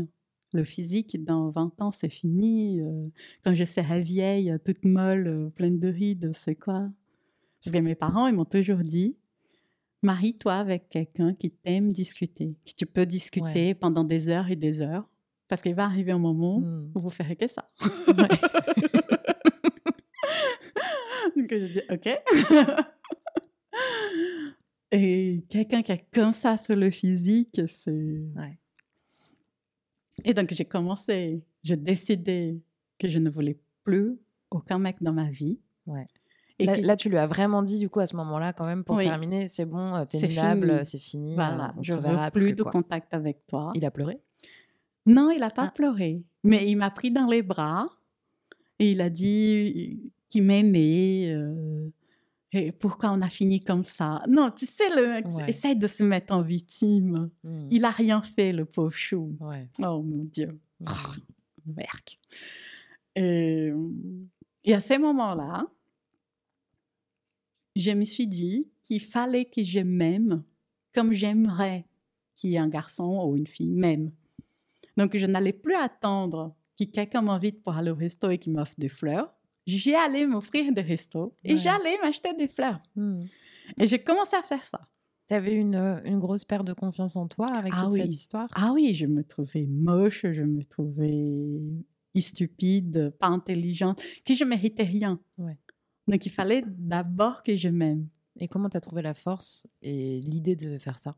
Le 0.53 0.63
physique, 0.63 1.23
dans 1.23 1.49
20 1.49 1.81
ans, 1.81 1.91
c'est 1.91 2.09
fini. 2.09 2.79
Euh, 2.81 3.07
Quand 3.43 3.53
je 3.55 3.63
serai 3.63 4.01
vieille, 4.01 4.53
toute 4.65 4.83
molle, 4.85 5.27
euh, 5.27 5.49
pleine 5.49 5.79
de 5.79 5.87
rides, 5.87 6.31
c'est 6.33 6.55
quoi? 6.55 6.89
Parce 7.63 7.73
que 7.73 7.79
mes 7.81 7.95
parents, 7.95 8.27
ils 8.27 8.33
m'ont 8.35 8.45
toujours 8.45 8.79
dit 8.79 9.15
marie-toi 10.03 10.55
avec 10.55 10.89
quelqu'un 10.89 11.33
qui 11.35 11.51
t'aime 11.51 11.91
discuter, 11.93 12.57
qui 12.65 12.73
tu 12.75 12.85
peux 12.87 13.05
discuter 13.05 13.73
pendant 13.75 14.03
des 14.03 14.29
heures 14.29 14.49
et 14.49 14.55
des 14.55 14.81
heures. 14.81 15.07
Parce 15.47 15.61
qu'il 15.61 15.75
va 15.75 15.85
arriver 15.85 16.11
un 16.11 16.17
moment 16.19 16.59
Hmm. 16.59 16.91
où 16.95 16.99
vous 17.01 17.09
ferez 17.09 17.35
que 17.35 17.47
ça. 17.47 17.69
Ouais. 18.07 18.27
Donc 21.35 21.47
j'ai 21.49 21.69
dit 21.69 21.81
OK. 21.89 22.09
Et 24.91 25.45
quelqu'un 25.49 25.81
qui 25.81 25.91
est 25.93 26.05
comme 26.13 26.33
ça 26.33 26.57
sur 26.57 26.75
le 26.75 26.89
physique, 26.91 27.61
c'est. 27.67 27.91
Ouais. 28.35 28.57
Et 30.25 30.33
donc 30.33 30.51
j'ai 30.51 30.65
commencé, 30.65 31.41
j'ai 31.63 31.77
décidé 31.77 32.61
que 32.99 33.07
je 33.07 33.17
ne 33.19 33.29
voulais 33.29 33.57
plus 33.83 34.17
aucun 34.49 34.77
mec 34.79 34.97
dans 35.01 35.13
ma 35.13 35.29
vie. 35.29 35.59
Ouais. 35.85 36.05
Et 36.59 36.65
Là, 36.65 36.75
que- 36.75 36.81
là, 36.81 36.95
tu 36.95 37.09
lui 37.09 37.17
as 37.17 37.25
vraiment 37.25 37.63
dit, 37.63 37.79
du 37.79 37.89
coup, 37.89 38.01
à 38.01 38.05
ce 38.07 38.15
moment-là, 38.17 38.53
quand 38.53 38.65
même, 38.67 38.83
pour 38.83 38.97
Oui. 38.97 39.05
terminer, 39.05 39.47
c'est 39.47 39.65
bon, 39.65 39.95
euh, 39.95 40.05
t'es 40.05 40.19
C'est 40.19 40.27
minable, 40.27 40.85
c'est 40.85 40.99
fini. 40.99 41.33
voilà, 41.33 41.69
euh, 41.69 41.73
on 41.79 41.83
je 41.83 41.93
reverra 41.95 42.25
veux 42.25 42.31
plus 42.31 42.53
de 42.53 42.61
quoi. 42.61 42.71
contact 42.71 43.13
avec 43.15 43.47
toi. 43.47 43.71
Il 43.73 43.83
a 43.85 43.89
pleuré? 43.89 44.19
Non, 45.07 45.31
il 45.31 45.39
n'a 45.39 45.49
pas 45.49 45.67
Ah. 45.69 45.71
pleuré, 45.73 46.21
mais 46.43 46.69
il 46.69 46.75
m'a 46.75 46.91
pris 46.91 47.09
dans 47.09 47.25
les 47.25 47.41
bras 47.41 47.87
et 48.77 48.91
il 48.91 49.01
a 49.01 49.09
dit 49.09 50.11
qu'il 50.31 50.43
m'aimait. 50.43 51.31
euh, 51.35 51.89
et 52.53 52.71
pourquoi 52.73 53.11
on 53.11 53.21
a 53.21 53.29
fini 53.29 53.59
comme 53.61 53.85
ça 53.85 54.21
Non, 54.27 54.51
tu 54.51 54.65
sais, 54.65 54.89
le 54.89 55.07
mec 55.09 55.25
Ouais. 55.29 55.49
essaye 55.49 55.75
de 55.77 55.87
se 55.87 56.03
mettre 56.03 56.33
en 56.33 56.41
victime. 56.41 57.29
Hmm. 57.43 57.67
Il 57.71 57.85
a 57.85 57.91
rien 57.91 58.21
fait, 58.21 58.51
le 58.51 58.65
pauvre 58.65 58.91
chou. 58.91 59.37
Ouais. 59.39 59.69
Oh 59.79 60.01
mon 60.01 60.23
Dieu. 60.25 60.59
Hmm. 60.79 60.85
Ah, 60.87 61.11
Merc. 61.65 62.17
Et, 63.15 63.71
et 64.65 64.73
à 64.73 64.81
ces 64.81 64.97
moments-là, 64.97 65.65
je 67.75 67.91
me 67.91 68.03
suis 68.03 68.27
dit 68.27 68.67
qu'il 68.83 68.99
fallait 69.01 69.45
que 69.45 69.63
je 69.63 69.79
m'aime 69.79 70.43
comme 70.93 71.13
j'aimerais 71.13 71.85
qu'il 72.35 72.49
y 72.49 72.55
ait 72.55 72.59
un 72.59 72.67
garçon 72.67 73.23
ou 73.25 73.37
une 73.37 73.47
fille 73.47 73.69
m'aime. 73.69 74.11
Donc, 74.97 75.15
je 75.15 75.25
n'allais 75.25 75.53
plus 75.53 75.75
attendre 75.75 76.53
que 76.77 76.83
quelqu'un 76.83 77.21
m'invite 77.21 77.63
pour 77.63 77.75
aller 77.77 77.91
au 77.91 77.95
resto 77.95 78.29
et 78.29 78.37
qu'il 78.39 78.51
m'offre 78.53 78.73
des 78.77 78.89
fleurs. 78.89 79.33
J'y 79.65 79.95
allais 79.95 80.25
m'offrir 80.25 80.71
des 80.71 80.81
restos 80.81 81.35
et 81.43 81.55
j'allais 81.57 81.97
m'acheter 82.01 82.33
des 82.33 82.47
fleurs. 82.47 82.81
Hmm. 82.95 83.23
Et 83.77 83.87
j'ai 83.87 83.99
commencé 83.99 84.35
à 84.35 84.41
faire 84.41 84.65
ça. 84.65 84.81
Tu 85.27 85.35
avais 85.35 85.53
une, 85.53 85.75
euh, 85.75 86.01
une, 86.03 86.19
grosse 86.19 86.43
perte 86.43 86.65
de 86.65 86.73
confiance 86.73 87.15
en 87.15 87.27
toi 87.27 87.47
avec 87.53 87.71
ah 87.75 87.85
toute 87.85 87.93
cette 87.93 88.13
histoire? 88.13 88.49
Ah 88.53 88.71
oui, 88.73 88.93
je 88.93 89.05
me 89.05 89.23
trouvais 89.23 89.65
moche, 89.67 90.25
je 90.29 90.43
me 90.43 90.63
trouvais 90.63 91.61
stupide, 92.19 93.13
pas 93.19 93.27
intelligente, 93.27 94.01
que 94.25 94.33
je 94.33 94.43
méritais 94.43 94.83
rien. 94.83 95.19
Donc 96.07 96.25
il 96.25 96.31
fallait 96.31 96.63
d'abord 96.67 97.43
que 97.43 97.55
je 97.55 97.69
m'aime. 97.69 98.09
Et 98.37 98.47
comment 98.47 98.69
tu 98.69 98.77
as 98.77 98.81
trouvé 98.81 99.01
la 99.01 99.13
force 99.13 99.67
et 99.81 100.19
l'idée 100.21 100.55
de 100.55 100.77
faire 100.77 100.99
ça? 100.99 101.15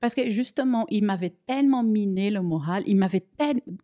Parce 0.00 0.14
que 0.14 0.30
justement, 0.30 0.86
il 0.90 1.04
m'avait 1.04 1.34
tellement 1.46 1.82
miné 1.82 2.30
le 2.30 2.42
moral, 2.42 2.82
il 2.86 2.96
m'avait 2.96 3.24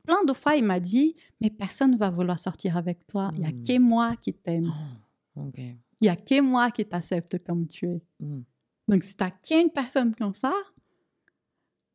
plein 0.05 0.25
de 0.25 0.33
fois, 0.33 0.57
il 0.57 0.65
m'a 0.65 0.81
dit, 0.81 1.15
mais 1.41 1.51
personne 1.51 1.93
ne 1.93 1.97
va 1.97 2.11
vouloir 2.11 2.39
sortir 2.39 2.77
avec 2.77 3.07
toi, 3.07 3.31
il 3.35 3.41
n'y 3.41 3.47
a 3.47 3.51
hmm. 3.51 3.65
que 3.65 3.79
moi 3.79 4.17
qui 4.23 4.35
t'aime. 4.35 4.73
Oh, 5.37 5.41
il 5.57 5.77
n'y 6.03 6.09
a 6.09 6.17
que 6.17 6.41
moi 6.41 6.71
qui 6.71 6.85
t'accepte 6.85 7.45
comme 7.45 7.67
tu 7.67 7.87
es. 7.87 8.03
Hmm. 8.21 8.43
Donc, 8.87 9.05
si 9.05 9.17
tu 9.17 9.25
n'as 9.25 9.31
qu'une 9.31 9.71
personne 9.71 10.15
comme 10.15 10.35
ça, 10.35 10.53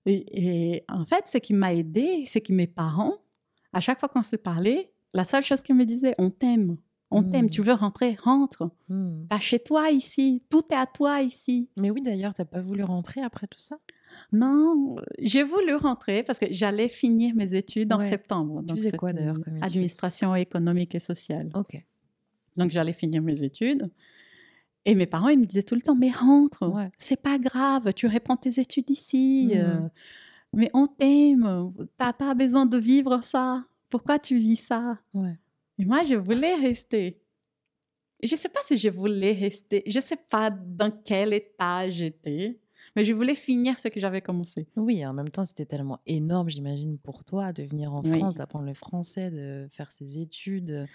et, 0.06 0.84
en 0.89 1.06
fait, 1.06 1.28
ce 1.28 1.38
qui 1.38 1.54
m'a 1.54 1.73
aidé, 1.73 2.23
c'est 2.26 2.41
que 2.41 2.52
mes 2.52 2.67
parents, 2.67 3.15
à 3.71 3.80
chaque 3.80 3.99
fois 3.99 4.10
qu'on 4.10 4.23
se 4.23 4.36
parlait, 4.36 4.91
la 5.13 5.23
seule 5.23 5.43
chose 5.43 5.62
qu'ils 5.62 5.76
me 5.76 5.86
disaient, 5.86 6.15
on 6.17 6.30
t'aime. 6.30 6.78
On 7.10 7.23
t'aime, 7.23 7.49
tu 7.49 7.62
hmm. 7.62 7.65
veux 7.65 7.73
rentrer, 7.73 8.17
rentre. 8.21 8.71
T'as 9.30 9.39
chez 9.39 9.60
toi 9.60 9.91
ici, 9.91 10.41
tout 10.49 10.63
est 10.71 10.76
à 10.76 10.88
toi 10.88 11.21
ici. 11.21 11.69
Mais 11.78 11.91
oui, 11.91 12.02
d'ailleurs, 12.02 12.34
t'as 12.34 12.45
pas 12.45 12.62
voulu 12.62 12.84
rentrer 12.84 13.21
après 13.21 13.45
tout 13.45 13.60
ça? 13.60 13.78
Non, 14.31 14.95
j'ai 15.19 15.43
voulu 15.43 15.75
rentrer 15.75 16.23
parce 16.23 16.39
que 16.39 16.45
j'allais 16.49 16.89
finir 16.89 17.36
mes 17.36 17.53
études 17.55 17.91
en 17.93 17.99
septembre. 17.99 18.63
Tu 18.67 18.75
faisais 18.75 18.91
quoi 18.91 19.13
d'ailleurs 19.13 19.38
Administration 19.62 20.36
économique 20.36 20.95
et 20.95 20.99
sociale. 20.99 21.49
Ok. 21.53 21.83
Donc 22.57 22.71
j'allais 22.71 22.93
finir 22.93 23.21
mes 23.21 23.43
études. 23.43 23.89
Et 24.86 24.95
mes 24.95 25.05
parents, 25.05 25.29
ils 25.29 25.39
me 25.39 25.45
disaient 25.45 25.63
tout 25.63 25.75
le 25.75 25.81
temps, 25.81 25.95
mais 25.95 26.12
rentre, 26.12 26.73
c'est 26.97 27.21
pas 27.21 27.38
grave, 27.39 27.93
tu 27.93 28.07
reprends 28.07 28.36
tes 28.36 28.59
études 28.59 28.89
ici, 28.89 29.51
mmh. 29.53 29.57
euh, 29.57 29.79
mais 30.51 30.69
on 30.73 30.88
t'aime, 30.88 31.71
t'as 31.97 32.12
pas 32.12 32.33
besoin 32.33 32.65
de 32.65 32.77
vivre 32.77 33.23
ça, 33.23 33.63
pourquoi 33.89 34.19
tu 34.19 34.38
vis 34.38 34.57
ça? 34.57 34.99
Et 35.77 35.86
moi, 35.86 36.03
je 36.03 36.15
voulais 36.15 36.55
rester. 36.55 37.21
Je 38.21 38.36
sais 38.36 38.49
pas 38.49 38.59
si 38.65 38.77
je 38.77 38.89
voulais 38.89 39.33
rester, 39.33 39.83
je 39.86 39.99
sais 39.99 40.17
pas 40.17 40.49
dans 40.49 40.91
quel 40.91 41.33
état 41.33 41.89
j'étais, 41.89 42.59
mais 42.95 43.03
je 43.03 43.13
voulais 43.13 43.36
finir 43.36 43.79
ce 43.79 43.88
que 43.88 43.99
j'avais 43.99 44.21
commencé. 44.21 44.67
Oui, 44.75 45.06
en 45.06 45.13
même 45.13 45.29
temps, 45.29 45.45
c'était 45.45 45.65
tellement 45.65 45.99
énorme, 46.06 46.49
j'imagine, 46.49 46.97
pour 46.97 47.23
toi 47.25 47.53
de 47.53 47.63
venir 47.63 47.93
en 47.93 48.03
France, 48.03 48.36
d'apprendre 48.36 48.65
le 48.65 48.73
français, 48.73 49.32
de 49.32 49.67
faire 49.69 49.91
ses 49.91 50.19
études. 50.19 50.88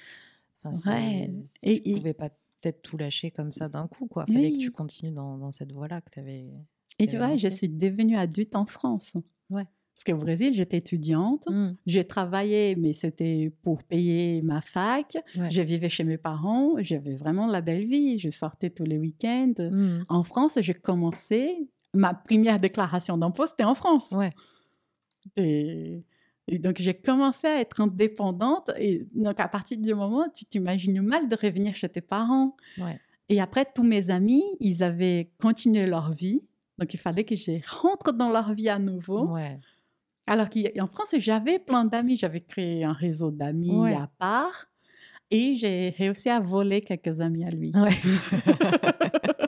Enfin, 0.62 0.92
ouais. 0.92 1.30
Et 1.62 1.82
tu 1.82 1.90
ne 1.90 1.96
pouvais 1.96 2.14
pas 2.14 2.30
peut-être 2.60 2.82
tout 2.82 2.96
lâcher 2.96 3.30
comme 3.30 3.52
ça 3.52 3.68
d'un 3.68 3.86
coup, 3.86 4.06
quoi. 4.06 4.24
Il 4.28 4.34
fallait 4.34 4.52
que 4.52 4.58
tu 4.58 4.70
continues 4.70 5.12
dans, 5.12 5.38
dans 5.38 5.52
cette 5.52 5.72
voie-là 5.72 6.00
que 6.00 6.10
tu 6.10 6.18
avais. 6.18 6.46
Et 6.98 7.06
tu 7.06 7.16
vois, 7.16 7.36
je 7.36 7.48
suis 7.48 7.68
devenue 7.68 8.16
adulte 8.16 8.56
en 8.56 8.66
France. 8.66 9.14
Ouais. 9.50 9.66
Parce 9.94 10.04
qu'au 10.04 10.24
Brésil, 10.24 10.54
j'étais 10.54 10.76
étudiante, 10.76 11.48
mmh. 11.48 11.70
j'ai 11.86 12.04
travaillé, 12.04 12.76
mais 12.76 12.92
c'était 12.92 13.52
pour 13.62 13.82
payer 13.82 14.42
ma 14.42 14.60
fac. 14.60 15.16
Je 15.50 15.60
vivais 15.60 15.88
chez 15.88 16.04
mes 16.04 16.18
parents, 16.18 16.74
j'avais 16.78 17.16
vraiment 17.16 17.48
la 17.48 17.60
belle 17.60 17.84
vie. 17.84 18.16
Je 18.16 18.30
sortais 18.30 18.70
tous 18.70 18.84
les 18.84 18.96
week-ends. 18.96 19.54
Mmh. 19.58 20.04
En 20.08 20.22
France, 20.22 20.56
j'ai 20.60 20.74
commencé 20.74 21.68
ma 21.94 22.14
première 22.14 22.58
déclaration 22.58 23.16
d'impôt, 23.16 23.46
c'était 23.46 23.64
en 23.64 23.74
France. 23.74 24.10
Ouais. 24.12 24.30
Et, 25.36 26.04
donc, 26.58 26.76
j'ai 26.78 26.94
commencé 26.94 27.46
à 27.46 27.60
être 27.60 27.80
indépendante. 27.80 28.70
Et 28.78 29.06
donc, 29.14 29.38
à 29.38 29.48
partir 29.48 29.78
du 29.78 29.94
moment, 29.94 30.26
tu 30.34 30.44
t'imagines 30.46 31.00
mal 31.02 31.28
de 31.28 31.36
revenir 31.36 31.74
chez 31.74 31.88
tes 31.88 32.00
parents. 32.00 32.56
Ouais. 32.78 32.98
Et 33.28 33.40
après, 33.40 33.66
tous 33.74 33.82
mes 33.82 34.10
amis, 34.10 34.44
ils 34.60 34.82
avaient 34.82 35.30
continué 35.40 35.86
leur 35.86 36.12
vie. 36.12 36.42
Donc, 36.78 36.94
il 36.94 36.98
fallait 36.98 37.24
que 37.24 37.36
je 37.36 37.60
rentre 37.68 38.12
dans 38.12 38.30
leur 38.30 38.54
vie 38.54 38.70
à 38.70 38.78
nouveau. 38.78 39.26
Ouais. 39.26 39.58
Alors 40.26 40.48
qu'en 40.50 40.86
France, 40.86 41.14
j'avais 41.18 41.58
plein 41.58 41.84
d'amis. 41.84 42.16
J'avais 42.16 42.40
créé 42.40 42.84
un 42.84 42.92
réseau 42.92 43.30
d'amis 43.30 43.92
à 43.94 44.08
part. 44.18 44.66
Et 45.30 45.56
j'ai 45.56 45.90
réussi 45.98 46.30
à 46.30 46.40
voler 46.40 46.80
quelques 46.80 47.20
amis 47.20 47.44
à 47.44 47.50
lui. 47.50 47.72
Ouais. 47.74 47.90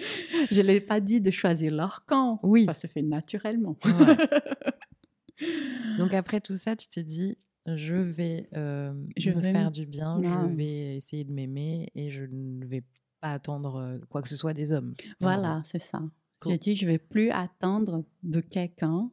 je 0.50 0.60
ne 0.60 0.66
l'ai 0.66 0.80
pas 0.80 1.00
dit 1.00 1.20
de 1.20 1.30
choisir 1.30 1.74
leur 1.74 2.04
camp. 2.06 2.40
Oui. 2.42 2.64
Ça 2.64 2.74
se 2.74 2.86
fait 2.86 3.02
naturellement. 3.02 3.76
Donc 5.98 6.14
après 6.14 6.40
tout 6.40 6.54
ça, 6.54 6.76
tu 6.76 6.88
te 6.88 7.00
dis, 7.00 7.36
je 7.66 7.94
vais 7.94 8.48
euh, 8.56 8.92
je 9.16 9.30
me 9.30 9.40
faire 9.40 9.70
du 9.70 9.86
bien, 9.86 10.18
je 10.20 10.54
vais 10.54 10.96
essayer 10.96 11.24
de 11.24 11.32
m'aimer 11.32 11.88
et 11.94 12.10
je 12.10 12.24
ne 12.24 12.64
vais 12.66 12.84
pas 13.20 13.32
attendre 13.32 13.76
euh, 13.76 13.98
quoi 14.08 14.22
que 14.22 14.28
ce 14.28 14.36
soit 14.36 14.54
des 14.54 14.72
hommes. 14.72 14.92
Voilà, 15.20 15.62
c'est 15.64 15.82
ça. 15.82 16.02
J'ai 16.46 16.56
dit, 16.56 16.74
je 16.74 16.86
ne 16.86 16.92
vais 16.92 16.98
plus 16.98 17.30
attendre 17.30 18.04
de 18.22 18.40
quelqu'un 18.40 19.10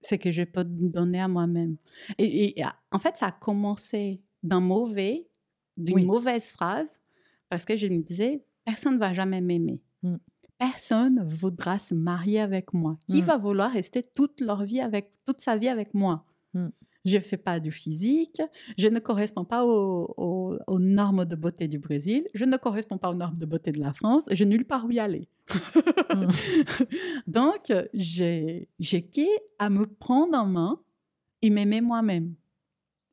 ce 0.00 0.14
que 0.14 0.30
je 0.30 0.44
peux 0.44 0.64
donner 0.64 1.20
à 1.20 1.28
moi-même. 1.28 1.76
Et, 2.18 2.62
en 2.92 2.98
fait, 2.98 3.16
ça 3.16 3.26
a 3.26 3.32
commencé 3.32 4.22
d'un 4.42 4.60
mauvais, 4.60 5.28
d'une 5.76 6.06
mauvaise 6.06 6.50
phrase, 6.50 7.00
parce 7.48 7.64
que 7.64 7.76
je 7.76 7.88
me 7.88 8.02
disais, 8.02 8.44
personne 8.64 8.94
ne 8.94 8.98
va 8.98 9.12
jamais 9.12 9.40
m'aimer. 9.40 9.80
Mmh 10.02 10.16
personne 10.58 11.26
voudra 11.28 11.78
se 11.78 11.94
marier 11.94 12.40
avec 12.40 12.74
moi. 12.74 12.98
Qui 13.08 13.22
mm. 13.22 13.24
va 13.24 13.36
vouloir 13.36 13.70
rester 13.70 14.02
toute 14.02 14.40
leur 14.40 14.64
vie 14.64 14.80
avec 14.80 15.12
toute 15.24 15.40
sa 15.40 15.56
vie 15.56 15.68
avec 15.68 15.94
moi? 15.94 16.24
Mm. 16.54 16.68
Je 17.04 17.16
ne 17.16 17.22
fais 17.22 17.36
pas 17.36 17.60
du 17.60 17.70
physique, 17.70 18.42
je 18.76 18.88
ne 18.88 18.98
corresponds 18.98 19.44
pas 19.44 19.64
aux, 19.64 20.78
normes 20.78 21.24
de 21.24 21.36
beauté 21.36 21.68
du 21.68 21.78
Brésil, 21.78 22.26
je 22.34 22.44
ne 22.44 22.56
corresponds 22.56 22.98
pas 22.98 23.08
aux 23.08 23.14
normes 23.14 23.38
de 23.38 23.46
beauté 23.46 23.72
de 23.72 23.80
la 23.80 23.94
France, 23.94 24.28
je 24.30 24.44
n'ai 24.44 24.50
nulle 24.50 24.66
part 24.66 24.84
où 24.84 24.90
y 24.90 24.98
aller. 24.98 25.28
Mm. 26.14 26.26
Donc, 27.26 27.72
j'ai 27.94 28.68
qu'à 29.12 29.22
à 29.58 29.70
me 29.70 29.86
prendre 29.86 30.36
en 30.36 30.46
main 30.46 30.80
et 31.40 31.50
m'aimer 31.50 31.80
moi-même. 31.80 32.34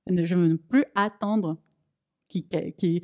Je 0.07 0.35
ne 0.35 0.49
veux 0.49 0.57
plus 0.57 0.85
attendre 0.95 1.57
qui, 2.43 3.01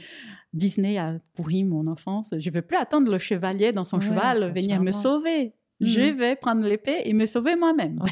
Disney 0.54 0.98
a 0.98 1.20
pourri 1.36 1.64
mon 1.64 1.88
enfance. 1.88 2.28
Je 2.38 2.50
ne 2.50 2.56
veux 2.56 2.62
plus 2.62 2.78
attendre 2.78 3.12
le 3.12 3.18
chevalier 3.18 3.72
dans 3.72 3.84
son 3.84 4.00
cheval 4.00 4.52
venir 4.54 4.82
me 4.82 4.92
sauver. 4.92 5.54
Je 5.80 6.02
mhm. 6.02 6.18
vais 6.18 6.36
prendre 6.36 6.68
l'épée 6.68 7.02
et 7.06 7.14
me 7.14 7.26
sauver 7.26 7.56
moi-même. 7.56 8.00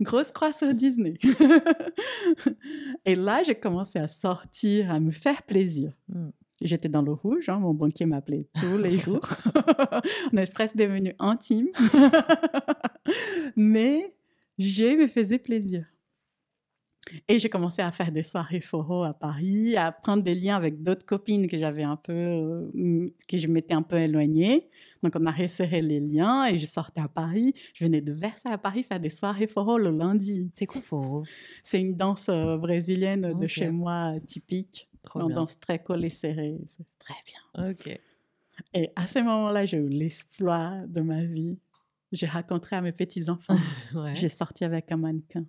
Grosse 0.00 0.32
croix 0.32 0.52
sur 0.52 0.72
Disney. 0.74 1.14
et 3.04 3.14
là, 3.14 3.42
j'ai 3.42 3.54
commencé 3.54 3.98
à 3.98 4.08
sortir, 4.08 4.90
à 4.90 5.00
me 5.00 5.10
faire 5.10 5.42
plaisir. 5.42 5.92
Mm. 6.08 6.30
J'étais 6.60 6.88
dans 6.88 7.02
le 7.02 7.12
rouge, 7.12 7.48
hein, 7.48 7.58
mon 7.58 7.74
banquier 7.74 8.06
m'appelait 8.06 8.48
tous 8.60 8.78
les 8.78 8.96
jours. 8.98 9.28
On 10.32 10.38
est 10.38 10.52
presque 10.52 10.76
devenus 10.76 11.14
intimes. 11.18 11.68
Mais 13.56 14.14
je 14.58 14.96
me 14.96 15.06
faisais 15.06 15.38
plaisir. 15.38 15.84
Et 17.28 17.38
j'ai 17.38 17.48
commencé 17.48 17.82
à 17.82 17.90
faire 17.92 18.10
des 18.10 18.22
soirées 18.22 18.60
foro 18.60 19.04
à 19.04 19.12
Paris, 19.12 19.76
à 19.76 19.92
prendre 19.92 20.22
des 20.22 20.34
liens 20.34 20.56
avec 20.56 20.82
d'autres 20.82 21.04
copines 21.04 21.46
que 21.46 21.58
j'avais 21.58 21.82
un 21.82 21.96
peu, 21.96 22.12
euh, 22.12 23.10
que 23.28 23.38
je 23.38 23.46
m'étais 23.46 23.74
un 23.74 23.82
peu 23.82 23.96
éloignée. 23.96 24.68
Donc, 25.02 25.14
on 25.16 25.26
a 25.26 25.30
resserré 25.30 25.82
les 25.82 26.00
liens 26.00 26.46
et 26.46 26.58
je 26.58 26.64
sortais 26.66 27.02
à 27.02 27.08
Paris. 27.08 27.54
Je 27.74 27.84
venais 27.84 28.00
de 28.00 28.12
Versailles 28.12 28.52
à 28.52 28.58
Paris 28.58 28.82
faire 28.84 29.00
des 29.00 29.10
soirées 29.10 29.46
foro 29.46 29.76
le 29.76 29.90
lundi. 29.90 30.50
C'est 30.54 30.66
quoi 30.66 30.80
foro 30.80 31.24
C'est 31.62 31.80
une 31.80 31.96
danse 31.96 32.28
euh, 32.30 32.56
brésilienne 32.56 33.38
de 33.38 33.46
chez 33.46 33.70
moi 33.70 34.12
typique. 34.26 34.88
Trop 35.02 35.20
une 35.20 35.34
danse 35.34 35.60
très 35.60 35.78
collée 35.78 36.08
serrée. 36.08 36.58
C'est 36.66 36.86
très 36.98 37.14
bien. 37.26 37.70
Ok. 37.70 38.00
Et 38.72 38.90
à 38.96 39.06
ce 39.06 39.18
moment-là, 39.18 39.66
j'ai 39.66 39.76
eu 39.76 39.88
l'exploit 39.88 40.80
de 40.86 41.02
ma 41.02 41.24
vie. 41.24 41.58
J'ai 42.12 42.26
raconté 42.26 42.74
à 42.76 42.80
mes 42.80 42.92
petits-enfants. 42.92 43.58
J'ai 44.14 44.28
sorti 44.28 44.64
avec 44.64 44.92
un 44.92 44.96
mannequin 44.96 45.44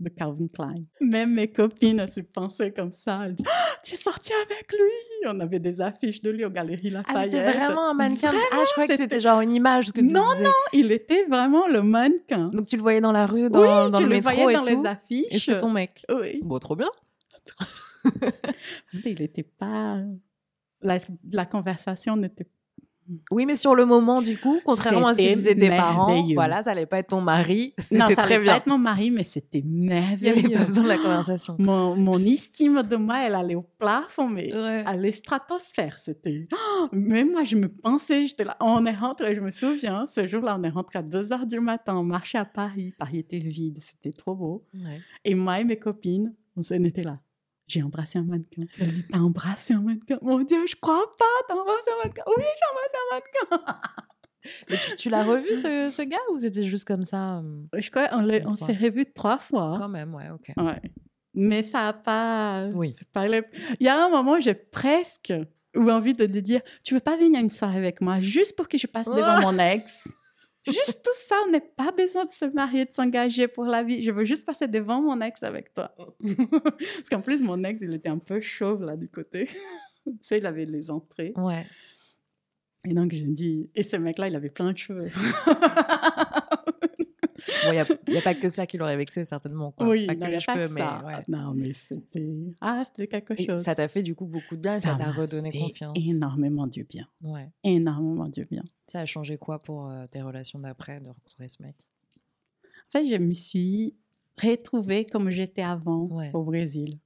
de 0.00 0.08
Calvin 0.08 0.46
Klein. 0.48 0.84
Même 1.00 1.34
mes 1.34 1.50
copines 1.50 2.06
se 2.06 2.20
pensaient 2.20 2.72
comme 2.72 2.92
ça. 2.92 3.22
Elles 3.24 3.32
disaient, 3.32 3.48
ah, 3.50 3.76
tu 3.82 3.94
es 3.94 3.96
sortie 3.96 4.32
avec 4.32 4.70
lui 4.72 5.28
On 5.28 5.40
avait 5.40 5.58
des 5.58 5.80
affiches 5.80 6.20
de 6.20 6.30
lui 6.30 6.44
aux 6.44 6.50
Galeries 6.50 6.90
Lafayette. 6.90 7.16
Ah, 7.16 7.24
c'était 7.24 7.58
vraiment 7.58 7.90
un 7.90 7.94
mannequin 7.94 8.32
Ah, 8.52 8.62
je 8.66 8.72
croyais 8.72 8.88
que 8.88 8.96
c'était 8.96 9.20
genre 9.20 9.40
une 9.40 9.54
image 9.54 9.92
que 9.92 10.00
tu 10.00 10.06
Non, 10.06 10.30
non, 10.42 10.50
il 10.72 10.92
était 10.92 11.24
vraiment 11.24 11.66
le 11.66 11.82
mannequin. 11.82 12.50
Donc 12.52 12.66
tu 12.66 12.76
le 12.76 12.82
voyais 12.82 13.00
dans 13.00 13.12
la 13.12 13.26
rue, 13.26 13.50
dans, 13.50 13.60
oui, 13.60 13.90
dans 13.90 14.00
le, 14.00 14.06
métro 14.06 14.32
voyais 14.32 14.56
dans 14.56 14.62
les 14.62 14.86
affiches. 14.86 15.26
Et 15.30 15.38
c'était 15.38 15.56
ton 15.56 15.70
mec 15.70 16.04
Oui. 16.14 16.40
Bon, 16.42 16.58
trop 16.58 16.76
bien. 16.76 16.90
il 19.04 19.18
n'était 19.18 19.42
pas... 19.42 19.98
La, 20.80 21.00
la 21.32 21.44
conversation 21.44 22.16
n'était 22.16 22.46
Oui, 23.30 23.46
mais 23.46 23.56
sur 23.56 23.74
le 23.74 23.86
moment, 23.86 24.20
du 24.22 24.38
coup, 24.38 24.60
contrairement 24.64 25.08
à 25.08 25.14
ce 25.14 25.18
que 25.18 25.34
disaient 25.34 25.54
tes 25.54 25.68
parents, 25.70 26.08
merveilleux. 26.08 26.34
voilà, 26.34 26.62
ça 26.62 26.72
allait 26.72 26.86
pas 26.86 26.98
être 26.98 27.08
ton 27.08 27.20
mari. 27.20 27.74
Non, 27.78 27.84
C'était 28.06 28.14
ça 28.14 28.22
très 28.22 28.34
allait 28.34 28.44
bien. 28.44 28.52
pas 28.52 28.58
être 28.58 28.66
mon 28.66 28.78
mari, 28.78 29.10
mais 29.10 29.22
c'était 29.22 29.60
Il 29.60 29.66
n'y 29.80 29.92
avait 29.94 30.16
merveilleux. 30.20 30.58
pas 30.58 30.64
besoin 30.64 30.82
de 30.84 30.88
la 30.88 30.96
conversation. 30.98 31.56
Mon, 31.58 31.96
mon 31.96 32.18
estime 32.20 32.82
de 32.82 32.96
moi, 32.96 33.18
elle 33.26 33.34
allait 33.34 33.54
au 33.54 33.64
plafond, 33.78 34.28
mais 34.28 34.52
Ouais. 34.54 34.82
à 34.84 34.94
la 34.96 35.12
stratosphère. 35.12 35.98
C'était. 35.98 36.48
Oh, 36.52 36.88
même 36.92 37.32
moi, 37.32 37.44
je 37.44 37.56
me 37.56 37.68
pensais, 37.68 38.26
j'étais 38.26 38.44
là. 38.44 38.56
On 38.60 38.84
est 38.86 38.92
rentré, 38.92 39.34
je 39.34 39.40
me 39.40 39.50
souviens, 39.50 40.04
ce 40.06 40.26
jour-là, 40.26 40.56
on 40.58 40.62
est 40.64 40.68
rentré 40.68 40.98
à 40.98 41.02
2 41.02 41.22
h 41.28 41.46
du 41.46 41.60
matin, 41.60 41.96
on 41.96 42.04
marchait 42.04 42.38
à 42.38 42.44
Paris. 42.44 42.92
Paris 42.98 43.18
était 43.20 43.38
vide, 43.38 43.78
c'était 43.80 44.12
trop 44.16 44.34
beau. 44.34 44.64
Ouais. 44.74 45.00
Et 45.24 45.34
moi 45.34 45.60
et 45.60 45.64
mes 45.64 45.78
copines, 45.78 46.34
on 46.56 46.62
s'en 46.62 46.82
était 46.84 47.02
là. 47.04 47.18
J'ai 47.68 47.82
embrassé 47.82 48.18
un 48.18 48.24
mannequin. 48.24 48.62
Elle 48.80 48.92
dit 48.92 49.04
T'as 49.10 49.18
embrassé 49.18 49.74
un 49.74 49.80
mannequin 49.80 50.18
Mon 50.22 50.42
Dieu, 50.42 50.66
je 50.66 50.74
crois 50.76 51.16
pas, 51.18 51.24
t'as 51.46 51.54
embrassé 51.54 51.90
un 51.94 52.02
mannequin. 52.02 52.22
Oui, 52.26 52.42
j'ai 52.42 52.70
embrassé 52.72 52.96
un 52.96 53.14
mannequin. 53.14 53.80
Mais 54.70 54.76
tu, 54.76 54.96
tu 54.96 55.10
l'as 55.10 55.24
revu, 55.24 55.56
ce, 55.56 55.90
ce 55.90 56.02
gars, 56.02 56.16
ou 56.32 56.38
c'était 56.38 56.64
juste 56.64 56.86
comme 56.86 57.02
ça 57.02 57.38
euh, 57.38 57.66
Je 57.78 57.90
crois 57.90 58.08
qu'on 58.08 58.56
s'est 58.56 58.72
revus 58.72 59.12
trois 59.12 59.38
fois. 59.38 59.74
Quand 59.76 59.88
même, 59.88 60.14
ouais, 60.14 60.30
ok. 60.30 60.52
Ouais. 60.56 60.80
Mais 61.34 61.62
ça 61.62 61.88
a 61.88 61.92
pas. 61.92 62.68
Oui. 62.72 62.94
Il 63.80 63.86
y 63.86 63.88
a 63.88 64.04
un 64.04 64.08
moment 64.08 64.32
où 64.32 64.40
j'ai 64.40 64.54
presque 64.54 65.32
eu 65.74 65.90
envie 65.90 66.14
de 66.14 66.24
lui 66.24 66.42
dire 66.42 66.62
Tu 66.82 66.94
veux 66.94 67.00
pas 67.00 67.16
venir 67.16 67.38
à 67.38 67.42
une 67.42 67.50
soirée 67.50 67.76
avec 67.76 68.00
moi 68.00 68.20
juste 68.20 68.56
pour 68.56 68.68
que 68.68 68.78
je 68.78 68.86
passe 68.86 69.06
devant 69.06 69.40
mon 69.52 69.58
ex? 69.58 70.08
Juste 70.66 71.02
tout 71.02 71.14
ça, 71.14 71.36
on 71.46 71.50
n'a 71.50 71.60
pas 71.60 71.92
besoin 71.92 72.24
de 72.24 72.30
se 72.30 72.44
marier, 72.44 72.84
de 72.84 72.92
s'engager 72.92 73.48
pour 73.48 73.64
la 73.64 73.82
vie. 73.82 74.02
Je 74.02 74.10
veux 74.10 74.24
juste 74.24 74.44
passer 74.44 74.68
devant 74.68 75.00
mon 75.00 75.20
ex 75.20 75.42
avec 75.42 75.72
toi. 75.72 75.94
Parce 76.20 77.08
qu'en 77.10 77.20
plus, 77.20 77.42
mon 77.42 77.62
ex, 77.64 77.80
il 77.82 77.94
était 77.94 78.08
un 78.08 78.18
peu 78.18 78.40
chauve 78.40 78.84
là 78.84 78.96
du 78.96 79.08
côté. 79.08 79.46
tu 80.06 80.12
sais, 80.20 80.38
il 80.38 80.46
avait 80.46 80.66
les 80.66 80.90
entrées. 80.90 81.32
Ouais. 81.36 81.66
Et 82.84 82.94
donc, 82.94 83.12
j'ai 83.12 83.24
dit. 83.24 83.70
Et 83.74 83.82
ce 83.82 83.96
mec-là, 83.96 84.28
il 84.28 84.36
avait 84.36 84.50
plein 84.50 84.72
de 84.72 84.78
cheveux. 84.78 85.10
Il 87.66 87.70
n'y 87.70 87.78
a, 87.78 88.22
pas 88.22 88.34
que 88.34 88.48
ça 88.48 88.66
qui 88.66 88.78
l'aurait 88.78 88.96
vexé, 88.96 89.24
certainement. 89.24 89.70
Quoi. 89.72 89.88
oui, 89.88 90.06
pas 90.06 90.14
non, 90.14 90.20
que 90.20 90.24
a 90.24 90.28
les 90.30 90.40
cheveux, 90.40 90.68
mais. 90.74 90.80
ouais. 90.82 91.22
Non, 91.28 91.52
mais 91.54 91.72
c'était. 91.72 92.34
Ah, 92.60 92.82
c'était 92.84 93.06
quelque 93.06 93.34
Et 93.40 93.46
chose. 93.46 93.62
ça 93.62 93.74
t'a 93.74 93.86
fait 93.88 94.02
du 94.02 94.14
coup 94.14 94.26
beaucoup 94.26 94.56
de 94.56 94.60
bien 94.62 94.76
et 94.76 94.80
ça 94.80 94.94
t'a 94.96 95.10
redonné 95.12 95.52
fait 95.52 95.58
confiance. 95.58 95.96
Énormément 95.96 96.66
du 96.66 96.84
bien. 96.84 97.06
Ouais. 97.22 97.48
Énormément 97.62 98.28
du 98.28 98.44
bien. 98.44 98.64
Ça 98.86 99.00
a 99.00 99.06
changé 99.06 99.36
quoi 99.38 99.62
pour 99.62 99.88
euh, 99.88 100.06
tes 100.08 100.20
relations 100.22 100.58
d'après 100.58 101.00
de 101.00 101.08
rencontrer 101.08 101.48
ce 101.48 101.62
mec? 101.62 101.76
En 102.64 102.90
fait, 102.90 103.04
je 103.06 103.16
me 103.16 103.34
suis 103.34 103.94
retrouvée 104.42 105.04
comme 105.04 105.30
j'étais 105.30 105.62
avant 105.62 106.06
Ouais. 106.06 106.30
au 106.34 106.42
Brésil. 106.42 106.98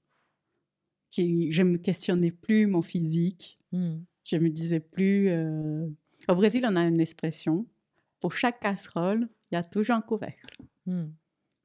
Qui, 1.11 1.53
je 1.53 1.63
me 1.63 1.77
questionnais 1.77 2.31
plus 2.31 2.67
mon 2.67 2.81
physique. 2.83 3.59
Hmm. 3.73 3.99
Je 4.25 4.37
me 4.37 4.49
disais 4.49 4.81
plus. 4.81 5.29
euh, 5.29 5.87
Au 6.29 6.35
Brésil, 6.35 6.65
on 6.67 6.75
a 6.77 6.81
une 6.83 7.01
expression. 7.01 7.67
Pour 8.21 8.35
chaque 8.35 8.61
casserole, 8.61 9.29
il 9.53 9.55
y 9.55 9.59
a 9.59 9.63
toujours 9.65 9.97
un 9.97 10.01
couvercle. 10.01 10.57
Hmm. 10.87 11.11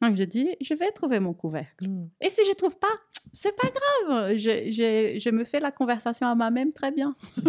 Donc, 0.01 0.15
je 0.15 0.23
dis, 0.23 0.47
je 0.61 0.73
vais 0.75 0.91
trouver 0.91 1.19
mon 1.19 1.33
couvercle. 1.33 1.87
Hmm. 1.87 2.09
Et 2.21 2.29
si 2.29 2.41
je 2.45 2.53
trouve 2.53 2.77
pas, 2.77 2.87
c'est 3.33 3.55
pas 3.55 3.67
grave. 3.69 4.35
Je, 4.37 4.69
je- 4.71 5.19
je 5.19 5.29
me 5.31 5.43
fais 5.43 5.59
la 5.59 5.71
conversation 5.71 6.27
à 6.27 6.35
moi-même 6.35 6.71
très 6.73 6.91
bien. 6.91 7.15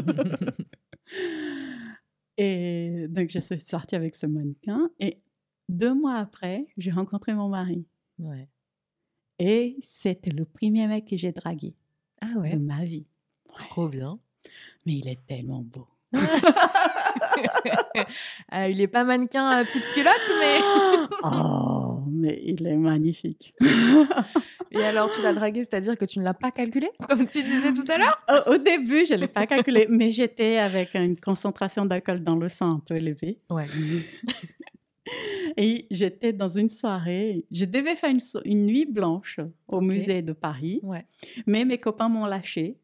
et 2.37 3.07
donc, 3.09 3.31
je 3.31 3.39
suis 3.41 3.59
sortie 3.61 3.97
avec 3.97 4.15
ce 4.15 4.27
mannequin. 4.27 4.91
Et 5.01 5.21
deux 5.69 5.95
mois 5.95 6.17
après, 6.17 6.67
j'ai 6.77 6.91
rencontré 6.91 7.35
mon 7.35 7.49
mari. 7.49 7.87
ouais. 8.19 8.49
Et 9.41 9.77
c'était 9.83 10.33
le 10.33 10.45
premier 10.45 10.89
mec 10.89 11.07
que 11.07 11.17
j'ai 11.17 11.31
dragué 11.31 11.77
Ah 12.21 12.35
de 12.35 12.41
ouais, 12.41 12.57
ma 12.57 12.85
vie. 12.85 13.07
trop 13.55 13.89
bien. 13.89 14.19
Mais 14.85 14.95
il 14.95 15.09
est 15.09 15.25
tellement 15.29 15.63
beau. 15.63 15.87
Ah, 18.61 18.69
il 18.69 18.81
est 18.81 18.89
pas 18.89 19.05
mannequin 19.05 19.47
à 19.49 19.65
petite 19.65 19.85
culotte, 19.95 20.33
mais. 20.41 20.59
Oh, 21.23 22.01
mais 22.11 22.41
il 22.45 22.67
est 22.67 22.77
magnifique. 22.77 23.55
Et 24.71 24.83
alors, 24.85 25.09
tu 25.11 25.23
l'as 25.23 25.33
dragué, 25.33 25.61
c'est-à-dire 25.61 25.97
que 25.97 26.05
tu 26.05 26.19
ne 26.19 26.25
l'as 26.25 26.35
pas 26.35 26.51
calculé, 26.51 26.89
comme 27.09 27.27
tu 27.27 27.43
disais 27.43 27.73
tout 27.73 27.85
à 27.89 27.99
l'heure? 27.99 28.21
Au, 28.47 28.53
au 28.55 28.59
début, 28.59 29.07
je 29.07 29.15
ne 29.15 29.21
l'ai 29.21 29.27
pas 29.29 29.47
calculé, 29.47 29.87
mais 29.89 30.13
j'étais 30.13 30.59
avec 30.59 30.95
une 30.95 31.17
concentration 31.19 31.87
d'alcool 31.87 32.23
dans 32.23 32.37
le 32.37 32.49
sang 32.49 32.71
un 32.77 32.79
peu 32.87 32.97
élevée. 32.97 33.39
Ouais. 33.51 33.67
Et 35.57 35.87
j'étais 35.91 36.33
dans 36.35 36.49
une 36.51 36.69
soirée. 36.69 37.45
Je 37.51 37.65
devais 37.65 37.97
faire 37.97 38.11
une, 38.11 38.21
so- 38.21 38.43
une 38.45 38.67
nuit 38.67 38.85
blanche 38.85 39.41
au 39.67 39.81
musée 39.81 40.21
de 40.23 40.33
Paris, 40.35 40.81
Ouais. 40.83 41.05
mais 41.47 41.65
mes 41.65 41.79
copains 41.79 42.09
m'ont 42.09 42.27
lâché. 42.27 42.77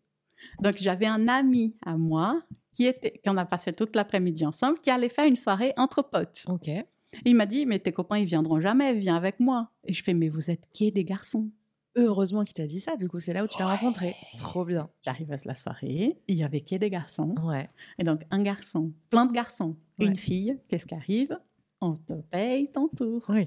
Donc 0.62 0.76
j'avais 0.78 1.06
un 1.06 1.28
ami 1.28 1.76
à 1.84 1.96
moi 1.96 2.40
qui 2.74 2.86
était, 2.86 3.20
qu'on 3.24 3.36
a 3.36 3.44
passé 3.44 3.72
toute 3.72 3.94
l'après-midi 3.96 4.44
ensemble, 4.44 4.78
qui 4.80 4.90
allait 4.90 5.08
faire 5.08 5.26
une 5.26 5.36
soirée 5.36 5.72
entre 5.76 6.02
potes. 6.02 6.44
Ok. 6.48 6.68
Et 6.68 6.84
il 7.24 7.36
m'a 7.36 7.46
dit, 7.46 7.64
mais 7.64 7.78
tes 7.78 7.92
copains, 7.92 8.18
ils 8.18 8.26
viendront 8.26 8.60
jamais, 8.60 8.92
viens 8.94 9.16
avec 9.16 9.38
moi. 9.40 9.70
Et 9.84 9.92
je 9.92 10.02
fais, 10.02 10.14
mais 10.14 10.28
vous 10.28 10.50
êtes 10.50 10.64
qui 10.72 10.90
des 10.90 11.04
garçons 11.04 11.48
Heureusement 11.96 12.42
qu'il 12.42 12.54
t'a 12.54 12.66
dit 12.66 12.80
ça, 12.80 12.96
du 12.96 13.06
coup, 13.08 13.20
c'est 13.20 13.32
là 13.32 13.44
où 13.44 13.46
tu 13.46 13.56
l'as 13.60 13.68
rencontré. 13.68 14.16
Trop 14.36 14.64
bien. 14.64 14.88
J'arrive 15.04 15.30
à 15.30 15.36
la 15.44 15.54
soirée, 15.54 16.18
il 16.26 16.36
y 16.36 16.42
avait 16.42 16.60
qui 16.60 16.76
des 16.76 16.90
garçons. 16.90 17.36
Ouais. 17.44 17.70
Et 18.00 18.02
donc 18.04 18.22
un 18.32 18.42
garçon, 18.42 18.92
plein 19.10 19.26
de 19.26 19.32
garçons, 19.32 19.76
Ouais. 20.00 20.06
une 20.06 20.16
fille, 20.16 20.58
qu'est-ce 20.68 20.86
qui 20.86 20.94
arrive? 20.96 21.38
On 21.80 21.92
te 21.94 22.14
paye 22.14 22.68
ton 22.72 22.88
tour. 22.88 23.22
Oui. 23.28 23.46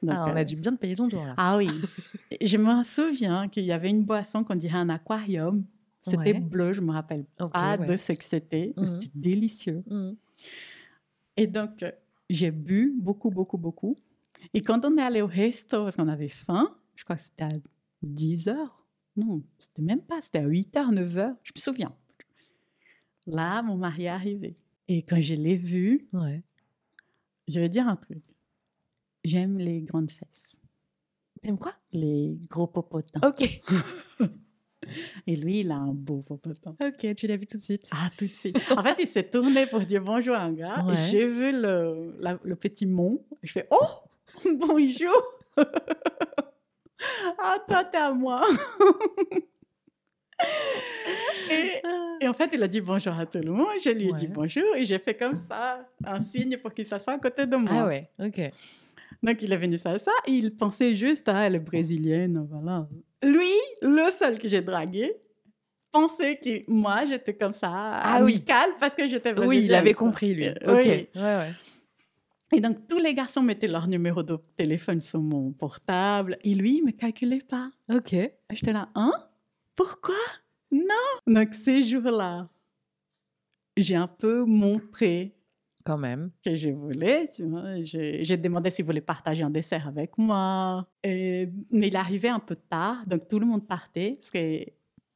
Donc, 0.00 0.14
Ah, 0.16 0.26
on 0.28 0.30
euh, 0.30 0.36
a 0.36 0.44
dû 0.44 0.54
bien 0.54 0.70
te 0.70 0.76
payer 0.78 0.94
ton 0.94 1.08
tour 1.08 1.24
là. 1.24 1.34
Ah 1.38 1.56
oui. 1.56 1.68
je 2.40 2.56
me 2.56 2.84
souviens 2.84 3.48
qu'il 3.48 3.64
y 3.64 3.72
avait 3.72 3.90
une 3.90 4.04
boisson 4.04 4.44
qu'on 4.44 4.54
dirait 4.54 4.78
un 4.78 4.90
aquarium. 4.90 5.64
C'était 6.10 6.32
Ouais. 6.34 6.40
bleu, 6.40 6.72
je 6.72 6.80
me 6.80 6.92
rappelle 6.92 7.24
pas 7.24 7.76
ouais. 7.78 7.86
de 7.86 7.96
ce 7.96 8.12
que 8.12 8.24
c'était. 8.24 8.72
Mhm. 8.76 8.86
C'était 8.86 9.10
délicieux. 9.14 9.82
Mhm. 9.86 10.16
Et 11.36 11.46
donc, 11.46 11.82
euh, 11.82 11.92
j'ai 12.30 12.50
bu 12.50 12.94
beaucoup, 12.98 13.30
beaucoup, 13.30 13.58
beaucoup. 13.58 13.98
Et 14.54 14.62
quand 14.62 14.84
on 14.84 14.96
est 14.98 15.02
allé 15.02 15.20
au 15.22 15.26
resto, 15.26 15.84
parce 15.84 15.96
qu'on 15.96 16.08
avait 16.08 16.28
faim, 16.28 16.76
je 16.96 17.04
crois 17.04 17.16
que 17.16 17.22
c'était 17.22 17.44
à 17.44 17.48
10 18.02 18.48
heures. 18.48 18.84
Non, 19.16 19.42
c'était 19.58 19.82
même 19.82 20.00
pas, 20.02 20.20
c'était 20.20 20.38
à 20.38 20.46
8 20.46 20.76
heures, 20.76 20.92
9 20.92 21.16
heures. 21.18 21.34
Je 21.42 21.52
me 21.54 21.60
souviens. 21.60 21.94
Là, 23.26 23.62
mon 23.62 23.76
mari 23.76 24.04
est 24.04 24.08
arrivé. 24.08 24.54
Et 24.88 25.02
quand 25.02 25.20
je 25.20 25.34
l'ai 25.34 25.56
vu, 25.56 26.08
Ouais. 26.12 26.42
je 27.46 27.60
vais 27.60 27.68
dire 27.68 27.86
un 27.88 27.96
truc. 27.96 28.22
J'aime 29.24 29.58
les 29.58 29.82
grandes 29.82 30.10
fesses, 30.10 30.60
T'aimes 31.42 31.58
quoi? 31.58 31.74
Les 31.92 32.36
gros 32.48 32.66
popotins. 32.66 33.20
Ok. 33.24 33.60
Et 35.26 35.36
lui, 35.36 35.60
il 35.60 35.70
a 35.70 35.76
un 35.76 35.92
beau 35.92 36.22
popotin. 36.22 36.74
Ok, 36.80 37.14
tu 37.14 37.26
l'as 37.26 37.36
vu 37.36 37.46
tout 37.46 37.58
de 37.58 37.62
suite. 37.62 37.88
Ah, 37.90 38.08
tout 38.16 38.26
de 38.26 38.30
suite. 38.32 38.58
En 38.76 38.82
fait, 38.82 38.96
il 39.00 39.06
s'est 39.06 39.24
tourné 39.24 39.66
pour 39.66 39.80
dire 39.80 40.02
bonjour 40.02 40.34
à 40.34 40.40
un 40.42 40.52
gars. 40.52 40.84
Ouais. 40.86 40.96
J'ai 41.10 41.26
vu 41.26 41.52
le, 41.52 42.14
la- 42.20 42.38
le 42.42 42.56
petit 42.56 42.86
mont. 42.86 43.22
Je 43.42 43.52
fais 43.52 43.66
Oh, 43.70 43.86
bonjour. 44.58 45.22
ah, 47.38 47.56
toi, 47.66 47.84
t'es 47.84 47.98
à 47.98 48.12
moi. 48.12 48.42
et, 51.50 51.82
et 52.20 52.28
en 52.28 52.32
fait, 52.32 52.50
il 52.52 52.62
a 52.62 52.68
dit 52.68 52.80
bonjour 52.80 53.18
à 53.18 53.26
tout 53.26 53.38
le 53.40 53.50
monde. 53.50 53.66
Je 53.82 53.90
lui 53.90 54.08
ai 54.08 54.12
dit 54.12 54.26
bonjour. 54.28 54.74
Et 54.76 54.84
j'ai 54.84 54.98
fait 54.98 55.14
comme 55.14 55.34
ça, 55.34 55.86
un 56.04 56.20
signe 56.20 56.56
pour 56.58 56.72
qu'il 56.72 56.84
s'assoie 56.86 57.14
à 57.14 57.18
côté 57.18 57.46
de 57.46 57.56
moi. 57.56 57.70
Ah 57.72 57.86
ouais, 57.86 58.08
ok. 58.18 58.40
Donc, 59.22 59.42
il 59.42 59.52
est 59.52 59.56
venu 59.56 59.76
ça, 59.76 59.98
ça. 59.98 60.12
Il 60.26 60.56
pensait 60.56 60.94
juste, 60.94 61.28
ah, 61.28 61.46
elle 61.46 61.58
brésilienne, 61.58 62.46
voilà. 62.50 62.88
Lui, 63.24 63.50
le 63.82 64.10
seul 64.10 64.38
que 64.38 64.46
j'ai 64.48 64.60
dragué, 64.62 65.12
pensait 65.90 66.38
que 66.38 66.70
moi, 66.70 67.04
j'étais 67.04 67.34
comme 67.34 67.52
ça, 67.52 67.70
Ah 67.72 68.18
oui. 68.22 68.34
amicale, 68.34 68.70
parce 68.78 68.94
que 68.94 69.06
j'étais 69.08 69.32
brésilienne. 69.32 69.60
Oui, 69.60 69.64
il 69.66 69.74
avait 69.74 69.94
compris 69.94 70.34
lui. 70.34 70.46
Euh, 70.48 70.52
Ok. 70.66 70.82
oui. 70.84 71.08
Ouais, 71.16 71.22
ouais. 71.22 71.52
Et 72.54 72.60
donc, 72.60 72.86
tous 72.88 72.98
les 72.98 73.12
garçons 73.12 73.42
mettaient 73.42 73.68
leur 73.68 73.88
numéro 73.88 74.22
de 74.22 74.38
téléphone 74.56 75.00
sur 75.00 75.20
mon 75.20 75.52
portable. 75.52 76.38
Et 76.44 76.54
lui, 76.54 76.78
il 76.78 76.84
me 76.84 76.92
calculait 76.92 77.42
pas. 77.46 77.70
Ok. 77.90 78.14
J'étais 78.50 78.72
là, 78.72 78.88
hein? 78.94 79.12
Pourquoi? 79.76 80.14
Non 80.70 80.84
Donc, 81.26 81.54
ces 81.54 81.82
jours-là, 81.82 82.48
j'ai 83.76 83.96
un 83.96 84.06
peu 84.08 84.44
montré 84.44 85.34
Quand 85.88 85.98
même. 85.98 86.30
que 86.44 86.54
je 86.54 86.68
voulais. 86.70 87.28
Tu 87.34 87.44
vois. 87.44 87.82
J'ai 87.82 88.36
demandé 88.36 88.68
s'il 88.70 88.84
voulait 88.84 89.00
partager 89.00 89.42
un 89.42 89.50
dessert 89.50 89.88
avec 89.88 90.18
moi. 90.18 90.86
Et- 91.02 91.48
mais 91.72 91.88
il 91.88 91.96
arrivait 91.96 92.28
un 92.28 92.40
peu 92.40 92.56
tard, 92.56 93.04
donc 93.06 93.26
tout 93.28 93.38
le 93.38 93.46
monde 93.46 93.66
partait, 93.66 94.12
parce 94.16 94.30
que 94.30 94.64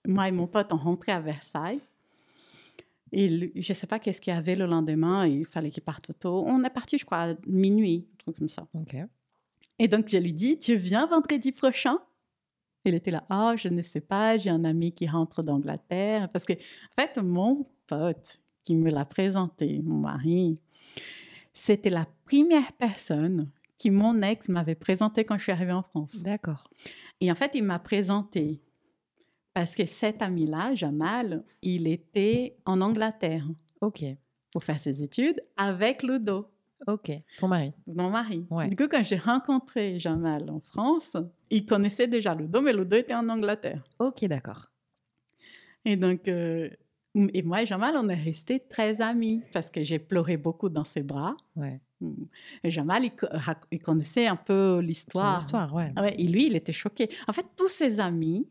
moi 0.09 0.29
et 0.29 0.33
mon 0.33 0.47
pote, 0.47 0.69
on 0.73 0.77
rentrait 0.79 1.13
à 1.13 1.21
Versailles. 1.21 1.83
Et 3.13 3.29
je 3.29 3.73
ne 3.73 3.75
sais 3.75 3.87
pas 3.87 3.99
qu'est-ce 3.99 4.21
qu'il 4.23 4.33
y 4.33 4.37
avait 4.37 4.57
le 4.57 4.65
lendemain, 4.65 5.27
il 5.27 5.45
fallait 5.45 5.69
qu'il 5.71 5.83
parte 5.83 6.19
tôt. 6.19 6.45
On 6.47 6.65
est 6.65 6.71
parti, 6.71 6.97
je 6.97 7.05
crois, 7.05 7.19
à 7.19 7.35
minuit, 7.47 8.09
un 8.15 8.17
truc 8.19 8.39
comme 8.39 8.49
ça. 8.49 8.67
Ok. 8.73 8.97
Et 9.79 9.89
donc, 9.89 10.09
je 10.09 10.17
lui 10.17 10.33
dis, 10.33 10.59
tu 10.59 10.77
viens 10.77 11.07
vendredi 11.07 11.53
prochain? 11.53 11.99
Il 12.87 12.95
était 12.95 13.11
là, 13.11 13.25
ah, 13.29 13.53
je 13.57 13.69
ne 13.69 13.83
sais 13.83 14.01
pas, 14.01 14.39
j'ai 14.39 14.51
un 14.51 14.65
ami 14.65 14.93
qui 14.93 15.07
rentre 15.07 15.43
d'Angleterre. 15.43 16.31
Parce 16.31 16.45
que, 16.45 16.55
en 16.55 17.01
fait, 17.01 17.21
mon 17.23 17.67
pote 17.87 18.41
qui 18.65 18.77
me 18.77 18.91
l'a 18.91 19.05
présenté, 19.05 19.81
mon 19.83 19.99
mari, 19.99 20.59
c'était 21.53 21.91
la 21.91 22.07
première 22.27 22.73
personne 22.73 23.51
qui 23.79 23.91
mon 23.91 24.23
ex 24.23 24.49
m'avait 24.49 24.75
présenté 24.75 25.25
quand 25.25 25.37
je 25.39 25.43
suis 25.43 25.53
arrivée 25.53 25.73
en 25.73 25.83
France. 25.83 26.17
D'accord. 26.23 26.69
Et 27.21 27.31
en 27.31 27.35
fait, 27.35 27.51
il 27.55 27.65
m'a 27.65 27.79
présenté 27.79 28.61
parce 29.55 29.75
que 29.75 29.85
cet 29.87 30.23
ami-là, 30.23 30.75
Jamal, 30.75 31.45
il 31.63 31.87
était 31.87 32.57
en 32.65 32.81
Angleterre. 32.81 33.47
Ok. 33.81 34.05
pour 34.53 34.63
faire 34.63 34.79
ses 34.79 35.03
études 35.03 35.43
avec 35.57 36.03
Ludo. 36.03 36.47
Ok, 36.87 37.11
ton 37.39 37.49
mari. 37.49 37.73
Mon 37.87 38.11
mari. 38.11 38.47
Ouais. 38.51 38.69
Du 38.69 38.77
coup, 38.77 38.89
quand 38.89 39.03
j'ai 39.03 39.17
rencontré 39.17 39.99
Jamal 39.99 40.51
en 40.51 40.61
France, 40.61 41.17
il 41.51 41.65
connaissait 41.65 42.07
déjà 42.07 42.35
Ludo, 42.35 42.61
mais 42.61 42.73
Ludo 42.73 42.97
était 42.97 43.15
en 43.15 43.29
Angleterre. 43.29 43.83
Ok, 43.99 44.25
d'accord. 44.27 44.71
Et 45.85 45.97
donc, 45.97 46.29
euh, 46.29 46.69
et 47.15 47.43
moi 47.43 47.63
et 47.63 47.67
Jamal, 47.67 47.95
on 47.97 48.09
est 48.09 48.15
restés 48.23 48.61
très 48.61 49.01
amis 49.01 49.43
parce 49.53 49.71
que 49.71 49.83
j'ai 49.85 49.99
pleuré 49.99 50.37
beaucoup 50.37 50.69
dans 50.69 50.85
ses 50.85 51.03
bras. 51.03 51.37
Ouais. 51.57 51.81
Et 52.65 52.71
Jamal, 52.71 53.05
il, 53.71 53.79
connaissait 53.81 54.27
un 54.27 54.37
peu 54.37 54.81
l'histoire. 54.81 55.39
histoire, 55.39 55.73
ouais. 55.75 55.93
Ah 55.95 56.03
ouais, 56.03 56.15
et 56.19 56.27
lui, 56.27 56.47
il 56.47 56.57
était 56.57 56.73
choqué. 56.73 57.09
En 57.29 57.33
fait, 57.33 57.47
tous 57.57 57.69
ses 57.69 58.01
amis, 58.01 58.49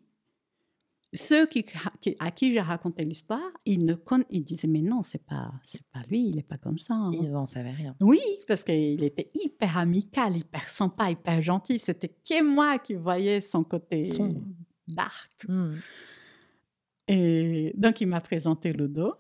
ceux 1.14 1.46
qui, 1.46 1.66
qui- 2.00 2.16
à 2.20 2.32
qui 2.32 2.54
j'ai 2.54 2.62
raconté 2.62 3.04
l'histoire, 3.04 3.52
ils 3.66 3.84
ne 3.86 3.96
ils 4.30 4.44
disaient 4.46 4.70
mais 4.70 4.82
non, 4.82 5.04
c'est 5.04 5.26
pas, 5.26 5.52
c'est 5.64 5.84
pas 5.92 6.00
lui, 6.10 6.30
il 6.30 6.40
est 6.40 6.44
pas 6.48 6.58
comme 6.58 6.78
ça. 6.78 6.94
hein. 6.94 7.12
Ils 7.14 7.36
en 7.36 7.48
savaient 7.48 7.72
rien. 7.72 7.96
Oui, 8.00 8.22
parce 8.48 8.64
qu'il 8.64 9.04
était 9.04 9.30
hyper 9.34 9.78
amical, 9.78 10.38
hyper 10.38 10.70
sympa, 10.70 11.12
hyper 11.12 11.42
gentil. 11.42 11.80
C'était 11.80 12.08
que 12.10 12.42
moi 12.44 12.80
qui 12.80 12.94
voyais 12.94 13.42
son 13.42 13.64
côté 13.66 14.06
Sombre. 14.06 14.40
dark. 14.88 15.32
Hmm. 15.48 15.76
Et 17.14 17.74
donc, 17.76 18.00
il 18.02 18.08
m'a 18.08 18.22
présenté 18.22 18.72
Ludo. 18.72 19.14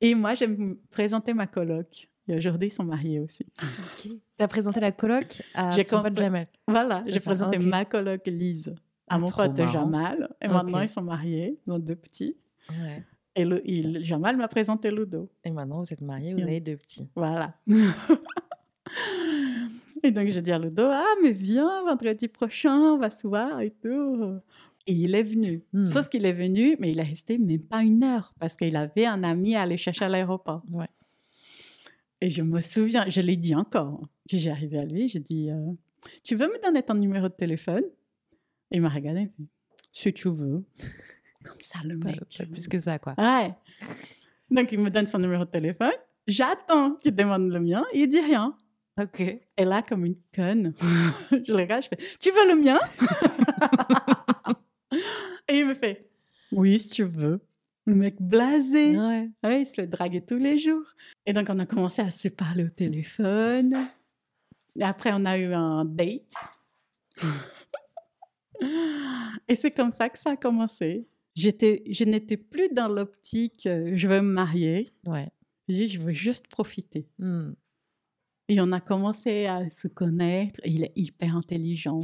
Et 0.00 0.14
moi, 0.14 0.34
j'ai 0.34 0.48
présenté 0.90 1.34
ma 1.34 1.46
coloc. 1.46 2.08
Et 2.28 2.36
aujourd'hui, 2.36 2.68
ils 2.68 2.72
sont 2.72 2.84
mariés 2.84 3.18
aussi. 3.20 3.46
T'as 4.36 4.48
présenté 4.48 4.80
la 4.80 4.92
coloc 4.92 5.42
à 5.54 5.70
J'ai 5.70 5.84
ton 5.84 6.02
pote. 6.02 6.18
Jamel. 6.18 6.46
Voilà, 6.68 7.02
j'ai 7.06 7.20
présenté 7.20 7.58
ma 7.58 7.84
coloc 7.84 8.26
Lise 8.26 8.74
à 9.08 9.18
mon 9.18 9.28
pote 9.28 9.56
marrant. 9.58 9.72
Jamal. 9.72 10.34
Et 10.40 10.48
maintenant, 10.48 10.80
ils 10.80 10.88
sont 10.88 11.02
mariés, 11.02 11.58
ils 11.66 11.72
ont 11.72 11.78
deux 11.78 11.94
petits. 11.96 12.36
Ouais. 12.70 13.02
Et 13.36 13.44
le, 13.44 13.60
il- 13.68 14.02
Jamal 14.04 14.36
m'a 14.36 14.48
présenté 14.48 14.90
Ludo. 14.90 15.30
Et 15.44 15.50
maintenant, 15.50 15.80
vous 15.80 15.92
êtes 15.92 16.00
mariés, 16.00 16.34
vous 16.34 16.42
avez 16.42 16.60
deux 16.60 16.76
petits. 16.76 17.08
Voilà. 17.14 17.54
et 20.02 20.10
donc, 20.10 20.28
je 20.28 20.40
dis 20.40 20.52
à 20.52 20.58
Ludo, 20.58 20.82
ah, 20.84 21.04
mais 21.22 21.32
viens, 21.32 21.84
vendredi 21.84 22.28
prochain, 22.28 22.76
on 22.76 22.98
va 22.98 23.10
se 23.10 23.26
voir 23.26 23.60
et 23.60 23.70
tout. 23.70 24.38
Et 24.88 24.92
il 24.92 25.14
est 25.14 25.22
venu. 25.22 25.62
Hmm. 25.72 25.86
Sauf 25.86 26.08
qu'il 26.08 26.24
est 26.26 26.32
venu, 26.32 26.76
mais 26.78 26.90
il 26.90 26.98
est 26.98 27.02
resté 27.04 27.38
même 27.38 27.60
pas 27.62 27.82
une 27.82 28.04
heure 28.04 28.34
parce 28.38 28.54
qu'il 28.56 28.76
avait 28.76 29.06
un 29.06 29.22
ami 29.24 29.56
à 29.56 29.62
aller 29.62 29.76
chercher 29.76 30.04
à 30.04 30.08
l'aéroport. 30.08 30.62
Ouais. 30.70 30.86
Et 32.20 32.30
je 32.30 32.42
me 32.42 32.60
souviens, 32.60 33.08
je 33.08 33.20
l'ai 33.20 33.36
dit 33.36 33.54
encore. 33.54 34.00
Puis 34.28 34.38
j'ai 34.38 34.50
arrivé 34.50 34.78
à 34.78 34.84
lui, 34.84 35.08
j'ai 35.08 35.18
dit, 35.20 35.50
euh, 35.50 35.72
tu 36.22 36.34
veux 36.36 36.46
me 36.46 36.62
donner 36.62 36.82
ton 36.82 36.94
numéro 36.94 37.28
de 37.28 37.34
téléphone 37.34 37.82
Et 38.70 38.76
il 38.76 38.82
m'a 38.82 38.88
regardé, 38.88 39.22
il 39.22 39.26
fait, 39.28 39.50
si 39.92 40.12
tu 40.12 40.28
veux. 40.30 40.64
Comme 41.44 41.60
ça, 41.60 41.78
le 41.84 41.98
Pas, 41.98 42.08
mec. 42.08 42.20
pas 42.38 42.46
plus 42.46 42.66
que 42.68 42.80
ça, 42.80 42.98
quoi. 42.98 43.14
Ouais. 43.18 43.54
Donc, 44.50 44.70
il 44.72 44.78
me 44.80 44.90
donne 44.90 45.06
son 45.06 45.18
numéro 45.18 45.44
de 45.44 45.50
téléphone. 45.50 45.92
J'attends 46.26 46.94
qu'il 46.96 47.14
demande 47.14 47.50
le 47.50 47.60
mien. 47.60 47.84
Il 47.94 48.08
dit 48.08 48.20
rien. 48.20 48.56
Ok. 49.00 49.20
Et 49.20 49.64
là, 49.64 49.82
comme 49.82 50.06
une 50.06 50.16
conne, 50.34 50.72
je 51.30 51.52
le 51.52 51.54
regarde, 51.56 51.82
je 51.84 51.88
fais 51.88 51.98
Tu 52.18 52.30
veux 52.30 52.48
le 52.48 52.60
mien 52.60 52.78
Et 55.48 55.58
il 55.58 55.66
me 55.66 55.74
fait 55.74 56.10
Oui, 56.52 56.78
si 56.78 56.90
tu 56.90 57.04
veux. 57.04 57.40
Le 57.86 57.94
mec 57.94 58.20
blasé. 58.20 58.98
Ouais. 58.98 59.30
Ouais, 59.44 59.62
il 59.62 59.66
se 59.66 59.80
le 59.80 59.86
draguait 59.86 60.20
tous 60.20 60.38
les 60.38 60.58
jours. 60.58 60.84
Et 61.24 61.32
donc, 61.32 61.46
on 61.48 61.58
a 61.58 61.66
commencé 61.66 62.02
à 62.02 62.10
se 62.10 62.28
parler 62.28 62.64
au 62.64 62.70
téléphone. 62.70 63.76
Et 64.78 64.82
après, 64.82 65.10
on 65.12 65.24
a 65.24 65.38
eu 65.38 65.52
un 65.52 65.84
date. 65.84 66.34
Et 69.48 69.54
c'est 69.54 69.70
comme 69.70 69.90
ça 69.90 70.08
que 70.08 70.18
ça 70.18 70.30
a 70.30 70.36
commencé. 70.36 71.06
J'étais, 71.34 71.84
je 71.88 72.04
n'étais 72.04 72.36
plus 72.38 72.68
dans 72.72 72.88
l'optique 72.88 73.66
euh, 73.66 73.92
je 73.94 74.08
veux 74.08 74.22
me 74.22 74.32
marier. 74.32 74.90
Ouais. 75.06 75.28
J'ai 75.68 75.86
dit 75.86 75.88
je 75.88 76.00
veux 76.00 76.12
juste 76.12 76.48
profiter. 76.48 77.06
Hmm. 77.18 77.52
Et 78.48 78.60
on 78.60 78.72
a 78.72 78.80
commencé 78.80 79.46
à 79.46 79.68
se 79.68 79.88
connaître. 79.88 80.60
Il 80.64 80.84
est 80.84 80.92
hyper 80.96 81.36
intelligent. 81.36 82.00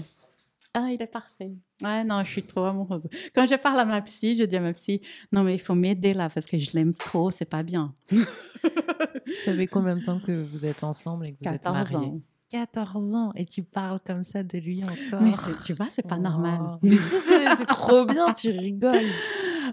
Ah, 0.74 0.88
il 0.90 1.02
est 1.02 1.06
parfait. 1.06 1.52
Ouais, 1.82 2.02
non, 2.04 2.22
je 2.22 2.30
suis 2.30 2.42
trop 2.42 2.64
amoureuse. 2.64 3.06
Quand 3.34 3.46
je 3.46 3.56
parle 3.56 3.80
à 3.80 3.84
ma 3.84 4.00
psy, 4.02 4.36
je 4.36 4.44
dis 4.44 4.56
à 4.56 4.60
ma 4.60 4.72
psy, 4.72 5.00
non, 5.30 5.42
mais 5.42 5.54
il 5.54 5.58
faut 5.60 5.74
m'aider 5.74 6.14
là 6.14 6.30
parce 6.30 6.46
que 6.46 6.58
je 6.58 6.70
l'aime 6.72 6.94
trop, 6.94 7.30
c'est 7.30 7.44
pas 7.44 7.62
bien. 7.62 7.94
Vous 8.10 9.32
savez 9.44 9.66
combien 9.66 9.96
de 9.96 10.04
temps 10.04 10.18
que 10.20 10.32
vous 10.44 10.64
êtes 10.66 10.82
ensemble 10.84 11.26
et 11.26 11.32
que 11.32 11.38
vous 11.44 11.48
êtes 11.54 11.62
14 11.62 11.92
mariés 11.92 12.08
ans. 12.08 12.20
14 12.50 13.14
ans 13.14 13.32
et 13.34 13.44
tu 13.46 13.62
parles 13.62 14.00
comme 14.06 14.24
ça 14.24 14.42
de 14.42 14.58
lui 14.58 14.82
encore. 14.84 15.22
Mais 15.22 15.32
tu 15.64 15.72
vois, 15.74 15.88
c'est 15.90 16.06
pas 16.06 16.18
normal. 16.18 16.60
Oh. 16.62 16.78
Mais 16.82 16.96
si, 16.96 17.16
c'est 17.26 17.56
c'est 17.56 17.66
trop 17.66 18.04
bien, 18.04 18.32
tu 18.34 18.50
rigoles. 18.50 19.06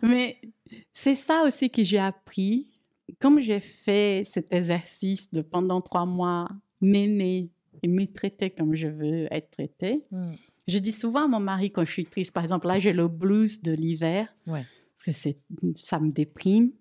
Mais 0.01 0.39
c'est 0.93 1.15
ça 1.15 1.43
aussi 1.45 1.69
que 1.69 1.83
j'ai 1.83 1.99
appris. 1.99 2.67
Comme 3.19 3.39
j'ai 3.39 3.59
fait 3.59 4.23
cet 4.25 4.53
exercice 4.53 5.31
de 5.31 5.41
pendant 5.41 5.81
trois 5.81 6.05
mois 6.05 6.47
m'aimer 6.79 7.49
et 7.83 7.87
me 7.87 8.05
traiter 8.05 8.49
comme 8.49 8.75
je 8.75 8.87
veux 8.87 9.27
être 9.33 9.51
traitée, 9.51 10.05
Hmm. 10.11 10.33
Je 10.69 10.77
dis 10.79 10.91
souvent 10.91 11.25
à 11.25 11.27
mon 11.27 11.39
mari 11.39 11.71
quand 11.71 11.83
je 11.85 11.91
suis 11.91 12.05
triste, 12.05 12.31
par 12.33 12.43
exemple, 12.43 12.67
là 12.67 12.79
j'ai 12.79 12.93
le 12.93 13.07
blues 13.07 13.61
de 13.61 13.71
l'hiver, 13.71 14.33
Ouais. 14.47 14.65
parce 14.95 15.05
que 15.05 15.11
c'est, 15.11 15.37
ça 15.77 15.99
me 15.99 16.11
déprime. 16.11 16.71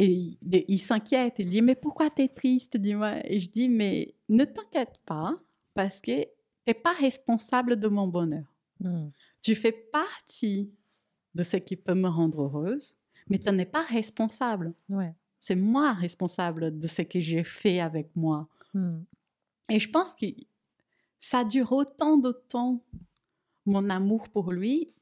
Et 0.00 0.06
il, 0.06 0.38
il 0.68 0.78
s'inquiète, 0.78 1.34
il 1.38 1.46
dit, 1.48 1.60
mais 1.62 1.74
pourquoi 1.74 2.08
tu 2.10 2.22
es 2.22 2.28
triste, 2.28 2.76
dis-moi. 2.76 3.16
Et 3.28 3.38
je 3.40 3.50
dis, 3.50 3.68
mais 3.68 4.14
ne 4.28 4.44
t'inquiète 4.44 5.00
pas, 5.04 5.36
parce 5.74 6.00
que 6.00 6.22
tu 6.22 6.28
n'es 6.68 6.74
pas 6.74 6.92
responsable 6.92 7.76
de 7.76 7.88
mon 7.88 8.06
bonheur. 8.06 8.44
Hmm. 8.80 9.08
Tu 9.42 9.54
fais 9.56 9.72
partie 9.72 10.70
de 11.34 11.42
ce 11.42 11.56
qui 11.56 11.74
peut 11.76 11.94
me 11.94 12.08
rendre 12.08 12.42
heureuse, 12.42 12.94
mais 13.28 13.38
tu 13.38 13.50
n'es 13.52 13.66
pas 13.66 13.82
responsable. 13.82 14.72
Ouais. 14.88 15.14
C'est 15.40 15.56
moi 15.56 15.92
responsable 15.94 16.78
de 16.78 16.86
ce 16.86 17.02
que 17.02 17.18
j'ai 17.20 17.42
fait 17.44 17.80
avec 17.80 18.08
moi. 18.14 18.48
Hmm. 18.74 19.00
Et 19.70 19.80
je 19.80 19.90
pense 19.90 20.14
que 20.14 20.26
ça 21.20 21.44
dure 21.44 21.72
autant 21.72 22.16
de 22.16 22.32
temps, 22.32 22.84
mon 23.66 23.90
amour 23.90 24.28
pour 24.28 24.52
lui, 24.52 24.92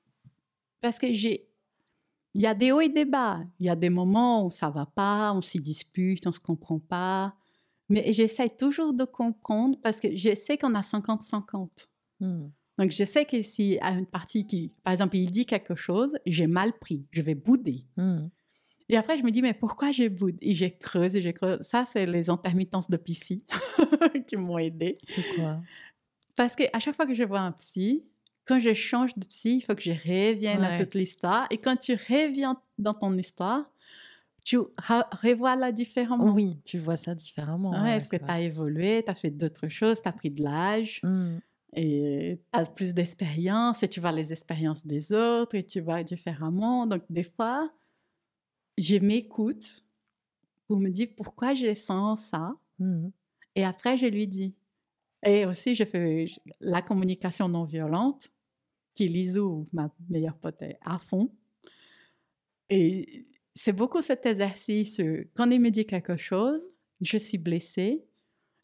parce 0.80 0.98
que 0.98 1.12
j'ai... 1.12 1.48
Il 2.34 2.42
y 2.42 2.46
a 2.46 2.54
des 2.54 2.70
hauts 2.70 2.82
et 2.82 2.90
des 2.90 3.06
bas. 3.06 3.40
Il 3.58 3.64
y 3.64 3.70
a 3.70 3.76
des 3.76 3.88
moments 3.88 4.44
où 4.44 4.50
ça 4.50 4.68
va 4.68 4.84
pas, 4.84 5.32
on 5.32 5.40
s'y 5.40 5.58
dispute, 5.58 6.26
on 6.26 6.32
se 6.32 6.40
comprend 6.40 6.78
pas. 6.78 7.34
Mais 7.88 8.12
j'essaie 8.12 8.50
toujours 8.50 8.92
de 8.92 9.04
comprendre 9.04 9.78
parce 9.82 10.00
que 10.00 10.14
je 10.14 10.34
sais 10.34 10.58
qu'on 10.58 10.74
a 10.74 10.80
50-50. 10.80 11.68
Hmm. 12.20 12.48
Donc, 12.78 12.90
je 12.90 13.04
sais 13.04 13.24
que 13.24 13.40
s'il 13.42 13.74
y 13.74 13.78
a 13.78 13.90
une 13.92 14.06
partie 14.06 14.46
qui, 14.46 14.72
par 14.84 14.92
exemple, 14.92 15.16
il 15.16 15.30
dit 15.30 15.46
quelque 15.46 15.74
chose, 15.74 16.12
j'ai 16.26 16.46
mal 16.46 16.72
pris, 16.78 17.06
je 17.10 17.22
vais 17.22 17.34
bouder. 17.34 17.86
Hmm. 17.96 18.28
Et 18.88 18.96
après, 18.96 19.16
je 19.16 19.22
me 19.22 19.30
dis, 19.30 19.42
mais 19.42 19.54
pourquoi 19.54 19.90
j'ai 19.90 20.08
boude? 20.08 20.36
Et 20.40 20.54
j'ai 20.54 20.76
creusé, 20.76 21.20
j'ai 21.20 21.32
creusé. 21.32 21.62
Ça, 21.62 21.84
c'est 21.86 22.06
les 22.06 22.30
intermittences 22.30 22.88
de 22.88 22.96
psy 22.98 23.44
qui 24.28 24.36
m'ont 24.36 24.58
aidé. 24.58 24.98
C'est 25.08 25.34
quoi? 25.34 25.60
Parce 26.36 26.54
qu'à 26.54 26.78
chaque 26.78 26.94
fois 26.94 27.06
que 27.06 27.14
je 27.14 27.22
vois 27.24 27.40
un 27.40 27.52
psy, 27.52 28.04
quand 28.44 28.58
je 28.60 28.72
change 28.74 29.16
de 29.16 29.26
psy, 29.26 29.56
il 29.56 29.60
faut 29.62 29.74
que 29.74 29.82
je 29.82 29.90
revienne 29.92 30.62
à 30.62 30.70
Ouais. 30.70 30.84
toute 30.84 30.94
l'histoire. 30.94 31.46
Et 31.50 31.58
quand 31.58 31.76
tu 31.76 31.92
reviens 31.94 32.60
dans 32.78 32.94
ton 32.94 33.16
histoire, 33.16 33.64
tu 34.44 34.58
re- 34.58 35.06
revois 35.22 35.56
la 35.56 35.72
différemment. 35.72 36.32
Oui, 36.32 36.58
tu 36.64 36.78
vois 36.78 36.96
ça 36.96 37.14
différemment. 37.14 37.70
Ouais, 37.72 37.80
ouais, 37.80 37.98
parce 37.98 38.08
que 38.08 38.16
tu 38.16 38.24
as 38.28 38.40
évolué, 38.40 39.02
tu 39.04 39.10
as 39.10 39.14
fait 39.14 39.30
d'autres 39.30 39.66
choses, 39.68 40.00
tu 40.00 40.08
as 40.08 40.12
pris 40.12 40.30
de 40.30 40.42
l'âge. 40.42 41.00
Hmm. 41.02 41.38
et 41.78 42.38
tu 42.52 42.58
as 42.58 42.64
plus 42.64 42.94
d'expérience 42.94 43.82
et 43.82 43.88
tu 43.88 44.00
vois 44.00 44.12
les 44.12 44.32
expériences 44.32 44.86
des 44.86 45.12
autres 45.12 45.56
et 45.56 45.64
tu 45.64 45.80
vois 45.80 46.02
différemment. 46.04 46.86
Donc, 46.86 47.02
des 47.10 47.24
fois, 47.24 47.70
je 48.78 48.96
m'écoute 48.96 49.84
pour 50.68 50.78
me 50.78 50.90
dire 50.90 51.08
pourquoi 51.16 51.52
je 51.54 51.74
sens 51.74 52.20
ça. 52.26 52.54
Hmm. 52.78 53.08
Et 53.56 53.64
après, 53.64 53.96
je 53.96 54.06
lui 54.06 54.26
dis. 54.26 54.54
Et 55.26 55.44
aussi, 55.44 55.74
je 55.74 55.84
fais 55.84 56.26
la 56.60 56.82
communication 56.82 57.48
non 57.48 57.64
violente, 57.64 58.30
qui 58.94 59.08
Lisou, 59.08 59.64
ma 59.72 59.90
meilleure 60.08 60.36
pote, 60.36 60.62
est 60.62 60.78
à 60.82 60.98
fond. 60.98 61.30
Et 62.70 63.24
c'est 63.54 63.72
beaucoup 63.72 64.02
cet 64.02 64.26
exercice. 64.26 65.00
euh, 65.00 65.28
Quand 65.34 65.50
il 65.50 65.60
me 65.60 65.70
dit 65.70 65.86
quelque 65.86 66.16
chose, 66.16 66.68
je 67.00 67.16
suis 67.18 67.38
blessée. 67.38 68.04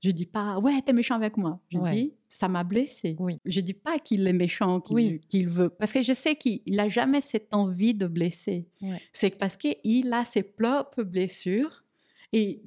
Je 0.02 0.10
dis 0.10 0.26
pas, 0.26 0.58
ouais, 0.58 0.82
t'es 0.82 0.92
méchant 0.92 1.14
avec 1.14 1.36
moi. 1.36 1.60
Je 1.70 1.78
Ouais. 1.78 1.92
dis, 1.94 2.14
ça 2.28 2.48
m'a 2.48 2.64
blessée. 2.64 3.14
Oui. 3.20 3.38
Je 3.44 3.60
dis 3.60 3.74
pas 3.74 3.98
qu'il 4.00 4.26
est 4.26 4.32
méchant, 4.32 4.80
qu'il 4.80 4.96
Oui. 4.96 5.20
veut. 5.46 5.68
Parce 5.68 5.92
que 5.92 6.02
je 6.02 6.12
sais 6.12 6.34
qu'il 6.34 6.78
a 6.80 6.88
jamais 6.88 7.20
cette 7.20 7.54
envie 7.54 7.94
de 7.94 8.06
blesser. 8.08 8.66
Ouais. 8.80 9.00
C'est 9.12 9.30
parce 9.38 9.56
qu'il 9.56 10.12
a 10.12 10.24
ses 10.24 10.42
propres 10.42 11.04
blessures. 11.04 11.84
Et 12.32 12.62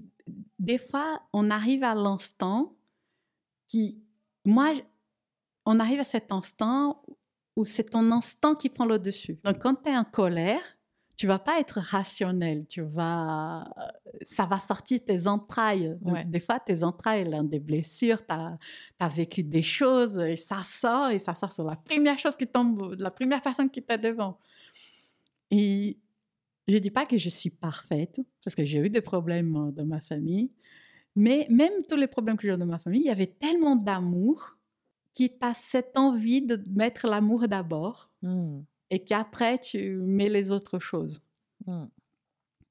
des 0.60 0.78
fois, 0.78 1.22
on 1.34 1.50
arrive 1.52 1.84
à 1.84 1.94
l'instant 1.94 2.74
qui. 3.76 4.02
Moi, 4.46 4.74
on 5.66 5.80
arrive 5.80 6.00
à 6.00 6.04
cet 6.04 6.32
instant 6.32 7.04
où 7.56 7.66
c'est 7.66 7.90
ton 7.92 8.12
instant 8.12 8.56
qui 8.56 8.70
prend 8.70 8.86
le 8.86 9.00
dessus. 9.00 9.40
Donc, 9.44 9.60
quand 9.60 9.76
tu 9.84 9.90
es 9.90 9.98
en 9.98 10.04
colère, 10.04 10.62
tu 11.18 11.28
vas 11.28 11.40
pas 11.40 11.60
être 11.60 11.80
rationnel. 11.80 12.66
Tu 12.68 12.82
vas. 12.82 13.68
Ça 14.22 14.46
va 14.46 14.60
sortir 14.60 15.00
tes 15.04 15.28
entrailles. 15.28 15.98
Donc, 16.02 16.14
Ouais. 16.14 16.26
des 16.26 16.40
fois, 16.40 16.60
tes 16.60 16.84
entrailles 16.84 17.28
ont 17.34 17.44
des 17.44 17.60
blessures, 17.60 18.26
tu 18.26 18.36
as, 19.00 19.08
vécu 19.10 19.44
des 19.44 19.62
choses 19.62 20.18
et 20.18 20.36
ça 20.36 20.64
sort 20.64 21.10
et 21.10 21.20
ça 21.20 21.34
sort 21.34 21.52
sur 21.52 21.64
la 21.64 21.76
première 21.76 22.20
chose 22.20 22.36
qui 22.36 22.48
tombe, 22.48 22.96
la 23.00 23.12
première 23.12 23.42
personne 23.42 23.70
qui 23.70 23.82
t'est 23.82 23.98
devant. 23.98 24.38
Et 25.52 25.98
je 26.68 26.78
dis 26.78 26.92
pas 26.92 27.06
que 27.06 27.18
je 27.18 27.30
suis 27.30 27.50
parfaite, 27.52 28.20
parce 28.44 28.56
que 28.56 28.64
j'ai 28.64 28.80
eu 28.80 28.90
des 28.90 29.02
problèmes 29.02 29.56
euh, 29.56 29.72
dans 29.72 29.86
ma 29.86 30.02
famille, 30.02 30.52
mais 31.16 31.48
même 31.50 31.74
tous 31.88 31.96
les 31.96 32.08
problèmes 32.08 32.38
que 32.38 32.48
j'ai 32.48 32.58
dans 32.58 32.66
ma 32.66 32.80
famille, 32.80 33.02
il 33.02 33.08
y 33.08 33.12
avait 33.12 33.28
tellement 33.28 33.76
d'amour 33.76 34.58
qui 35.14 35.30
t'a 35.30 35.54
cette 35.54 35.98
envie 35.98 36.42
de 36.42 36.62
mettre 36.68 37.08
l'amour 37.08 37.48
d'abord 37.48 38.10
Hmm. 38.26 38.64
et 38.90 39.04
qu'après 39.04 39.60
tu 39.60 39.98
mets 39.98 40.30
les 40.30 40.50
autres 40.50 40.80
choses. 40.80 41.22
Hmm. 41.68 41.86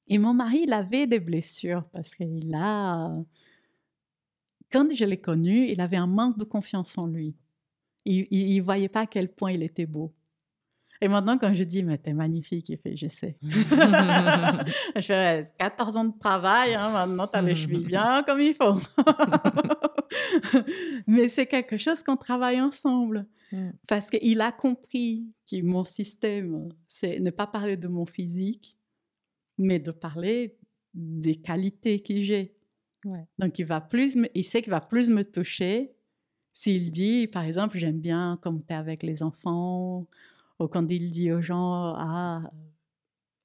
Et 0.08 0.18
mon 0.18 0.34
mari, 0.34 0.62
il 0.64 0.72
avait 0.72 1.06
des 1.06 1.20
blessures 1.20 1.84
parce 1.92 2.12
qu'il 2.12 2.52
a, 2.56 3.16
quand 4.72 4.92
je 4.92 5.04
l'ai 5.04 5.20
connu, 5.20 5.68
il 5.68 5.80
avait 5.80 5.96
un 5.96 6.08
manque 6.08 6.38
de 6.38 6.44
confiance 6.44 6.98
en 6.98 7.06
lui. 7.06 7.36
Il 8.04 8.56
ne 8.56 8.62
voyait 8.62 8.88
pas 8.88 9.02
à 9.02 9.06
quel 9.06 9.32
point 9.32 9.52
il 9.52 9.62
était 9.62 9.86
beau. 9.86 10.12
Et 11.00 11.08
maintenant, 11.08 11.38
quand 11.38 11.52
je 11.52 11.64
dis, 11.64 11.82
mais 11.82 11.98
t'es 11.98 12.12
magnifique, 12.12 12.68
il 12.68 12.78
fait, 12.78 12.96
je 12.96 13.08
sais. 13.08 13.36
je 13.42 15.00
fais 15.00 15.44
14 15.58 15.96
ans 15.96 16.04
de 16.04 16.18
travail, 16.18 16.74
hein, 16.74 16.90
maintenant 16.90 17.26
t'as 17.26 17.42
les 17.42 17.54
chevilles 17.54 17.84
bien 17.84 18.22
comme 18.24 18.40
il 18.40 18.54
faut. 18.54 18.74
mais 21.06 21.28
c'est 21.28 21.46
quelque 21.46 21.78
chose 21.78 22.02
qu'on 22.02 22.16
travaille 22.16 22.60
ensemble. 22.60 23.26
Mm. 23.52 23.70
Parce 23.88 24.08
qu'il 24.08 24.40
a 24.40 24.52
compris 24.52 25.26
que 25.50 25.60
mon 25.62 25.84
système, 25.84 26.68
c'est 26.86 27.20
ne 27.20 27.30
pas 27.30 27.46
parler 27.46 27.76
de 27.76 27.88
mon 27.88 28.06
physique, 28.06 28.76
mais 29.58 29.78
de 29.78 29.90
parler 29.90 30.56
des 30.94 31.34
qualités 31.34 32.00
que 32.00 32.20
j'ai. 32.22 32.54
Ouais. 33.04 33.26
Donc, 33.38 33.58
il, 33.58 33.66
va 33.66 33.80
plus 33.80 34.16
me- 34.16 34.28
il 34.34 34.44
sait 34.44 34.62
qu'il 34.62 34.70
va 34.70 34.80
plus 34.80 35.10
me 35.10 35.24
toucher 35.24 35.92
s'il 36.52 36.90
dit, 36.92 37.26
par 37.26 37.42
exemple, 37.42 37.76
j'aime 37.76 38.00
bien 38.00 38.38
comme 38.40 38.64
tu 38.64 38.72
es 38.72 38.76
avec 38.76 39.02
les 39.02 39.22
enfants, 39.22 40.06
ou 40.60 40.68
quand 40.68 40.86
il 40.90 41.10
dit 41.10 41.32
aux 41.32 41.40
gens, 41.40 41.94
ah, 41.96 42.42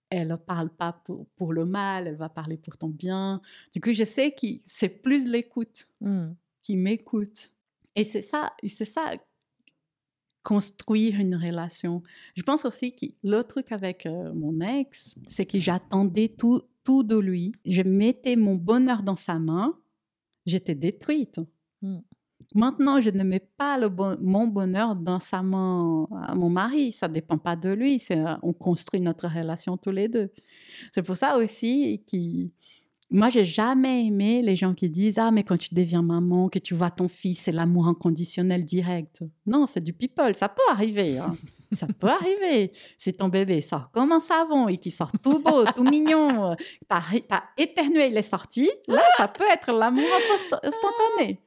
elle 0.10 0.30
ne 0.30 0.36
parle 0.36 0.70
pas 0.70 0.93
pour, 0.93 1.28
pour 1.36 1.53
le 1.53 1.66
mal, 1.66 2.07
elle 2.07 2.16
va 2.16 2.30
parler 2.30 2.57
pour 2.57 2.78
ton 2.78 2.88
bien. 2.89 3.41
Du 3.74 3.82
coup, 3.82 3.93
je 3.93 4.03
sais 4.03 4.32
que 4.32 4.47
c'est 4.66 4.89
plus 4.89 5.28
l'écoute 5.28 5.88
Hmm. 6.01 6.34
qui 6.64 6.78
m'écoute. 6.78 7.51
Et 7.95 8.03
c'est 8.03 8.22
ça, 8.22 8.53
c'est 8.68 8.86
ça, 8.86 9.12
construire 10.43 11.20
une 11.20 11.36
relation. 11.36 12.01
Je 12.36 12.43
pense 12.43 12.66
aussi 12.66 12.95
que 12.95 13.05
le 13.24 13.43
truc 13.43 13.72
avec 13.72 14.05
euh, 14.05 14.34
mon 14.34 14.62
ex, 14.62 15.16
c'est 15.28 15.45
que 15.45 15.60
j'attendais 15.60 16.30
tout, 16.30 16.62
tout 16.84 17.03
de 17.03 17.18
lui. 17.18 17.51
Je 17.66 17.82
mettais 17.82 18.36
mon 18.36 18.55
bonheur 18.55 19.03
dans 19.03 19.16
sa 19.16 19.38
main, 19.38 19.78
j'étais 20.45 20.76
détruite. 20.76 21.39
Mm. 21.82 21.99
Maintenant, 22.56 23.00
je 23.00 23.10
ne 23.12 23.24
mets 23.24 23.39
pas 23.58 23.78
mon 24.22 24.47
bonheur 24.47 24.95
dans 24.95 25.20
sa 25.20 25.43
main 25.43 26.08
à 26.28 26.34
mon 26.34 26.50
mari. 26.50 26.91
Ça 26.91 27.08
ne 27.08 27.14
dépend 27.14 27.38
pas 27.38 27.56
de 27.56 27.70
lui. 27.70 28.02
Euh, 28.12 28.26
on 28.41 28.54
construit 28.54 29.00
notre 29.00 29.28
relation 29.28 29.78
tous 29.78 29.91
les 29.91 30.08
deux. 30.08 30.32
C'est 30.93 31.04
pour 31.04 31.16
ça 31.16 31.38
aussi 31.38 32.04
que 32.12 32.18
moi, 33.12 33.30
j'ai 33.30 33.45
jamais 33.45 34.06
aimé 34.06 34.41
les 34.41 34.56
gens 34.56 34.74
qui 34.74 34.89
disent 34.89 35.18
Ah, 35.20 35.32
mais 35.32 35.43
quand 35.43 35.58
tu 35.58 35.74
deviens 35.74 36.02
maman, 36.02 36.47
que 36.50 36.60
tu 36.60 36.74
vois 36.74 36.91
ton 36.91 37.08
fils, 37.08 37.39
c'est 37.41 37.52
l'amour 37.52 37.88
inconditionnel 37.88 38.66
direct. 38.66 39.22
Non, 39.45 39.66
c'est 39.68 39.82
du 39.84 39.93
people. 39.93 40.34
Ça 40.36 40.50
peut 40.50 40.62
arriver. 40.72 41.18
hein. 41.20 41.36
Ça 41.72 41.86
peut 41.86 42.08
arriver. 42.08 42.72
Si 42.97 43.14
ton 43.14 43.28
bébé 43.28 43.62
sort 43.62 43.91
comme 43.91 44.12
un 44.12 44.20
savon 44.20 44.68
et 44.70 44.78
qu'il 44.78 44.91
sort 44.91 45.12
tout 45.24 45.38
beau, 45.38 45.66
tout 45.76 45.84
mignon, 45.84 46.56
t'as, 46.88 47.02
éternué, 47.60 48.08
il 48.08 48.18
est 48.18 48.24
sorti, 48.24 48.68
là, 48.88 49.04
ça 49.18 49.28
peut 49.28 49.43
être 49.54 49.72
l'amour 49.72 50.04
inst- 50.34 50.60
instantané. 50.64 51.39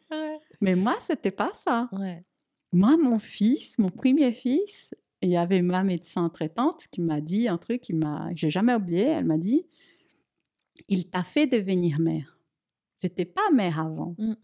Mais 0.63 0.75
moi, 0.75 0.97
c'était 1.01 1.31
pas 1.31 1.51
ça. 1.55 1.89
Ouais. 1.93 2.25
Moi, 2.73 2.97
mon 2.97 3.19
fils, 3.19 3.77
mon 3.79 3.91
premier 3.91 4.33
fils, 4.33 4.95
il 5.21 5.29
y 5.31 5.37
avait 5.37 5.61
ma 5.63 5.83
médecin 5.83 6.29
traitante 6.31 6.87
qui 6.91 7.01
m'a 7.03 7.21
dit 7.21 7.49
un 7.49 7.59
truc 7.59 7.81
qui 7.83 7.93
m'a, 7.93 8.29
j'ai 8.35 8.49
jamais 8.51 8.75
oublié. 8.75 9.03
Elle 9.03 9.25
m'a 9.27 9.37
dit, 9.39 9.67
il 10.89 11.11
t'a 11.11 11.23
fait 11.23 11.47
devenir 11.47 11.99
mère. 12.01 12.39
C'était 12.97 13.25
pas 13.27 13.51
mère 13.53 13.79
avant. 13.81 14.15
Mm. 14.19 14.35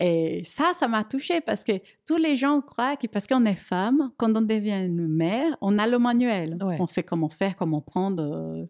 Et 0.00 0.42
ça, 0.44 0.72
ça 0.74 0.86
m'a 0.86 1.02
touchée 1.02 1.40
parce 1.40 1.64
que 1.64 1.72
tous 2.06 2.18
les 2.18 2.36
gens 2.36 2.60
croient 2.60 2.96
que 2.96 3.08
parce 3.08 3.26
qu'on 3.26 3.44
est 3.46 3.56
femme, 3.56 4.12
quand 4.16 4.36
on 4.36 4.42
devient 4.42 4.84
une 4.86 5.08
mère, 5.08 5.56
on 5.60 5.76
a 5.78 5.88
le 5.88 5.98
manuel. 5.98 6.56
Ouais. 6.62 6.76
On 6.80 6.86
sait 6.86 7.02
comment 7.02 7.28
faire, 7.28 7.56
comment 7.56 7.80
prendre. 7.80 8.22
euh, 8.22 8.66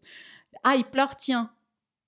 Ah, 0.64 0.74
il 0.76 0.84
pleure, 0.84 1.14
tiens. 1.16 1.50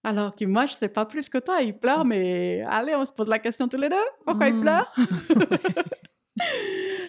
Alors 0.02 0.34
que 0.34 0.44
moi, 0.46 0.64
je 0.66 0.74
sais 0.74 0.88
pas 0.88 1.04
plus 1.04 1.28
que 1.28 1.38
toi, 1.38 1.60
il 1.62 1.76
pleure, 1.76 2.04
mais 2.04 2.62
allez, 2.66 2.94
on 2.94 3.04
se 3.04 3.12
pose 3.12 3.28
la 3.28 3.38
question 3.38 3.68
tous 3.68 3.76
les 3.76 3.90
deux. 3.90 3.96
Pourquoi 4.24 4.48
il 4.48 4.54
Mm. 4.56 4.60
pleure? 4.62 4.94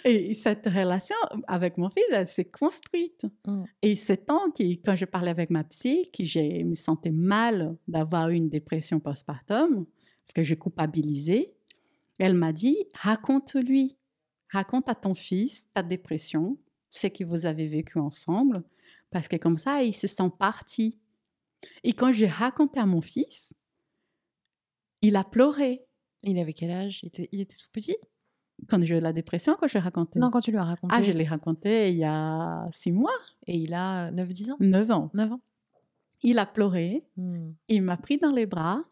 Et 0.04 0.34
cette 0.34 0.66
relation 0.66 1.16
avec 1.48 1.78
mon 1.78 1.90
fils, 1.90 2.04
elle 2.12 2.28
s'est 2.28 2.46
construite. 2.46 3.26
Mm. 3.46 3.64
Et 3.82 3.96
c'est 3.96 4.26
tant 4.26 4.50
que, 4.52 4.64
quand 4.84 4.96
je 4.96 5.06
parlais 5.06 5.30
avec 5.32 5.50
ma 5.52 5.64
psy, 5.64 6.10
que 6.12 6.26
je 6.26 6.64
me 6.64 6.74
sentais 6.76 7.12
mal 7.12 7.78
d'avoir 7.88 8.30
eu 8.30 8.36
une 8.36 8.50
dépression 8.50 9.00
postpartum, 9.00 9.86
parce 10.26 10.34
que 10.36 10.44
je 10.44 10.56
culpabilisais, 10.56 11.54
elle 12.20 12.34
m'a 12.34 12.52
dit, 12.52 12.78
raconte-lui, 12.96 13.96
raconte 14.52 14.90
à 14.90 14.96
ton 14.96 15.14
fils 15.16 15.68
ta 15.74 15.84
dépression, 15.84 16.58
ce 16.90 17.08
que 17.08 17.24
vous 17.24 17.46
avez 17.46 17.68
vécu 17.68 18.00
ensemble, 18.00 18.64
parce 19.12 19.28
que 19.28 19.38
comme 19.38 19.58
ça, 19.58 19.82
il 19.84 19.94
se 19.94 20.08
sent 20.08 20.30
parti. 20.38 20.98
Et 21.84 21.94
quand 21.94 22.12
j'ai 22.12 22.28
raconté 22.28 22.80
à 22.80 22.86
mon 22.86 23.02
fils, 23.02 23.54
il 25.02 25.16
a 25.16 25.24
pleuré. 25.24 25.86
Il 26.24 26.38
avait 26.38 26.54
quel 26.54 26.72
âge? 26.72 27.00
Il 27.04 27.08
était, 27.08 27.30
il 27.32 27.42
était 27.42 27.56
tout 27.58 27.70
petit? 27.72 27.98
Quand 28.70 28.84
j'ai 28.84 28.98
eu 28.98 29.00
la 29.02 29.12
dépression, 29.14 29.56
quand 29.60 29.68
j'ai 29.68 29.80
raconté. 29.80 30.20
Non, 30.20 30.30
quand 30.30 30.42
tu 30.42 30.52
lui 30.52 30.58
as 30.60 30.64
raconté. 30.64 30.94
Ah, 30.96 31.02
je 31.02 31.12
l'ai 31.12 31.26
raconté 31.26 31.90
il 31.92 31.98
y 31.98 32.04
a 32.04 32.68
six 32.72 32.92
mois, 32.92 33.18
Et 33.48 33.58
il 33.58 33.74
a 33.74 34.12
9-10 34.12 34.52
ans? 34.52 34.58
Neuf 34.60 34.92
ans. 34.92 35.10
9 35.16 35.32
ans 35.32 35.42
Il 36.22 36.38
a 36.38 36.46
pleuré, 36.46 37.04
Hmm. 37.18 37.54
il 37.68 37.82
m'a 37.82 37.98
pris 37.98 38.18
dans 38.18 38.32
les 38.32 38.46
bras 38.46 38.84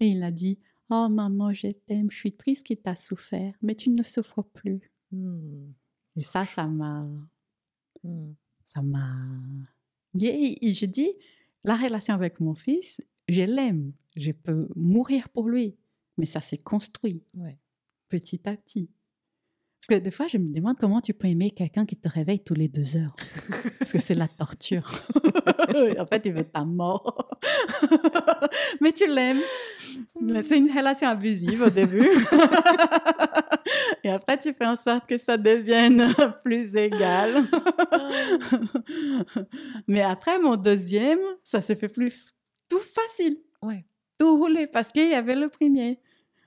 et 0.00 0.08
il 0.08 0.22
a 0.24 0.32
dit 0.32 0.58
Oh 0.90 1.08
maman, 1.08 1.52
je 1.52 1.68
t'aime, 1.68 2.10
je 2.10 2.16
suis 2.16 2.32
triste 2.36 2.66
tu 2.66 2.76
as 2.84 2.96
souffert, 2.96 3.54
mais 3.62 3.76
tu 3.76 3.90
ne 3.90 4.02
souffres 4.02 4.42
plus. 4.42 4.80
Hmm. 5.12 5.70
Et 6.16 6.24
ça, 6.24 6.44
ça 6.44 6.66
m'a. 6.66 7.06
Hmm. 8.02 8.32
Ça 8.66 8.82
m'a. 8.82 9.14
Et, 10.20 10.66
et 10.68 10.72
je 10.74 10.86
dis 10.86 11.12
La 11.66 11.76
relation 11.76 12.14
avec 12.14 12.38
mon 12.40 12.54
fils, 12.54 13.00
je 13.28 13.42
l'aime, 13.42 13.92
je 14.16 14.30
peux 14.30 14.68
mourir 14.76 15.28
pour 15.28 15.48
lui, 15.48 15.76
mais 16.16 16.24
ça 16.24 16.40
s'est 16.40 16.58
construit 16.58 17.22
Ouais. 17.34 17.58
petit 18.08 18.40
à 18.48 18.56
petit. 18.56 18.88
Parce 19.80 19.98
que 20.00 20.04
des 20.04 20.12
fois, 20.12 20.28
je 20.28 20.38
me 20.38 20.54
demande 20.54 20.76
comment 20.78 21.00
tu 21.00 21.12
peux 21.12 21.26
aimer 21.26 21.50
quelqu'un 21.50 21.84
qui 21.84 21.96
te 21.96 22.08
réveille 22.08 22.38
tous 22.40 22.54
les 22.54 22.68
deux 22.68 22.96
heures. 22.96 23.14
Parce 23.80 23.90
que 23.92 23.98
c'est 23.98 24.14
la 24.14 24.28
torture. 24.28 24.88
en 25.98 26.06
fait, 26.06 26.22
il 26.24 26.32
veut 26.32 26.44
ta 26.44 26.64
mort. 26.64 27.36
Mais 28.80 28.92
tu 28.92 29.06
l'aimes. 29.06 29.40
C'est 30.42 30.58
une 30.58 30.70
relation 30.70 31.08
abusive 31.08 31.62
au 31.62 31.70
début. 31.70 32.08
Et 34.04 34.10
après, 34.10 34.38
tu 34.38 34.52
fais 34.52 34.66
en 34.66 34.76
sorte 34.76 35.06
que 35.06 35.18
ça 35.18 35.36
devienne 35.36 36.12
plus 36.44 36.74
égal. 36.76 37.34
Mais 39.88 40.02
après, 40.02 40.38
mon 40.38 40.56
deuxième, 40.56 41.18
ça 41.44 41.60
s'est 41.60 41.76
fait 41.76 41.88
plus 41.88 42.36
tout 42.68 42.78
facile. 42.78 43.38
Ouais. 43.62 43.84
Tout 44.18 44.36
roulé 44.36 44.66
parce 44.66 44.90
qu'il 44.90 45.10
y 45.10 45.14
avait 45.14 45.36
le 45.36 45.48
premier. 45.48 46.00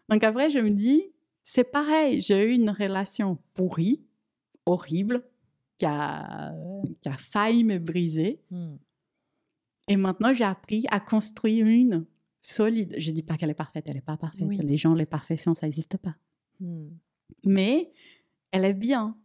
Donc 0.10 0.24
après, 0.24 0.50
je 0.50 0.60
me 0.60 0.72
dis, 0.72 1.04
c'est 1.44 1.64
pareil, 1.64 2.22
j'ai 2.22 2.44
eu 2.44 2.54
une 2.54 2.70
relation 2.70 3.38
pourrie, 3.54 4.04
horrible, 4.66 5.24
qui 5.78 5.86
a, 5.86 6.54
qui 7.02 7.10
a 7.10 7.18
failli 7.18 7.64
me 7.64 7.80
briser. 7.80 8.42
Hmm. 8.52 8.76
Et 9.88 9.96
maintenant, 9.96 10.34
j'ai 10.34 10.44
appris 10.44 10.86
à 10.92 11.00
construire 11.00 11.66
une 11.66 12.06
solide. 12.42 12.96
Je 12.98 13.12
dis 13.12 13.24
pas 13.24 13.38
qu'elle 13.38 13.50
est 13.50 13.56
parfaite, 13.56 13.86
elle 13.88 13.96
n'est 13.96 14.02
pas 14.02 14.18
parfaite. 14.18 14.48
Oui. 14.48 14.58
Les 14.58 14.78
gens, 14.78 14.94
les 14.94 15.06
perfections, 15.06 15.54
ça 15.54 15.66
n'existe 15.66 15.98
pas. 15.98 16.16
Hmm. 16.60 16.90
Mais 17.46 17.92
elle 18.52 18.66
est 18.66 18.74
bien. 18.74 19.18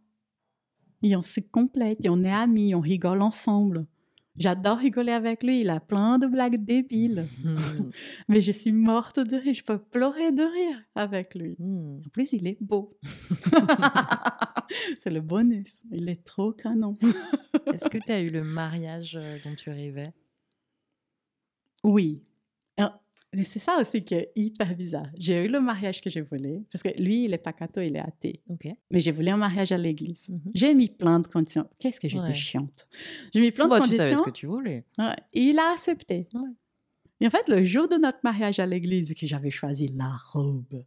Et 1.03 1.15
on 1.15 1.21
se 1.21 1.39
complète, 1.39 2.03
et 2.03 2.09
on 2.09 2.23
est 2.23 2.31
amis, 2.31 2.73
on 2.73 2.79
rigole 2.79 3.21
ensemble. 3.21 3.85
J'adore 4.37 4.79
rigoler 4.79 5.13
avec 5.13 5.43
lui, 5.43 5.61
il 5.61 5.69
a 5.69 5.79
plein 5.79 6.17
de 6.17 6.27
blagues 6.27 6.63
débiles. 6.63 7.25
Mais 8.27 8.41
je 8.41 8.51
suis 8.51 8.73
morte 8.73 9.19
de 9.19 9.37
rire, 9.37 9.53
je 9.53 9.63
peux 9.63 9.77
pleurer 9.77 10.31
de 10.31 10.43
rire 10.43 10.81
avec 10.95 11.35
lui. 11.35 11.55
Hmm. 11.59 11.99
En 12.05 12.09
plus, 12.11 12.33
il 12.33 12.47
est 12.47 12.57
beau. 12.59 12.97
c'est 14.99 15.11
le 15.11 15.21
bonus. 15.21 15.83
Il 15.91 16.09
est 16.09 16.23
trop 16.25 16.51
canon. 16.51 16.95
Est-ce 17.67 17.87
que 17.89 17.97
tu 17.97 18.11
as 18.11 18.21
eu 18.21 18.29
le 18.29 18.43
mariage 18.43 19.15
euh, 19.15 19.37
dont 19.45 19.55
tu 19.55 19.69
rêvais? 19.69 20.13
Oui. 21.83 22.23
Mais 23.35 23.43
c'est 23.43 23.59
ça 23.59 23.77
aussi 23.81 24.03
qui 24.03 24.13
est 24.15 24.31
hyper 24.35 24.75
bizarre. 24.75 25.07
J'ai 25.17 25.43
eu 25.45 25.47
le 25.47 25.59
mariage 25.59 26.01
que 26.01 26.09
je 26.09 26.19
voulais, 26.21 26.63
parce 26.71 26.81
que 26.81 26.89
lui, 27.01 27.25
il 27.25 27.33
est 27.33 27.37
pas 27.37 27.53
catho, 27.53 27.81
il 27.81 27.95
est 27.95 27.99
athée. 27.99 28.41
Ok. 28.49 28.67
Mais 28.91 29.01
j'ai 29.01 29.11
voulu 29.11 29.29
un 29.29 29.37
mariage 29.37 29.71
à 29.71 29.77
l'église. 29.77 30.29
Mhm. 30.29 30.51
J'ai 30.53 30.73
mis 30.73 30.87
plein 30.89 31.19
de 31.19 31.27
conditions. 31.27 31.69
Qu'est-ce 31.79 31.99
que 31.99 32.07
j'étais 32.07 32.23
Ouais. 32.23 32.33
chiante. 32.33 32.87
J'ai 33.33 33.41
mis 33.41 33.51
plein 33.51 33.67
Bah, 33.67 33.75
de 33.79 33.81
tu 33.81 33.87
conditions. 33.89 34.03
savais 34.05 34.15
ce 34.15 34.21
que 34.21 34.29
tu 34.29 34.45
voulais. 34.47 34.85
Ouais, 34.97 35.15
il 35.33 35.59
a 35.59 35.71
accepté. 35.73 36.27
Ouais. 36.33 36.41
Et 37.21 37.27
en 37.27 37.29
fait, 37.29 37.47
le 37.49 37.63
jour 37.63 37.87
de 37.87 37.95
notre 37.95 38.19
mariage 38.23 38.59
à 38.59 38.65
l'église, 38.65 39.13
que 39.13 39.25
j'avais 39.27 39.49
choisi 39.49 39.87
la 39.87 40.15
robe, 40.31 40.83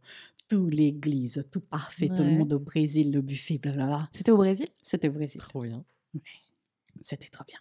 toute 0.47 0.73
l'église, 0.73 1.43
tout 1.51 1.59
parfait, 1.61 2.07
tout 2.07 2.23
le 2.23 2.31
monde 2.31 2.53
au 2.53 2.59
Brésil, 2.59 3.11
le 3.11 3.21
buffet, 3.21 3.57
blablabla. 3.59 4.09
C'était 4.11 4.31
au 4.31 4.37
Brésil? 4.37 4.67
C'était 4.83 5.09
au 5.09 5.11
Brésil. 5.11 5.39
Trop 5.41 5.61
bien. 5.63 5.83
C'était 7.03 7.29
trop 7.29 7.43
bien. 7.47 7.59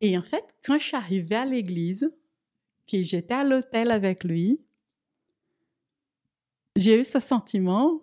Et 0.00 0.18
en 0.18 0.22
fait, 0.22 0.44
quand 0.64 0.78
je 0.78 0.84
suis 0.84 0.96
arrivée 0.96 1.36
à 1.36 1.44
l'église, 1.44 2.10
que 2.90 3.02
j'étais 3.02 3.34
à 3.34 3.44
l'hôtel 3.44 3.90
avec 3.90 4.24
lui, 4.24 4.60
j'ai 6.76 7.00
eu 7.00 7.04
ce 7.04 7.20
sentiment 7.20 8.00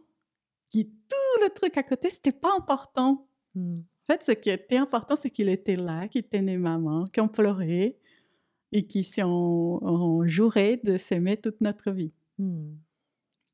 que 0.73 0.81
tout 0.83 1.41
le 1.43 1.49
truc 1.53 1.77
à 1.77 1.83
côté, 1.83 2.09
c'était 2.09 2.31
pas 2.31 2.53
important. 2.57 3.27
Hmm. 3.55 3.79
En 3.79 4.13
fait, 4.13 4.23
ce 4.23 4.31
qui 4.31 4.49
était 4.49 4.77
important, 4.77 5.15
c'est 5.15 5.29
qu'il 5.29 5.49
était 5.49 5.75
là, 5.75 6.07
qu'il 6.07 6.23
tenait 6.23 6.57
maman, 6.57 7.05
qu'on 7.13 7.27
pleurait 7.27 7.97
et 8.71 8.85
qu'ils 8.85 9.05
on, 9.23 9.79
on 9.81 10.27
jouerait 10.27 10.79
de 10.83 10.97
s'aimer 10.97 11.37
toute 11.37 11.61
notre 11.61 11.91
vie. 11.91 12.11
Hmm. 12.37 12.73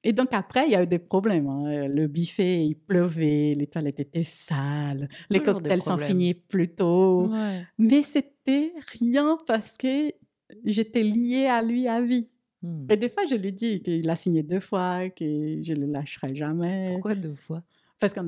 Et 0.04 0.14
donc 0.14 0.28
après, 0.34 0.68
il 0.68 0.72
y 0.72 0.76
a 0.76 0.84
eu 0.84 0.88
des 0.88 1.00
problèmes. 1.00 1.48
hein. 1.48 1.88
Le 1.88 2.08
buffet, 2.08 2.64
il 2.64 2.76
pleuvait, 2.76 3.54
les 3.58 3.66
toilettes 3.66 4.00
étaient 4.00 4.24
sales, 4.24 5.10
les 5.32 5.40
Toujours 5.40 5.56
cocktails 5.56 5.82
s'en 5.82 5.98
problèmes. 5.98 6.10
finies 6.10 6.34
plus 6.36 6.76
tôt. 6.76 7.28
Ouais. 7.28 7.66
Mais 7.80 8.04
c'était 8.04 8.74
rien 9.00 9.38
parce 9.48 9.76
que 9.78 10.12
j'étais 10.64 11.04
liée 11.04 11.46
à 11.46 11.62
lui 11.62 11.88
à 11.88 12.02
vie. 12.02 12.30
Hmm. 12.62 12.88
Et 12.90 12.98
des 12.98 13.10
fois, 13.10 13.26
je 13.26 13.36
lui 13.36 13.52
dis 13.52 13.82
qu'il 13.82 14.10
a 14.10 14.16
signé 14.16 14.44
deux 14.44 14.60
fois, 14.60 15.10
que 15.10 15.26
je 15.62 15.74
ne 15.74 15.86
le 15.86 15.92
lâcherai 15.92 16.36
jamais. 16.36 16.90
Pourquoi 16.92 17.16
deux 17.16 17.36
fois? 17.36 17.64
Parce 18.00 18.14
qu'on 18.14 18.28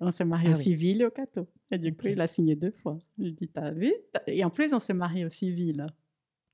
on 0.00 0.10
s'est 0.12 0.24
marié 0.24 0.48
Ah 0.50 0.54
au 0.54 0.56
oui. 0.56 0.62
civil 0.62 1.04
au 1.06 1.10
catho. 1.10 1.48
Et 1.70 1.78
du 1.78 1.94
coup, 1.96 2.06
il 2.06 2.20
a 2.20 2.26
signé 2.26 2.54
deux 2.54 2.70
fois. 2.70 2.98
Je 3.18 3.24
lui 3.24 3.32
dis, 3.32 3.48
t'as 3.48 3.70
vu? 3.70 3.92
Et 4.26 4.44
en 4.44 4.50
plus, 4.50 4.72
on 4.72 4.78
s'est 4.78 4.94
marié 4.94 5.24
au 5.24 5.28
civil. 5.28 5.86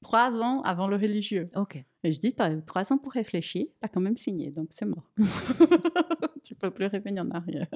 Trois 0.03 0.41
ans 0.41 0.63
avant 0.63 0.89
le 0.89 0.97
religieux. 0.97 1.47
Ok. 1.55 1.83
Et 2.05 2.13
je 2.13 2.19
dis, 2.19 2.33
t'as 2.33 2.53
eu 2.53 2.63
trois 2.65 2.93
ans 2.93 2.99
pour 2.99 3.13
réfléchir, 3.13 3.67
t'as 3.81 3.89
quand 3.89 4.01
même 4.01 4.17
signé, 4.17 4.51
donc 4.51 4.69
c'est 4.71 4.85
mort. 4.85 5.09
tu 6.43 6.55
peux 6.55 6.71
plus 6.71 6.87
revenir 6.87 7.23
en 7.23 7.31
arrière. 7.31 7.69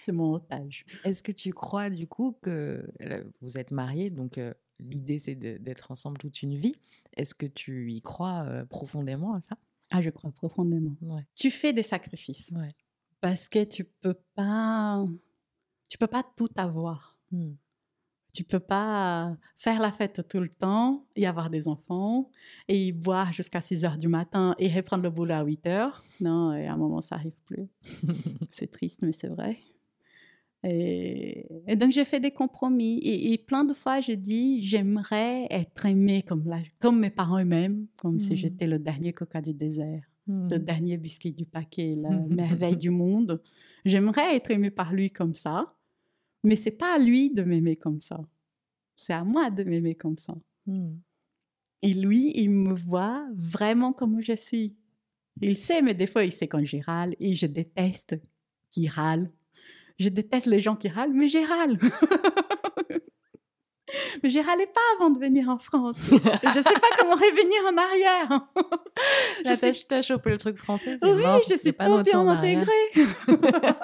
C'est 0.00 0.12
mon 0.12 0.34
otage. 0.34 0.84
Est-ce 1.04 1.22
que 1.22 1.32
tu 1.32 1.52
crois 1.52 1.90
du 1.90 2.06
coup 2.08 2.36
que 2.42 2.84
euh, 3.02 3.24
vous 3.40 3.58
êtes 3.58 3.70
mariés, 3.70 4.10
donc 4.10 4.38
euh, 4.38 4.52
l'idée 4.82 5.18
c'est 5.18 5.34
d'être 5.34 5.90
ensemble 5.90 6.18
toute 6.18 6.42
une 6.42 6.56
vie 6.56 6.76
Est-ce 7.16 7.34
que 7.34 7.46
tu 7.46 7.92
y 7.92 8.00
crois 8.02 8.44
euh, 8.48 8.64
profondément 8.64 9.34
à 9.34 9.40
ça? 9.40 9.56
Ah, 9.90 10.00
je 10.00 10.10
crois 10.10 10.30
profondément. 10.30 10.96
Ouais. 11.02 11.26
Tu 11.34 11.50
fais 11.50 11.72
des 11.72 11.82
sacrifices 11.82 12.50
Ouais. 12.52 12.74
parce 13.20 13.48
que 13.48 13.64
tu 13.64 13.84
peux 13.84 14.16
pas, 14.34 15.04
tu 15.88 15.98
peux 15.98 16.06
pas 16.06 16.24
tout 16.36 16.50
avoir. 16.56 17.18
Hmm. 17.32 17.54
Tu 18.32 18.44
peux 18.44 18.60
pas 18.60 19.36
faire 19.58 19.80
la 19.80 19.90
fête 19.90 20.28
tout 20.28 20.38
le 20.38 20.48
temps 20.48 21.04
et 21.16 21.26
avoir 21.26 21.50
des 21.50 21.66
enfants 21.66 22.30
et 22.68 22.92
boire 22.92 23.32
jusqu'à 23.32 23.60
6 23.60 23.84
heures 23.84 23.96
du 23.96 24.06
matin 24.06 24.54
et 24.60 24.68
reprendre 24.68 25.02
le 25.02 25.10
boulot 25.10 25.34
à 25.34 25.42
8 25.42 25.66
heures. 25.66 26.04
Non, 26.20 26.52
et 26.54 26.68
à 26.68 26.74
un 26.74 26.76
moment, 26.76 27.00
ça 27.00 27.16
arrive 27.16 27.42
plus. 27.44 27.66
c'est 28.52 28.70
triste, 28.70 29.00
mais 29.02 29.10
c'est 29.10 29.26
vrai. 29.26 29.58
Et, 30.62 31.46
et 31.66 31.76
donc, 31.76 31.90
j'ai 31.90 32.04
fait 32.04 32.20
des 32.20 32.32
compromis. 32.32 32.98
Et, 32.98 33.32
et 33.32 33.38
plein 33.38 33.64
de 33.64 33.72
fois, 33.72 34.00
j'ai 34.00 34.16
dit, 34.16 34.60
j'aimerais 34.62 35.46
être 35.50 35.86
aimée 35.86 36.22
comme, 36.22 36.44
la- 36.46 36.62
comme 36.80 37.00
mes 37.00 37.10
parents 37.10 37.38
eux-mêmes, 37.40 37.86
comme 37.96 38.20
si 38.20 38.32
Mhm. 38.32 38.36
j'étais 38.36 38.66
le 38.66 38.78
dernier 38.78 39.12
coca 39.12 39.40
du 39.40 39.54
désert, 39.54 40.02
le 40.26 40.58
Hmm. 40.58 40.64
dernier 40.64 40.96
biscuit 40.98 41.32
du 41.32 41.46
paquet, 41.46 41.94
la 41.96 42.10
merveille 42.28 42.76
du 42.76 42.90
monde. 42.90 43.42
J'aimerais 43.84 44.36
être 44.36 44.50
aimée 44.50 44.70
par 44.70 44.92
lui 44.92 45.10
comme 45.10 45.34
ça, 45.34 45.74
mais 46.44 46.56
c'est 46.56 46.70
pas 46.70 46.96
à 46.96 46.98
lui 46.98 47.30
de 47.32 47.42
m'aimer 47.42 47.76
comme 47.76 48.00
ça. 48.00 48.20
C'est 48.96 49.14
à 49.14 49.24
moi 49.24 49.50
de 49.50 49.64
m'aimer 49.64 49.94
comme 49.94 50.18
ça. 50.18 50.34
Hmm. 50.66 50.96
Et 51.82 51.94
lui, 51.94 52.32
il 52.34 52.50
me 52.50 52.74
voit 52.74 53.26
vraiment 53.34 53.94
comme 53.94 54.20
je 54.20 54.36
suis. 54.36 54.76
Il 55.40 55.56
sait, 55.56 55.80
mais 55.80 55.94
des 55.94 56.06
fois, 56.06 56.24
il 56.24 56.32
sait 56.32 56.48
quand 56.48 56.62
je 56.62 56.76
râle 56.76 57.16
et 57.18 57.34
je 57.34 57.46
déteste 57.46 58.16
qui 58.70 58.86
râle. 58.88 59.26
Je 60.00 60.08
déteste 60.08 60.46
les 60.46 60.58
gens 60.60 60.74
qui 60.76 60.88
râlent, 60.88 61.12
mais 61.12 61.28
j'ai 61.28 61.44
râle. 61.44 61.76
mais 64.22 64.30
j'ai 64.30 64.40
râlé 64.40 64.66
pas 64.66 64.80
avant 64.96 65.10
de 65.10 65.18
venir 65.18 65.50
en 65.50 65.58
France. 65.58 65.96
je 66.10 66.16
sais 66.18 66.62
pas 66.62 66.88
comment 66.98 67.16
revenir 67.16 67.60
en 67.68 67.76
arrière. 67.76 68.28
Là, 69.44 69.56
Je 69.56 69.84
t'as 69.86 70.00
chopé 70.00 70.30
le 70.30 70.38
truc 70.38 70.56
français, 70.56 70.96
Oui, 71.02 71.12
mort, 71.12 71.42
je 71.46 71.54
suis 71.58 71.72
pas 71.72 71.84
retour 71.84 72.02
bien 72.02 72.26
intégrée. 72.28 72.72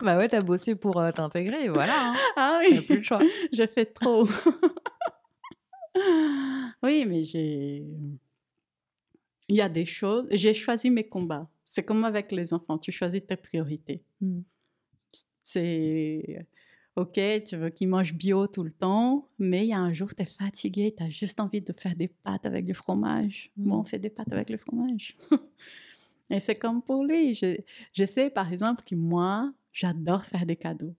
Bah 0.00 0.16
ouais, 0.16 0.28
t'as 0.28 0.42
bossé 0.42 0.76
pour 0.76 1.00
euh, 1.00 1.10
t'intégrer, 1.10 1.68
voilà, 1.68 2.12
hein. 2.12 2.14
ah 2.36 2.60
oui. 2.62 2.82
plus 2.82 2.98
le 2.98 3.02
choix. 3.02 3.18
je 3.52 3.66
fais 3.66 3.84
trop. 3.84 4.28
oui, 6.84 7.04
mais 7.04 7.24
j'ai. 7.24 7.82
Il 9.48 9.56
y 9.56 9.60
a 9.60 9.68
des 9.68 9.86
choses. 9.86 10.28
J'ai 10.30 10.54
choisi 10.54 10.88
mes 10.88 11.02
combats. 11.02 11.48
C'est 11.64 11.82
comme 11.82 12.04
avec 12.04 12.30
les 12.30 12.54
enfants. 12.54 12.78
Tu 12.78 12.92
choisis 12.92 13.26
tes 13.26 13.36
priorités. 13.36 14.04
Hmm. 14.20 14.42
C'est. 15.44 16.46
Ok, 16.96 17.18
tu 17.46 17.56
veux 17.56 17.70
qu'ils 17.70 17.88
mangent 17.88 18.14
bio 18.14 18.46
tout 18.48 18.64
le 18.64 18.72
temps, 18.72 19.28
mais 19.38 19.64
il 19.64 19.68
y 19.68 19.72
a 19.72 19.78
un 19.78 19.92
jour, 19.92 20.12
tu 20.14 20.22
es 20.22 20.26
fatigué, 20.26 20.92
tu 20.96 21.02
as 21.02 21.08
juste 21.08 21.38
envie 21.40 21.60
de 21.60 21.72
faire 21.72 21.94
des 21.94 22.08
pâtes 22.08 22.44
avec 22.44 22.64
du 22.64 22.74
fromage. 22.74 23.50
Moi, 23.56 23.78
on 23.78 23.82
Mm. 23.82 23.86
fait 23.86 23.98
des 24.00 24.10
pâtes 24.10 24.32
avec 24.32 24.50
le 24.50 24.56
fromage. 24.58 25.16
Et 26.30 26.40
c'est 26.40 26.56
comme 26.56 26.82
pour 26.82 27.04
lui. 27.04 27.34
Je, 27.34 27.56
je 27.92 28.04
sais, 28.04 28.28
par 28.28 28.52
exemple, 28.52 28.82
que 28.84 28.94
moi, 28.96 29.52
j'adore 29.72 30.24
faire 30.24 30.44
des 30.46 30.56
cadeaux. 30.56 30.94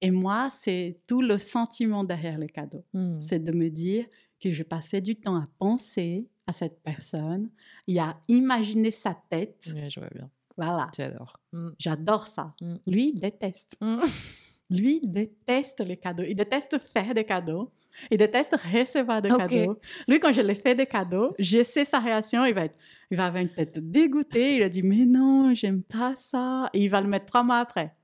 Et 0.00 0.10
moi, 0.10 0.48
c'est 0.50 0.98
tout 1.06 1.22
le 1.22 1.38
sentiment 1.38 2.02
derrière 2.02 2.38
les 2.38 2.48
cadeaux. 2.48 2.84
Hmm. 2.92 3.20
C'est 3.20 3.38
de 3.44 3.52
me 3.56 3.68
dire 3.68 4.06
que 4.40 4.50
je 4.50 4.62
passais 4.64 5.00
du 5.00 5.14
temps 5.16 5.36
à 5.36 5.46
penser 5.58 6.26
à 6.46 6.52
cette 6.52 6.82
personne 6.82 7.50
et 7.86 8.00
à 8.00 8.20
imaginer 8.26 8.90
sa 8.90 9.16
tête. 9.30 9.70
Ouais, 9.74 9.88
je 9.88 10.00
vois 10.00 10.10
bien. 10.12 10.28
Voilà. 10.56 10.90
J'adore. 10.96 11.36
Hmm. 11.52 11.70
J'adore 11.78 12.26
ça. 12.26 12.54
Mm. 12.60 12.74
Lui, 12.86 13.12
il 13.14 13.20
déteste. 13.20 13.76
Hmm. 13.80 14.00
Lui, 14.70 15.00
il 15.02 15.12
déteste 15.12 15.80
les 15.80 15.96
cadeaux. 15.96 16.24
Il 16.26 16.34
déteste 16.34 16.78
faire 16.78 17.12
des 17.14 17.24
cadeaux. 17.24 17.70
Il 18.10 18.16
déteste 18.16 18.54
recevoir 18.54 19.20
des 19.20 19.28
cadeaux. 19.28 19.78
Lui, 20.08 20.18
quand 20.18 20.32
je 20.32 20.40
lui 20.40 20.54
fais 20.54 20.74
des 20.74 20.86
cadeaux, 20.86 21.34
je 21.38 21.62
sais 21.62 21.84
sa 21.84 21.98
réaction. 21.98 22.44
Il 22.46 22.54
va, 22.54 22.64
être, 22.64 22.76
il 23.10 23.18
va 23.18 23.26
avoir 23.26 23.42
une 23.42 23.50
tête 23.50 23.78
dégoûtée. 23.78 24.56
Il 24.56 24.62
a 24.62 24.70
dit, 24.70 24.82
mais 24.82 25.04
non, 25.04 25.52
j'aime 25.54 25.82
pas 25.82 26.14
ça. 26.16 26.70
Et 26.72 26.84
il 26.84 26.88
va 26.88 27.02
le 27.02 27.08
mettre 27.08 27.26
trois 27.26 27.42
mois 27.42 27.58
après. 27.58 27.94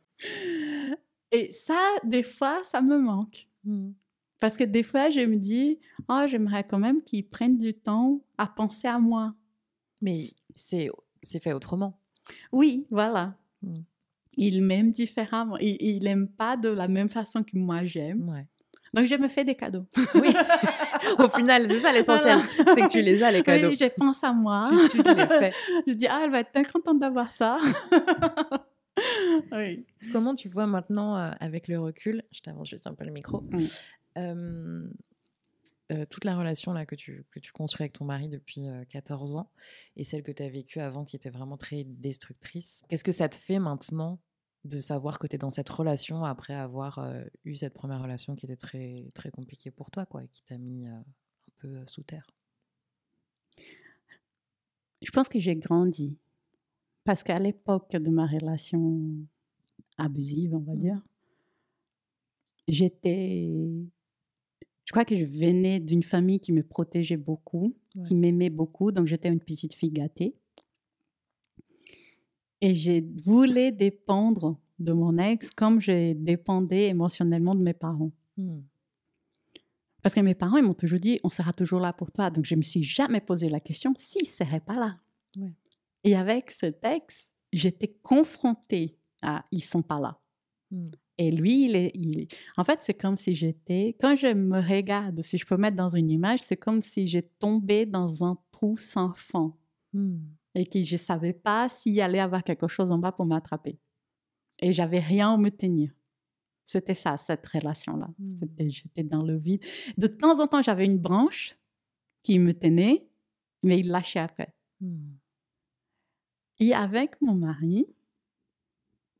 Et 1.32 1.52
ça, 1.52 1.78
des 2.04 2.22
fois, 2.22 2.60
ça 2.64 2.82
me 2.82 2.98
manque. 2.98 3.48
Parce 4.40 4.56
que 4.56 4.64
des 4.64 4.82
fois, 4.82 5.08
je 5.10 5.20
me 5.20 5.36
dis, 5.36 5.78
oh, 6.08 6.24
j'aimerais 6.26 6.64
quand 6.64 6.78
même 6.78 7.02
qu'il 7.02 7.26
prenne 7.26 7.58
du 7.58 7.74
temps 7.74 8.20
à 8.36 8.46
penser 8.46 8.88
à 8.88 8.98
moi. 8.98 9.34
Mais 10.00 10.30
c'est 10.54 10.90
fait 11.42 11.52
autrement. 11.52 11.97
Oui, 12.52 12.86
voilà. 12.90 13.34
Mm. 13.62 13.80
Il 14.40 14.62
m'aime 14.62 14.90
différemment. 14.92 15.56
Il 15.58 16.02
n'aime 16.04 16.28
pas 16.28 16.56
de 16.56 16.68
la 16.68 16.86
même 16.88 17.08
façon 17.08 17.42
que 17.42 17.56
moi 17.56 17.84
j'aime. 17.84 18.28
Ouais. 18.28 18.46
Donc, 18.94 19.06
je 19.06 19.14
me 19.16 19.28
fais 19.28 19.44
des 19.44 19.54
cadeaux. 19.54 19.84
Oui. 20.14 20.28
Au 21.18 21.28
final, 21.28 21.66
c'est 21.68 21.80
ça 21.80 21.92
l'essentiel. 21.92 22.38
C'est 22.56 22.82
que 22.82 22.90
tu 22.90 23.02
les 23.02 23.22
as, 23.22 23.30
les 23.32 23.42
cadeaux. 23.42 23.68
Oui, 23.68 23.76
je 23.76 23.86
pense 23.96 24.22
à 24.24 24.32
moi. 24.32 24.70
Tu, 24.90 24.96
tu 24.98 25.02
te 25.02 25.10
les 25.10 25.26
fais. 25.26 25.52
je 25.86 25.92
dis, 25.92 26.06
ah, 26.06 26.20
elle 26.24 26.30
va 26.30 26.40
être 26.40 26.52
très 26.52 26.64
contente 26.64 26.98
d'avoir 27.00 27.32
ça. 27.32 27.58
oui. 29.52 29.84
Comment 30.12 30.34
tu 30.34 30.48
vois 30.48 30.66
maintenant, 30.66 31.16
euh, 31.16 31.30
avec 31.40 31.68
le 31.68 31.78
recul, 31.78 32.22
je 32.32 32.40
t'avance 32.40 32.68
juste 32.68 32.86
un 32.86 32.94
peu 32.94 33.04
le 33.04 33.12
micro, 33.12 33.40
Mm. 33.40 33.58
euh, 34.18 34.88
euh, 35.92 36.04
toute 36.06 36.24
la 36.24 36.36
relation 36.36 36.72
là 36.72 36.86
que 36.86 36.94
tu, 36.94 37.26
que 37.30 37.40
tu 37.40 37.52
construis 37.52 37.84
avec 37.84 37.94
ton 37.94 38.04
mari 38.04 38.28
depuis 38.28 38.68
euh, 38.68 38.84
14 38.84 39.36
ans 39.36 39.50
et 39.96 40.04
celle 40.04 40.22
que 40.22 40.32
tu 40.32 40.42
as 40.42 40.48
vécue 40.48 40.80
avant 40.80 41.04
qui 41.04 41.16
était 41.16 41.30
vraiment 41.30 41.56
très 41.56 41.84
destructrice, 41.84 42.82
qu'est-ce 42.88 43.04
que 43.04 43.12
ça 43.12 43.28
te 43.28 43.36
fait 43.36 43.58
maintenant 43.58 44.20
de 44.64 44.80
savoir 44.80 45.18
que 45.18 45.26
tu 45.26 45.36
es 45.36 45.38
dans 45.38 45.50
cette 45.50 45.68
relation 45.68 46.24
après 46.24 46.54
avoir 46.54 46.98
euh, 46.98 47.24
eu 47.44 47.56
cette 47.56 47.74
première 47.74 48.02
relation 48.02 48.34
qui 48.36 48.46
était 48.46 48.56
très, 48.56 49.10
très 49.14 49.30
compliquée 49.30 49.70
pour 49.70 49.90
toi 49.90 50.04
quoi, 50.06 50.24
et 50.24 50.28
qui 50.28 50.42
t'a 50.44 50.58
mis 50.58 50.86
euh, 50.86 50.90
un 50.92 51.04
peu 51.58 51.86
sous 51.86 52.02
terre? 52.02 52.26
Je 55.02 55.10
pense 55.10 55.28
que 55.28 55.38
j'ai 55.38 55.54
grandi. 55.56 56.16
Parce 57.04 57.22
qu'à 57.22 57.38
l'époque 57.38 57.92
de 57.92 58.10
ma 58.10 58.26
relation 58.26 59.10
abusive, 59.98 60.54
on 60.54 60.60
va 60.60 60.74
Mhm. 60.74 60.80
dire, 60.80 61.02
j'étais. 62.66 63.50
Je 64.88 64.92
crois 64.94 65.04
que 65.04 65.14
je 65.14 65.26
venais 65.26 65.80
d'une 65.80 66.02
famille 66.02 66.40
qui 66.40 66.50
me 66.50 66.62
protégeait 66.62 67.18
beaucoup, 67.18 67.76
Ouais. 67.94 68.04
qui 68.04 68.14
m'aimait 68.14 68.48
beaucoup, 68.48 68.90
donc 68.90 69.06
j'étais 69.06 69.28
une 69.28 69.38
petite 69.38 69.74
fille 69.74 69.90
gâtée. 69.90 70.34
Et 72.62 72.72
je 72.72 73.02
voulais 73.22 73.70
dépendre 73.70 74.58
de 74.78 74.94
mon 74.94 75.18
ex 75.18 75.50
comme 75.50 75.82
je 75.82 76.14
dépendais 76.14 76.88
émotionnellement 76.88 77.54
de 77.54 77.60
mes 77.60 77.74
parents. 77.74 78.12
Hmm. 78.38 78.60
Parce 80.02 80.14
que 80.14 80.20
mes 80.20 80.34
parents, 80.34 80.56
ils 80.56 80.64
m'ont 80.64 80.72
toujours 80.72 81.00
dit, 81.00 81.20
on 81.22 81.28
sera 81.28 81.52
toujours 81.52 81.80
là 81.80 81.92
pour 81.92 82.10
toi. 82.10 82.30
Donc, 82.30 82.46
je 82.46 82.54
me 82.54 82.62
suis 82.62 82.82
jamais 82.82 83.20
posé 83.20 83.50
la 83.50 83.60
question 83.60 83.92
s'ils 83.94 84.22
ne 84.22 84.26
seraient 84.26 84.60
pas 84.60 84.76
là. 84.78 84.96
Ouais. 85.36 85.52
Et 86.02 86.16
avec 86.16 86.50
cet 86.50 86.82
ex, 86.82 87.34
j'étais 87.52 87.94
confrontée 88.02 88.96
à 89.20 89.44
ils 89.50 89.62
sont 89.62 89.82
pas 89.82 90.00
là. 90.00 90.18
Hmm. 90.70 90.88
Et 91.18 91.30
lui, 91.30 91.64
il 91.64 91.76
est, 91.76 91.90
il 91.94 92.28
En 92.56 92.64
fait, 92.64 92.80
c'est 92.80 92.94
comme 92.94 93.18
si 93.18 93.34
j'étais... 93.34 93.96
Quand 94.00 94.14
je 94.14 94.28
me 94.28 94.60
regarde, 94.60 95.20
si 95.22 95.36
je 95.36 95.44
peux 95.44 95.56
mettre 95.56 95.76
dans 95.76 95.90
une 95.90 96.10
image, 96.10 96.40
c'est 96.42 96.56
comme 96.56 96.80
si 96.80 97.08
j'ai 97.08 97.22
tombé 97.22 97.86
dans 97.86 98.24
un 98.24 98.38
trou 98.52 98.76
sans 98.76 99.12
fond 99.14 99.54
Hmm. 99.92 100.18
et 100.54 100.66
que 100.66 100.82
je 100.82 100.94
ne 100.94 100.98
savais 100.98 101.32
pas 101.32 101.68
s'il 101.70 101.98
allait 102.00 102.20
avoir 102.20 102.44
quelque 102.44 102.68
chose 102.68 102.92
en 102.92 102.98
bas 102.98 103.12
pour 103.12 103.24
m'attraper. 103.24 103.78
Et 104.60 104.72
j'avais 104.72 104.98
rien 104.98 105.32
à 105.32 105.36
me 105.38 105.50
tenir. 105.50 105.92
C'était 106.66 106.94
ça, 106.94 107.16
cette 107.16 107.46
relation-là. 107.46 108.08
C'était 108.38 108.68
J'étais 108.68 109.02
dans 109.02 109.22
le 109.22 109.38
vide. 109.38 109.64
De 109.96 110.06
temps 110.06 110.40
en 110.40 110.46
temps, 110.46 110.60
j'avais 110.60 110.84
une 110.84 110.98
branche 110.98 111.56
qui 112.22 112.38
me 112.38 112.52
tenait, 112.52 113.08
mais 113.62 113.80
il 113.80 113.88
lâchait 113.88 114.18
après. 114.18 114.54
Et 116.58 116.74
avec 116.74 117.20
mon 117.22 117.34
mari, 117.34 117.86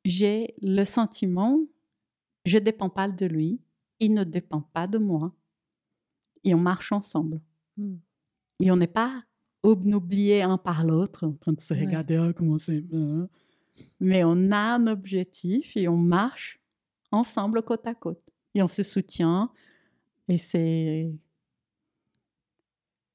j'ai 0.05 0.55
le 0.61 0.85
sentiment, 0.85 1.61
je 2.45 2.59
ne 2.59 2.65
dépends 2.65 2.91
pas 2.91 3.09
de 3.09 3.27
lui, 3.27 3.61
il 4.01 4.15
ne 4.15 4.25
dépend 4.25 4.63
pas 4.63 4.87
de 4.87 4.99
moi, 4.99 5.35
et 6.45 6.55
on 6.55 6.59
marche 6.59 6.93
ensemble. 6.93 7.41
Et 8.61 8.71
on 8.71 8.77
n'est 8.77 8.87
pas 8.87 9.23
obnublié 9.63 10.43
un 10.43 10.59
par 10.59 10.85
l'autre, 10.85 11.27
en 11.27 11.33
train 11.33 11.53
de 11.53 11.61
se 11.61 11.75
regarder, 11.75 12.17
ah, 12.17 12.33
comment 12.33 12.59
c'est. 12.59 12.85
Hein. 12.93 13.29
Mais 14.01 14.25
on 14.25 14.51
a 14.51 14.75
un 14.75 14.87
objectif 14.87 15.77
et 15.77 15.89
on 15.89 15.97
marche 15.97 16.61
ensemble 17.13 17.63
côte 17.63 17.87
à 17.87 17.95
côte. 17.95 18.23
Et 18.55 18.63
on 18.63 18.69
se 18.69 18.83
soutient. 18.83 19.53
Et 20.29 20.39
c'est. 20.39 21.13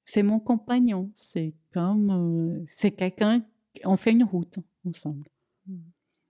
C'est 0.05 0.24
mon 0.24 0.39
compagnon. 0.39 1.11
C'est 1.15 1.53
comme. 1.74 2.11
Euh, 2.11 2.65
c'est 2.76 2.91
quelqu'un. 2.91 3.45
On 3.84 3.97
fait 3.97 4.11
une 4.11 4.24
route 4.24 4.59
ensemble. 4.86 5.28
Mmh. 5.67 5.78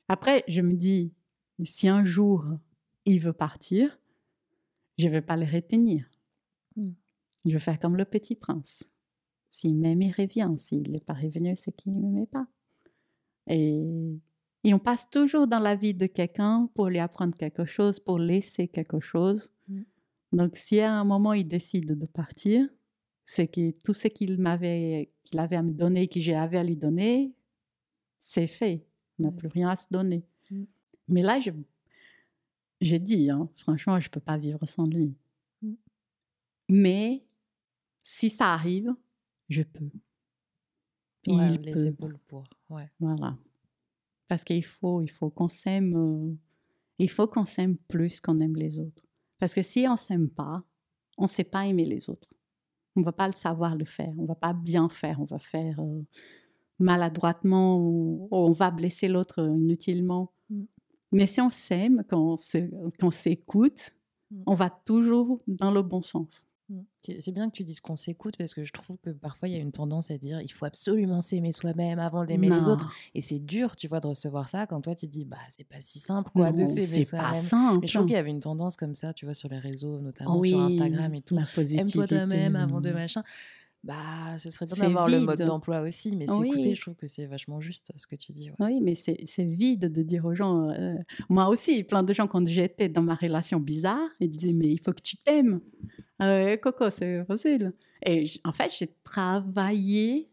Après, 0.08 0.44
je 0.48 0.62
me 0.62 0.74
dis, 0.74 1.12
si 1.64 1.88
un 1.88 2.04
jour 2.04 2.46
il 3.06 3.20
veut 3.20 3.34
partir, 3.34 4.00
je 4.98 5.08
ne 5.08 5.12
vais 5.12 5.22
pas 5.22 5.38
le 5.38 5.46
retenir. 5.46 6.10
Mmh. 6.76 6.92
Je 7.46 7.52
vais 7.52 7.60
faire 7.60 7.80
comme 7.80 7.98
le 7.98 8.06
petit 8.06 8.36
prince. 8.36 8.84
S'il 9.50 9.76
m'aime, 9.76 10.02
il 10.02 10.12
revient. 10.12 10.50
S'il 10.58 10.90
n'est 10.92 11.00
pas 11.00 11.14
revenu, 11.14 11.56
c'est 11.56 11.76
qu'il 11.76 11.94
ne 11.94 12.02
m'aimait 12.02 12.26
pas. 12.26 12.48
Et, 13.48 13.84
on 14.66 14.80
passe 14.80 15.10
toujours 15.10 15.46
dans 15.48 15.60
la 15.60 15.76
vie 15.76 15.94
de 15.94 16.08
quelqu'un 16.08 16.70
pour 16.74 16.88
lui 16.88 17.00
apprendre 17.00 17.36
quelque 17.36 17.66
chose, 17.66 18.00
pour 18.00 18.18
laisser 18.18 18.68
quelque 18.68 19.00
chose. 19.02 19.52
Mmh. 19.68 19.82
Donc, 20.32 20.58
si 20.58 20.80
à 20.80 20.94
un 20.94 21.04
moment 21.04 21.34
il 21.34 21.48
décide 21.48 21.98
de 21.98 22.06
partir, 22.06 22.68
c'est 23.26 23.48
que 23.48 23.72
tout 23.84 23.94
ce 23.94 24.08
qu'il 24.08 24.40
m'avait, 24.40 25.12
qu'il 25.24 25.40
avait 25.40 25.58
à 25.58 25.62
me 25.62 25.74
donner, 25.74 26.08
que 26.08 26.20
j'avais 26.20 26.58
à 26.58 26.64
lui 26.64 26.78
donner, 26.78 27.34
c'est 28.20 28.48
fait. 28.48 28.88
On 29.20 29.24
n'a 29.24 29.32
plus 29.32 29.50
rien 29.50 29.70
à 29.70 29.76
se 29.76 29.88
donner. 29.92 30.26
Mmh. 30.50 30.64
Mais 31.10 31.22
là, 31.22 31.40
j'ai 32.84 33.00
dit, 33.00 33.30
hein, 33.30 33.50
franchement, 33.58 34.00
je 34.00 34.08
ne 34.08 34.12
peux 34.12 34.20
pas 34.20 34.38
vivre 34.38 34.66
sans 34.66 34.86
lui. 34.86 35.16
Mmh. 35.62 35.74
Mais 36.70 37.26
si 38.02 38.30
ça 38.30 38.54
arrive, 38.54 38.94
je 39.50 39.64
peux. 39.64 39.90
il 41.26 41.38
les 41.38 41.72
peut. 41.72 41.86
épaules 41.86 42.20
pour. 42.28 42.44
Ouais. 42.70 42.88
Voilà. 43.00 43.38
Parce 44.28 44.44
qu'il 44.44 44.66
faut, 44.66 45.02
il 45.02 45.10
faut 45.10 45.30
qu'on 45.30 45.48
s'aime. 45.48 45.96
Euh, 45.96 46.36
il 47.00 47.10
faut 47.10 47.28
qu'on 47.28 47.46
s'aime 47.46 47.78
plus 47.78 48.20
qu'on 48.20 48.40
aime 48.40 48.56
les 48.56 48.80
autres. 48.80 49.04
Parce 49.40 49.54
que 49.54 49.64
si 49.64 49.86
on 49.88 49.96
s'aime 49.96 50.30
pas, 50.30 50.64
on 51.18 51.24
ne 51.24 51.28
sait 51.28 51.44
pas 51.44 51.66
aimer 51.66 51.86
les 51.86 52.10
autres. 52.10 52.34
On 52.96 53.00
ne 53.00 53.06
va 53.06 53.12
pas 53.12 53.28
le 53.28 53.34
savoir 53.34 53.76
le 53.76 53.86
faire. 53.86 54.14
On 54.18 54.24
ne 54.24 54.28
va 54.28 54.36
pas 54.36 54.54
bien 54.54 54.90
faire. 54.90 55.20
On 55.20 55.26
va 55.26 55.40
faire 55.40 55.80
euh, 55.80 56.06
maladroitement 56.80 57.80
ou, 57.80 58.28
on 58.32 58.52
va 58.52 58.72
blesser 58.72 59.08
l'autre 59.08 59.40
inutilement. 59.40 60.33
Mm. 61.14 61.18
Mais 61.18 61.28
si 61.28 61.42
on 61.42 61.50
s'aime, 61.50 62.04
quand 62.10 62.36
on 63.02 63.12
s'écoute, 63.12 63.92
mm. 64.32 64.44
on 64.48 64.56
va 64.56 64.70
toujours 64.70 65.40
dans 65.48 65.72
le 65.72 65.82
bon 65.82 66.02
sens. 66.02 66.46
Mmh. 66.70 66.80
C'est 67.20 67.32
bien 67.34 67.50
que 67.50 67.56
tu 67.56 67.66
dises 67.66 67.82
qu'on 67.82 67.98
s'écoute 67.98 68.36
parce 68.38 68.54
que 68.54 68.64
je 68.64 68.72
trouve 68.72 68.98
que 68.98 69.10
parfois 69.10 69.50
il 69.50 69.54
y 69.54 69.58
a 69.58 69.60
une 69.60 69.74
tendance 69.74 70.10
à 70.12 70.18
dire 70.18 70.40
il 70.40 70.52
faut 70.52 70.66
absolument 70.66 71.22
s'aimer 71.22 71.52
soi-même 71.52 72.00
avant 72.00 72.24
d'aimer 72.24 72.50
les 72.50 72.70
autres. 72.70 72.90
Et 73.14 73.22
c'est 73.22 73.40
dur, 73.40 73.76
tu 73.76 73.90
vois, 73.90 74.00
de 74.00 74.08
recevoir 74.08 74.48
ça 74.48 74.66
quand 74.66 74.80
toi 74.80 74.96
tu 74.96 75.08
dis 75.08 75.26
bah 75.26 75.38
c'est 75.50 75.68
pas 75.68 75.82
si 75.82 76.00
simple 76.00 76.32
quoi 76.32 76.54
de 76.54 76.66
s'aimer 76.66 77.04
soi-même. 77.04 77.80
Mais 77.82 77.88
je 77.88 77.94
trouve 77.94 78.06
qu'il 78.06 78.16
y 78.16 78.20
avait 78.20 78.32
une 78.32 78.40
tendance 78.40 78.78
comme 78.78 78.96
ça, 78.96 79.14
tu 79.14 79.26
vois, 79.26 79.34
sur 79.34 79.50
les 79.50 79.60
réseaux, 79.60 80.00
notamment 80.00 80.42
sur 80.42 80.62
Instagram 80.62 81.14
et 81.14 81.22
tout. 81.22 81.38
Aime-toi 81.38 82.08
toi-même 82.08 82.56
avant 82.56 82.80
de 82.80 82.92
machin. 82.92 83.24
Bah, 83.84 84.38
ce 84.38 84.50
serait 84.50 84.66
bien 84.66 84.76
d'avoir 84.78 85.10
le 85.10 85.20
mode 85.20 85.42
d'emploi 85.42 85.82
aussi, 85.82 86.16
mais 86.16 86.26
s'écouter, 86.26 86.74
je 86.74 86.82
trouve 86.82 86.96
que 86.96 87.08
c'est 87.08 87.26
vachement 87.26 87.60
juste 87.60 87.92
ce 87.98 88.08
que 88.08 88.16
tu 88.16 88.32
dis. 88.32 88.50
Oui, 88.60 88.80
mais 88.82 88.96
c'est 88.96 89.44
vide 89.44 89.92
de 89.92 90.04
dire 90.04 90.24
aux 90.26 90.34
gens. 90.34 90.70
Euh, 90.70 90.96
moi 91.28 91.50
aussi, 91.50 91.84
plein 91.84 92.02
de 92.02 92.14
gens, 92.14 92.28
quand 92.28 92.48
j'étais 92.48 92.88
dans 92.88 93.02
ma 93.02 93.16
relation 93.16 93.60
bizarre, 93.60 94.08
ils 94.22 94.30
disaient 94.30 94.54
Mais 94.54 94.70
il 94.70 94.80
faut 94.80 94.94
que 94.94 95.02
tu 95.02 95.18
t'aimes. 95.18 95.60
Euh, 96.22 96.56
Coco, 96.56 96.90
c'est 96.90 97.26
facile. 97.26 97.74
Et 98.06 98.30
en 98.46 98.54
fait, 98.54 98.72
j'ai 98.78 98.90
travaillé 99.04 100.30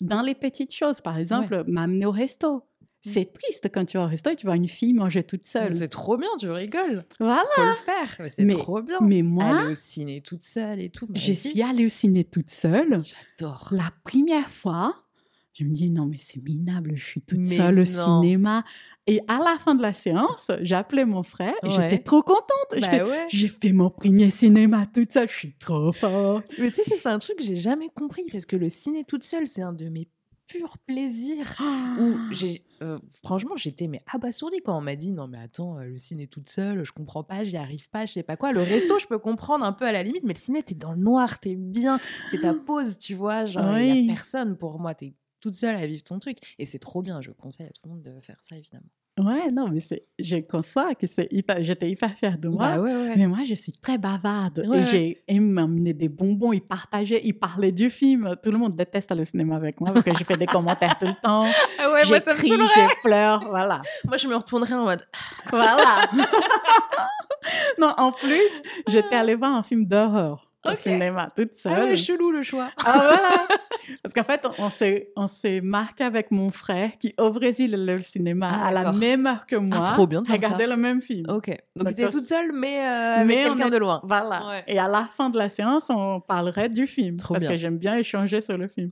dans 0.00 0.22
les 0.22 0.34
petites 0.34 0.74
choses. 0.74 1.02
Par 1.02 1.18
exemple, 1.18 1.64
m'amener 1.66 2.06
au 2.06 2.10
resto. 2.10 2.64
C'est 3.06 3.32
triste 3.32 3.68
quand 3.72 3.84
tu 3.84 3.96
vas 3.96 4.04
au 4.04 4.08
resto 4.08 4.30
et 4.30 4.36
tu 4.36 4.46
vois 4.46 4.56
une 4.56 4.68
fille 4.68 4.92
manger 4.92 5.22
toute 5.22 5.46
seule. 5.46 5.74
C'est 5.74 5.88
trop 5.88 6.16
bien, 6.16 6.28
tu 6.38 6.50
rigoles. 6.50 7.04
Voilà. 7.20 7.44
Faut 7.54 7.62
le 7.62 7.74
faire. 7.74 8.28
C'est 8.28 8.46
trop 8.48 8.82
bien. 8.82 8.98
Mais 9.00 9.22
moi. 9.22 9.44
Aller 9.44 9.72
au 9.72 9.76
ciné 9.76 10.20
toute 10.20 10.42
seule 10.42 10.80
et 10.80 10.90
tout. 10.90 11.08
Je 11.14 11.32
suis 11.32 11.62
allée 11.62 11.86
au 11.86 11.88
ciné 11.88 12.24
toute 12.24 12.50
seule. 12.50 12.98
J'adore. 13.38 13.68
La 13.70 13.92
première 14.04 14.48
fois, 14.48 15.04
je 15.52 15.64
me 15.64 15.72
dis, 15.72 15.88
non, 15.88 16.06
mais 16.06 16.18
c'est 16.18 16.42
minable, 16.42 16.96
je 16.96 17.04
suis 17.04 17.22
toute 17.22 17.46
seule 17.46 17.78
au 17.78 17.84
cinéma. 17.84 18.64
Et 19.06 19.20
à 19.28 19.38
la 19.38 19.56
fin 19.58 19.74
de 19.74 19.82
la 19.82 19.94
séance, 19.94 20.50
appelé 20.72 21.04
mon 21.04 21.22
frère 21.22 21.54
et 21.62 21.70
j'étais 21.70 21.98
trop 21.98 22.22
contente. 22.22 22.42
Bah 22.80 22.88
j'ai 23.28 23.48
fait 23.48 23.72
mon 23.72 23.88
premier 23.88 24.30
cinéma 24.30 24.84
toute 24.84 25.12
seule, 25.12 25.28
je 25.28 25.34
suis 25.34 25.54
trop 25.56 25.92
forte. 25.92 26.44
Mais 26.58 26.70
tu 26.70 26.82
sais, 26.82 26.96
c'est 26.98 27.08
un 27.08 27.18
truc 27.20 27.38
que 27.38 27.44
j'ai 27.44 27.56
jamais 27.56 27.88
compris 27.88 28.24
parce 28.30 28.46
que 28.46 28.56
le 28.56 28.68
ciné 28.68 29.04
toute 29.04 29.22
seule, 29.22 29.46
c'est 29.46 29.62
un 29.62 29.72
de 29.72 29.88
mes 29.88 30.08
pur 30.46 30.78
plaisir. 30.78 31.56
Où 31.98 32.32
j'ai, 32.32 32.64
euh, 32.82 32.98
franchement, 33.22 33.56
j'étais 33.56 33.88
mais 33.88 34.00
abasourdie 34.12 34.60
quand 34.64 34.76
on 34.76 34.80
m'a 34.80 34.96
dit 34.96 35.12
non 35.12 35.28
mais 35.28 35.38
attends, 35.38 35.78
euh, 35.78 35.84
le 35.84 35.96
ciné 35.96 36.26
toute 36.26 36.48
seule, 36.48 36.84
je 36.84 36.92
comprends 36.92 37.24
pas, 37.24 37.44
j'y 37.44 37.56
arrive 37.56 37.88
pas, 37.90 38.06
je 38.06 38.12
sais 38.12 38.22
pas 38.22 38.36
quoi. 38.36 38.52
Le 38.52 38.62
resto, 38.62 38.98
je 38.98 39.06
peux 39.06 39.18
comprendre 39.18 39.64
un 39.64 39.72
peu 39.72 39.86
à 39.86 39.92
la 39.92 40.02
limite, 40.02 40.24
mais 40.24 40.34
le 40.34 40.38
ciné, 40.38 40.62
t'es 40.62 40.74
dans 40.74 40.92
le 40.92 40.98
noir, 40.98 41.38
t'es 41.40 41.54
bien, 41.54 41.98
c'est 42.30 42.40
ta 42.40 42.54
pause, 42.54 42.98
tu 42.98 43.14
vois, 43.14 43.44
genre 43.44 43.78
il 43.78 44.06
y 44.06 44.10
a 44.10 44.14
personne 44.14 44.56
pour 44.56 44.78
moi, 44.78 44.94
t'es 44.94 45.14
toute 45.40 45.54
seule 45.54 45.76
à 45.76 45.86
vivre 45.86 46.02
ton 46.02 46.18
truc 46.18 46.38
et 46.58 46.66
c'est 46.66 46.78
trop 46.78 47.02
bien. 47.02 47.20
Je 47.20 47.30
conseille 47.30 47.66
à 47.66 47.70
tout 47.70 47.82
le 47.84 47.90
monde 47.90 48.02
de 48.02 48.20
faire 48.20 48.42
ça 48.42 48.56
évidemment. 48.56 48.88
Ouais, 49.18 49.50
non, 49.50 49.68
mais 49.68 49.80
c'est, 49.80 50.04
je 50.18 50.36
conçois 50.36 50.94
que 50.94 51.06
c'est 51.06 51.28
hyper, 51.30 51.56
j'étais 51.62 51.88
hyper 51.88 52.12
fière 52.12 52.36
de 52.36 52.48
moi. 52.48 52.76
Bah 52.76 53.14
mais 53.16 53.26
moi, 53.26 53.38
je 53.48 53.54
suis 53.54 53.72
très 53.72 53.96
bavarde. 53.96 54.68
et 54.74 54.84
j'ai 54.84 55.22
aimé 55.26 55.52
m'amener 55.52 55.94
des 55.94 56.10
bonbons, 56.10 56.52
il 56.52 56.60
partageait, 56.60 57.22
il 57.24 57.32
parlait 57.32 57.72
du 57.72 57.88
film. 57.88 58.36
Tout 58.42 58.50
le 58.50 58.58
monde 58.58 58.76
déteste 58.76 59.10
au 59.12 59.24
cinéma 59.24 59.56
avec 59.56 59.80
moi 59.80 59.92
parce 59.92 60.04
que 60.04 60.14
je 60.14 60.22
fais 60.22 60.36
des 60.36 60.46
commentaires 60.46 60.98
tout 60.98 61.06
le 61.06 61.22
temps. 61.22 61.46
Ouais, 61.78 62.04
moi, 62.08 62.20
ça 62.20 62.34
me 62.34 62.38
je 62.40 63.00
pleure, 63.02 63.46
voilà. 63.48 63.80
moi, 64.06 64.16
je 64.16 64.26
me 64.28 64.34
retournerais 64.34 64.74
en 64.74 64.84
mode. 64.84 65.02
voilà. 65.50 66.08
non, 67.78 67.92
en 67.96 68.12
plus, 68.12 68.50
j'étais 68.88 69.14
allée 69.14 69.34
voir 69.34 69.54
un 69.54 69.62
film 69.62 69.86
d'horreur 69.86 70.45
au 70.72 70.76
cinéma 70.76 71.28
toute 71.34 71.54
seule. 71.56 71.72
Ah 71.74 71.84
ouais, 71.84 71.96
chelou 71.96 72.30
le 72.30 72.42
choix. 72.42 72.70
Ah 72.78 72.92
voilà. 72.94 73.48
Parce 74.02 74.14
qu'en 74.14 74.22
fait, 74.22 74.46
on 74.58 74.70
s'est, 74.70 75.10
on 75.16 75.28
s'est 75.28 75.60
marqué 75.60 76.04
avec 76.04 76.30
mon 76.30 76.50
frère 76.50 76.90
qui, 76.98 77.14
au 77.18 77.30
Brésil, 77.30 77.72
le 77.72 78.02
cinéma 78.02 78.48
ah, 78.50 78.68
à 78.68 78.72
la 78.72 78.92
même 78.92 79.26
heure 79.26 79.46
que 79.46 79.56
moi. 79.56 79.78
Ah, 79.80 79.92
trop 79.92 80.06
bien 80.06 80.22
de 80.22 80.30
Regarder 80.30 80.66
le 80.66 80.76
même 80.76 81.02
film. 81.02 81.24
Ok. 81.28 81.56
Donc, 81.74 81.88
tu 81.88 81.92
étais 81.92 82.08
toute 82.08 82.28
seule, 82.28 82.52
mais, 82.52 82.80
euh, 82.80 83.20
avec 83.20 83.44
quelqu'un 83.44 83.70
de 83.70 83.76
loin. 83.78 84.00
Voilà. 84.04 84.62
Et 84.66 84.78
à 84.78 84.88
la 84.88 85.04
fin 85.04 85.30
de 85.30 85.38
la 85.38 85.48
séance, 85.48 85.86
on 85.90 86.20
parlerait 86.20 86.68
du 86.68 86.86
film. 86.86 87.16
Trop 87.16 87.34
parce 87.34 87.46
que 87.46 87.56
j'aime 87.56 87.78
bien 87.78 87.96
échanger 87.96 88.40
sur 88.40 88.56
le 88.56 88.68
film. 88.68 88.90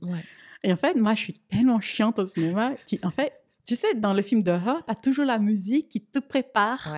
Et 0.63 0.73
en 0.73 0.77
fait, 0.77 0.95
moi, 0.95 1.13
je 1.13 1.21
suis 1.21 1.33
tellement 1.33 1.79
chiante 1.79 2.19
au 2.19 2.25
cinéma. 2.25 2.71
Qui, 2.87 2.99
en 3.03 3.11
fait, 3.11 3.33
tu 3.65 3.75
sais, 3.75 3.93
dans 3.95 4.13
le 4.13 4.21
film 4.21 4.43
d'horreur, 4.43 4.83
tu 4.85 4.91
as 4.91 4.95
toujours 4.95 5.25
la 5.25 5.37
musique 5.37 5.89
qui 5.89 6.01
te 6.01 6.19
prépare 6.19 6.95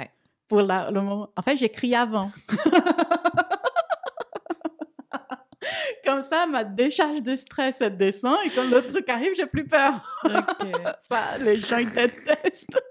pour 0.47 0.61
la, 0.61 0.91
le 0.91 1.01
moment. 1.01 1.30
En 1.36 1.41
fait, 1.41 1.57
j'écris 1.57 1.95
avant. 1.95 2.32
Comme 6.08 6.22
ça, 6.22 6.47
ma 6.47 6.64
décharge 6.64 7.22
de 7.22 7.36
stress, 7.36 7.82
elle 7.82 7.97
descend 7.97 8.38
et 8.45 8.49
quand 8.51 8.64
l'autre 8.70 8.88
truc 8.88 9.10
arrive, 9.10 9.34
j'ai 9.36 9.45
plus 9.45 9.68
peur. 9.68 10.24
ça, 11.01 11.38
les 11.38 11.58
gens, 11.58 11.80
ils 11.80 11.91
détestent. 11.91 12.82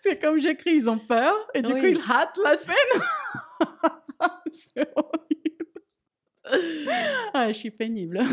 C'est 0.00 0.20
comme 0.20 0.40
j'écris, 0.40 0.74
ils 0.74 0.90
ont 0.90 0.98
peur 0.98 1.32
et 1.54 1.62
du 1.62 1.70
coup, 1.70 1.86
ils 1.86 2.00
ratent 2.00 2.40
la 2.42 2.56
scène. 2.56 2.74
C'est 4.52 4.88
horrible. 4.96 5.64
Ah, 7.32 7.52
je 7.52 7.54
suis 7.56 7.70
pénible. 7.70 8.20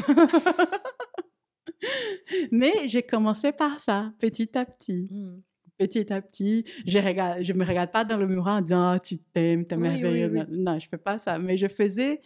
Mais 2.52 2.88
j'ai 2.88 3.04
commencé 3.04 3.52
par 3.52 3.80
ça, 3.80 4.14
petit 4.18 4.58
à 4.58 4.66
petit. 4.66 5.10
Hmm. 5.12 5.42
Petit 5.78 6.12
à 6.12 6.24
petit, 6.24 6.66
je 6.88 6.98
ne 6.98 7.44
je 7.44 7.54
me 7.54 7.64
regarde 7.64 7.92
pas 7.92 8.04
dans 8.04 8.18
le 8.18 8.26
miroir 8.26 8.58
en 8.58 8.62
disant 8.62 8.96
oh, 8.96 9.00
tu 9.00 9.20
t'aimes, 9.20 9.68
t'es 9.68 9.78
merveilleuse. 9.78 10.48
non, 10.50 10.80
je 10.80 10.90
fais 10.90 10.98
pas 10.98 11.20
ça. 11.20 11.38
Mais 11.38 11.56
je 11.56 11.68
faisais 11.68 12.20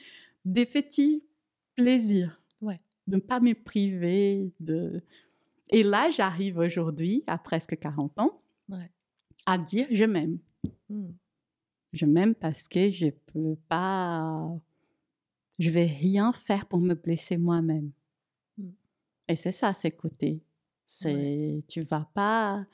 des 0.45 0.65
petits 0.65 1.25
plaisir. 1.75 2.41
Ouais. 2.61 2.77
De 3.07 3.15
ne 3.15 3.21
pas 3.21 3.39
me 3.39 3.53
priver. 3.53 4.51
De... 4.59 5.01
Et 5.69 5.83
là, 5.83 6.09
j'arrive 6.09 6.57
aujourd'hui, 6.57 7.23
à 7.27 7.37
presque 7.37 7.77
40 7.77 8.19
ans, 8.19 8.41
à 9.45 9.57
dire 9.57 9.87
je 9.91 10.05
m'aime. 10.05 10.37
Hmm. 10.89 11.11
Je 11.93 12.05
m'aime 12.05 12.35
parce 12.35 12.63
que 12.63 12.91
je 12.91 13.09
peux 13.09 13.57
pas. 13.67 14.45
Je 15.59 15.69
vais 15.69 15.85
rien 15.85 16.31
faire 16.31 16.65
pour 16.65 16.79
me 16.79 16.93
blesser 16.93 17.37
moi-même. 17.37 17.91
Hmm. 18.57 18.71
Et 19.27 19.35
c'est 19.35 19.51
ça, 19.51 19.73
c'est 19.73 19.91
côté. 19.91 20.41
C'est, 20.85 21.63
tu 21.69 21.81
vas 21.81 22.07
pas. 22.13 22.65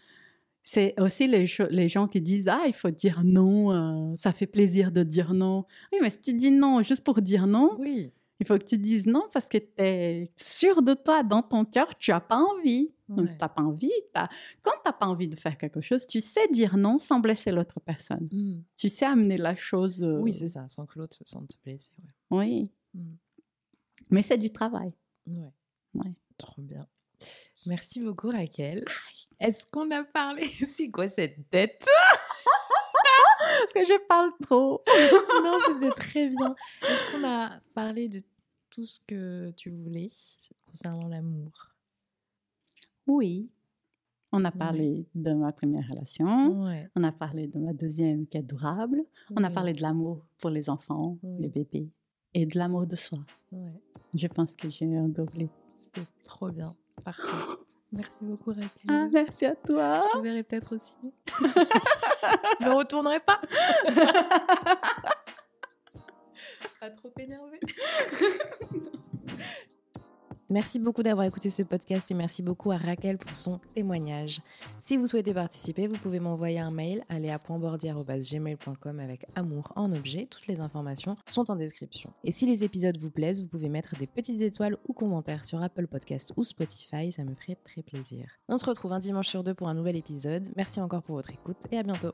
C'est 0.63 0.99
aussi 0.99 1.27
les, 1.27 1.45
les, 1.69 1.87
gens 1.87 2.07
qui 2.07 2.19
disent 2.19 2.49
Ah, 2.49 2.63
il 2.65 2.73
faut 2.73 2.89
dire 2.89 3.23
non, 3.23 3.71
euh, 3.71 4.15
ça 4.17 4.31
fait 4.31 4.47
plaisir 4.47 4.91
de 4.91 5.03
dire 5.03 5.33
non. 5.33 5.65
Oui, 5.93 5.99
mais 6.01 6.09
si 6.09 6.19
tu 6.19 6.33
dis 6.33 6.51
non 6.51 6.81
juste 6.81 7.03
pour 7.03 7.21
dire 7.21 7.47
non, 7.47 7.77
oui. 7.79 8.11
Il 8.39 8.47
faut 8.47 8.57
que 8.57 8.65
tu 8.65 8.77
dises 8.77 9.05
non 9.05 9.27
parce 9.31 9.47
que 9.47 9.57
tu 9.57 9.71
es 9.77 10.31
sûr 10.37 10.81
de 10.81 10.93
toi, 10.93 11.23
dans 11.23 11.41
ton 11.41 11.65
cœur, 11.65 11.97
tu 11.97 12.11
n'as 12.11 12.19
pas 12.19 12.37
envie. 12.37 12.91
Donc, 13.09 13.29
tu 13.29 13.37
n'as 13.39 13.49
pas 13.49 13.61
envie. 13.61 13.91
As... 14.13 14.27
Quand 14.61 14.71
tu 14.71 14.81
n'as 14.85 14.93
pas 14.93 15.05
envie 15.05 15.29
de 15.29 15.35
faire 15.35 15.57
quelque 15.57 15.79
chose, 15.79 16.05
tu 16.05 16.19
sais 16.19 16.47
dire 16.49 16.75
non 16.75 16.99
sans 16.99 17.19
blesser 17.19 17.51
l'autre 17.51 17.79
personne. 17.79 18.27
Mmh. 18.31 18.63
Tu 18.75 18.89
sais 18.89 19.05
amener 19.05 19.37
la 19.37 19.55
chose. 19.55 20.03
Oui, 20.03 20.33
c'est 20.33 20.49
ça, 20.49 20.67
sans 20.67 20.85
que 20.85 20.99
l'autre 20.99 21.15
se 21.15 21.23
sente 21.25 21.51
blessé. 21.63 21.91
Oui. 22.29 22.69
Mmh. 22.93 23.01
Mais 24.11 24.21
c'est 24.21 24.37
du 24.37 24.51
travail. 24.51 24.93
Ouais. 25.25 25.53
ouais. 25.95 26.13
Trop 26.37 26.61
bien. 26.61 26.85
Merci 27.65 27.99
beaucoup, 27.99 28.29
Raquel. 28.29 28.83
Est-ce 29.39 29.65
qu'on 29.65 29.89
a 29.91 30.03
parlé? 30.03 30.43
C'est 30.69 30.89
quoi 30.89 31.07
cette 31.07 31.49
tête? 31.49 31.85
Parce 33.59 33.73
que 33.73 33.83
je 33.83 34.07
parle 34.07 34.31
trop. 34.41 34.83
non, 35.43 35.57
c'était 35.65 35.91
très 35.91 36.29
bien. 36.29 36.55
Est-ce 36.81 37.11
qu'on 37.11 37.27
a 37.27 37.59
parlé 37.73 38.09
de 38.09 38.21
tout 38.69 38.85
ce 38.85 38.99
que 39.07 39.51
tu 39.51 39.71
voulais 39.71 40.09
concernant 40.65 41.07
l'amour? 41.07 41.51
Oui. 43.05 43.49
On 44.33 44.43
a 44.43 44.51
parlé 44.51 45.07
de 45.15 45.33
ma 45.33 45.51
première 45.53 45.87
relation. 45.87 46.61
On 46.95 47.03
a 47.03 47.11
parlé 47.11 47.47
de 47.47 47.59
ma 47.59 47.73
deuxième 47.73 48.27
qui 48.27 48.37
est 48.37 48.43
durable. 48.43 49.01
On 49.35 49.43
a 49.43 49.49
parlé 49.49 49.73
de 49.73 49.81
l'amour 49.81 50.25
pour 50.39 50.49
les 50.49 50.69
enfants, 50.69 51.17
les 51.39 51.47
bébés. 51.47 51.89
Et 52.33 52.45
de 52.45 52.57
l'amour 52.57 52.85
de 52.85 52.95
soi. 52.95 53.19
Je 54.13 54.27
pense 54.27 54.55
que 54.55 54.69
j'ai 54.69 54.95
un 54.95 55.07
gobelet. 55.07 55.49
C'était 55.79 56.07
trop 56.23 56.49
bien. 56.49 56.75
Parfait. 57.03 57.23
Merci 57.91 58.19
beaucoup, 58.21 58.49
Raquel. 58.51 58.69
Ah, 58.89 59.07
merci 59.11 59.45
à 59.45 59.55
toi. 59.55 60.03
Je 60.15 60.19
verrai 60.19 60.43
peut-être 60.43 60.75
aussi. 60.75 60.97
Je 61.39 62.65
ne 62.65 62.71
retournerai 62.71 63.19
pas. 63.21 63.39
pas 66.79 66.89
trop 66.89 67.11
énervé. 67.17 67.59
Merci 70.49 70.79
beaucoup 70.79 71.03
d'avoir 71.03 71.27
écouté 71.27 71.49
ce 71.49 71.61
podcast 71.61 72.09
et 72.09 72.13
merci 72.13 72.41
beaucoup 72.41 72.71
à 72.71 72.77
Raquel 72.77 73.17
pour 73.17 73.35
son 73.35 73.59
témoignage. 73.75 74.41
Si 74.79 74.95
vous 74.95 75.05
souhaitez 75.05 75.33
participer, 75.33 75.87
vous 75.87 75.97
pouvez 75.97 76.21
m'envoyer 76.21 76.59
un 76.59 76.71
mail 76.71 77.03
à 77.09 77.19
léa.bordier.gmail.com 77.19 78.99
avec 78.99 79.25
amour 79.35 79.73
en 79.75 79.91
objet. 79.91 80.25
Toutes 80.25 80.47
les 80.47 80.61
informations 80.61 81.17
sont 81.25 81.51
en 81.51 81.57
description. 81.57 82.13
Et 82.23 82.31
si 82.31 82.45
les 82.45 82.63
épisodes 82.63 82.97
vous 82.97 83.11
plaisent, 83.11 83.41
vous 83.41 83.47
pouvez 83.47 83.67
mettre 83.67 83.97
des 83.97 84.07
petites 84.07 84.41
étoiles 84.41 84.77
ou 84.87 84.93
commentaires 84.93 85.43
sur 85.43 85.61
Apple 85.61 85.87
Podcast 85.87 86.31
ou 86.37 86.45
Spotify, 86.45 87.11
ça 87.11 87.25
me 87.25 87.35
ferait 87.35 87.57
très 87.65 87.81
plaisir. 87.81 88.29
On 88.47 88.57
se 88.57 88.65
retrouve 88.65 88.93
un 88.93 88.99
dimanche 88.99 89.27
sur 89.27 89.43
deux 89.43 89.53
pour 89.53 89.67
un 89.67 89.73
nouvel 89.73 89.97
épisode. 89.97 90.49
Merci 90.55 90.79
encore 90.79 91.03
pour 91.03 91.15
votre 91.15 91.31
écoute 91.31 91.57
et 91.71 91.77
à 91.77 91.83
bientôt. 91.83 92.13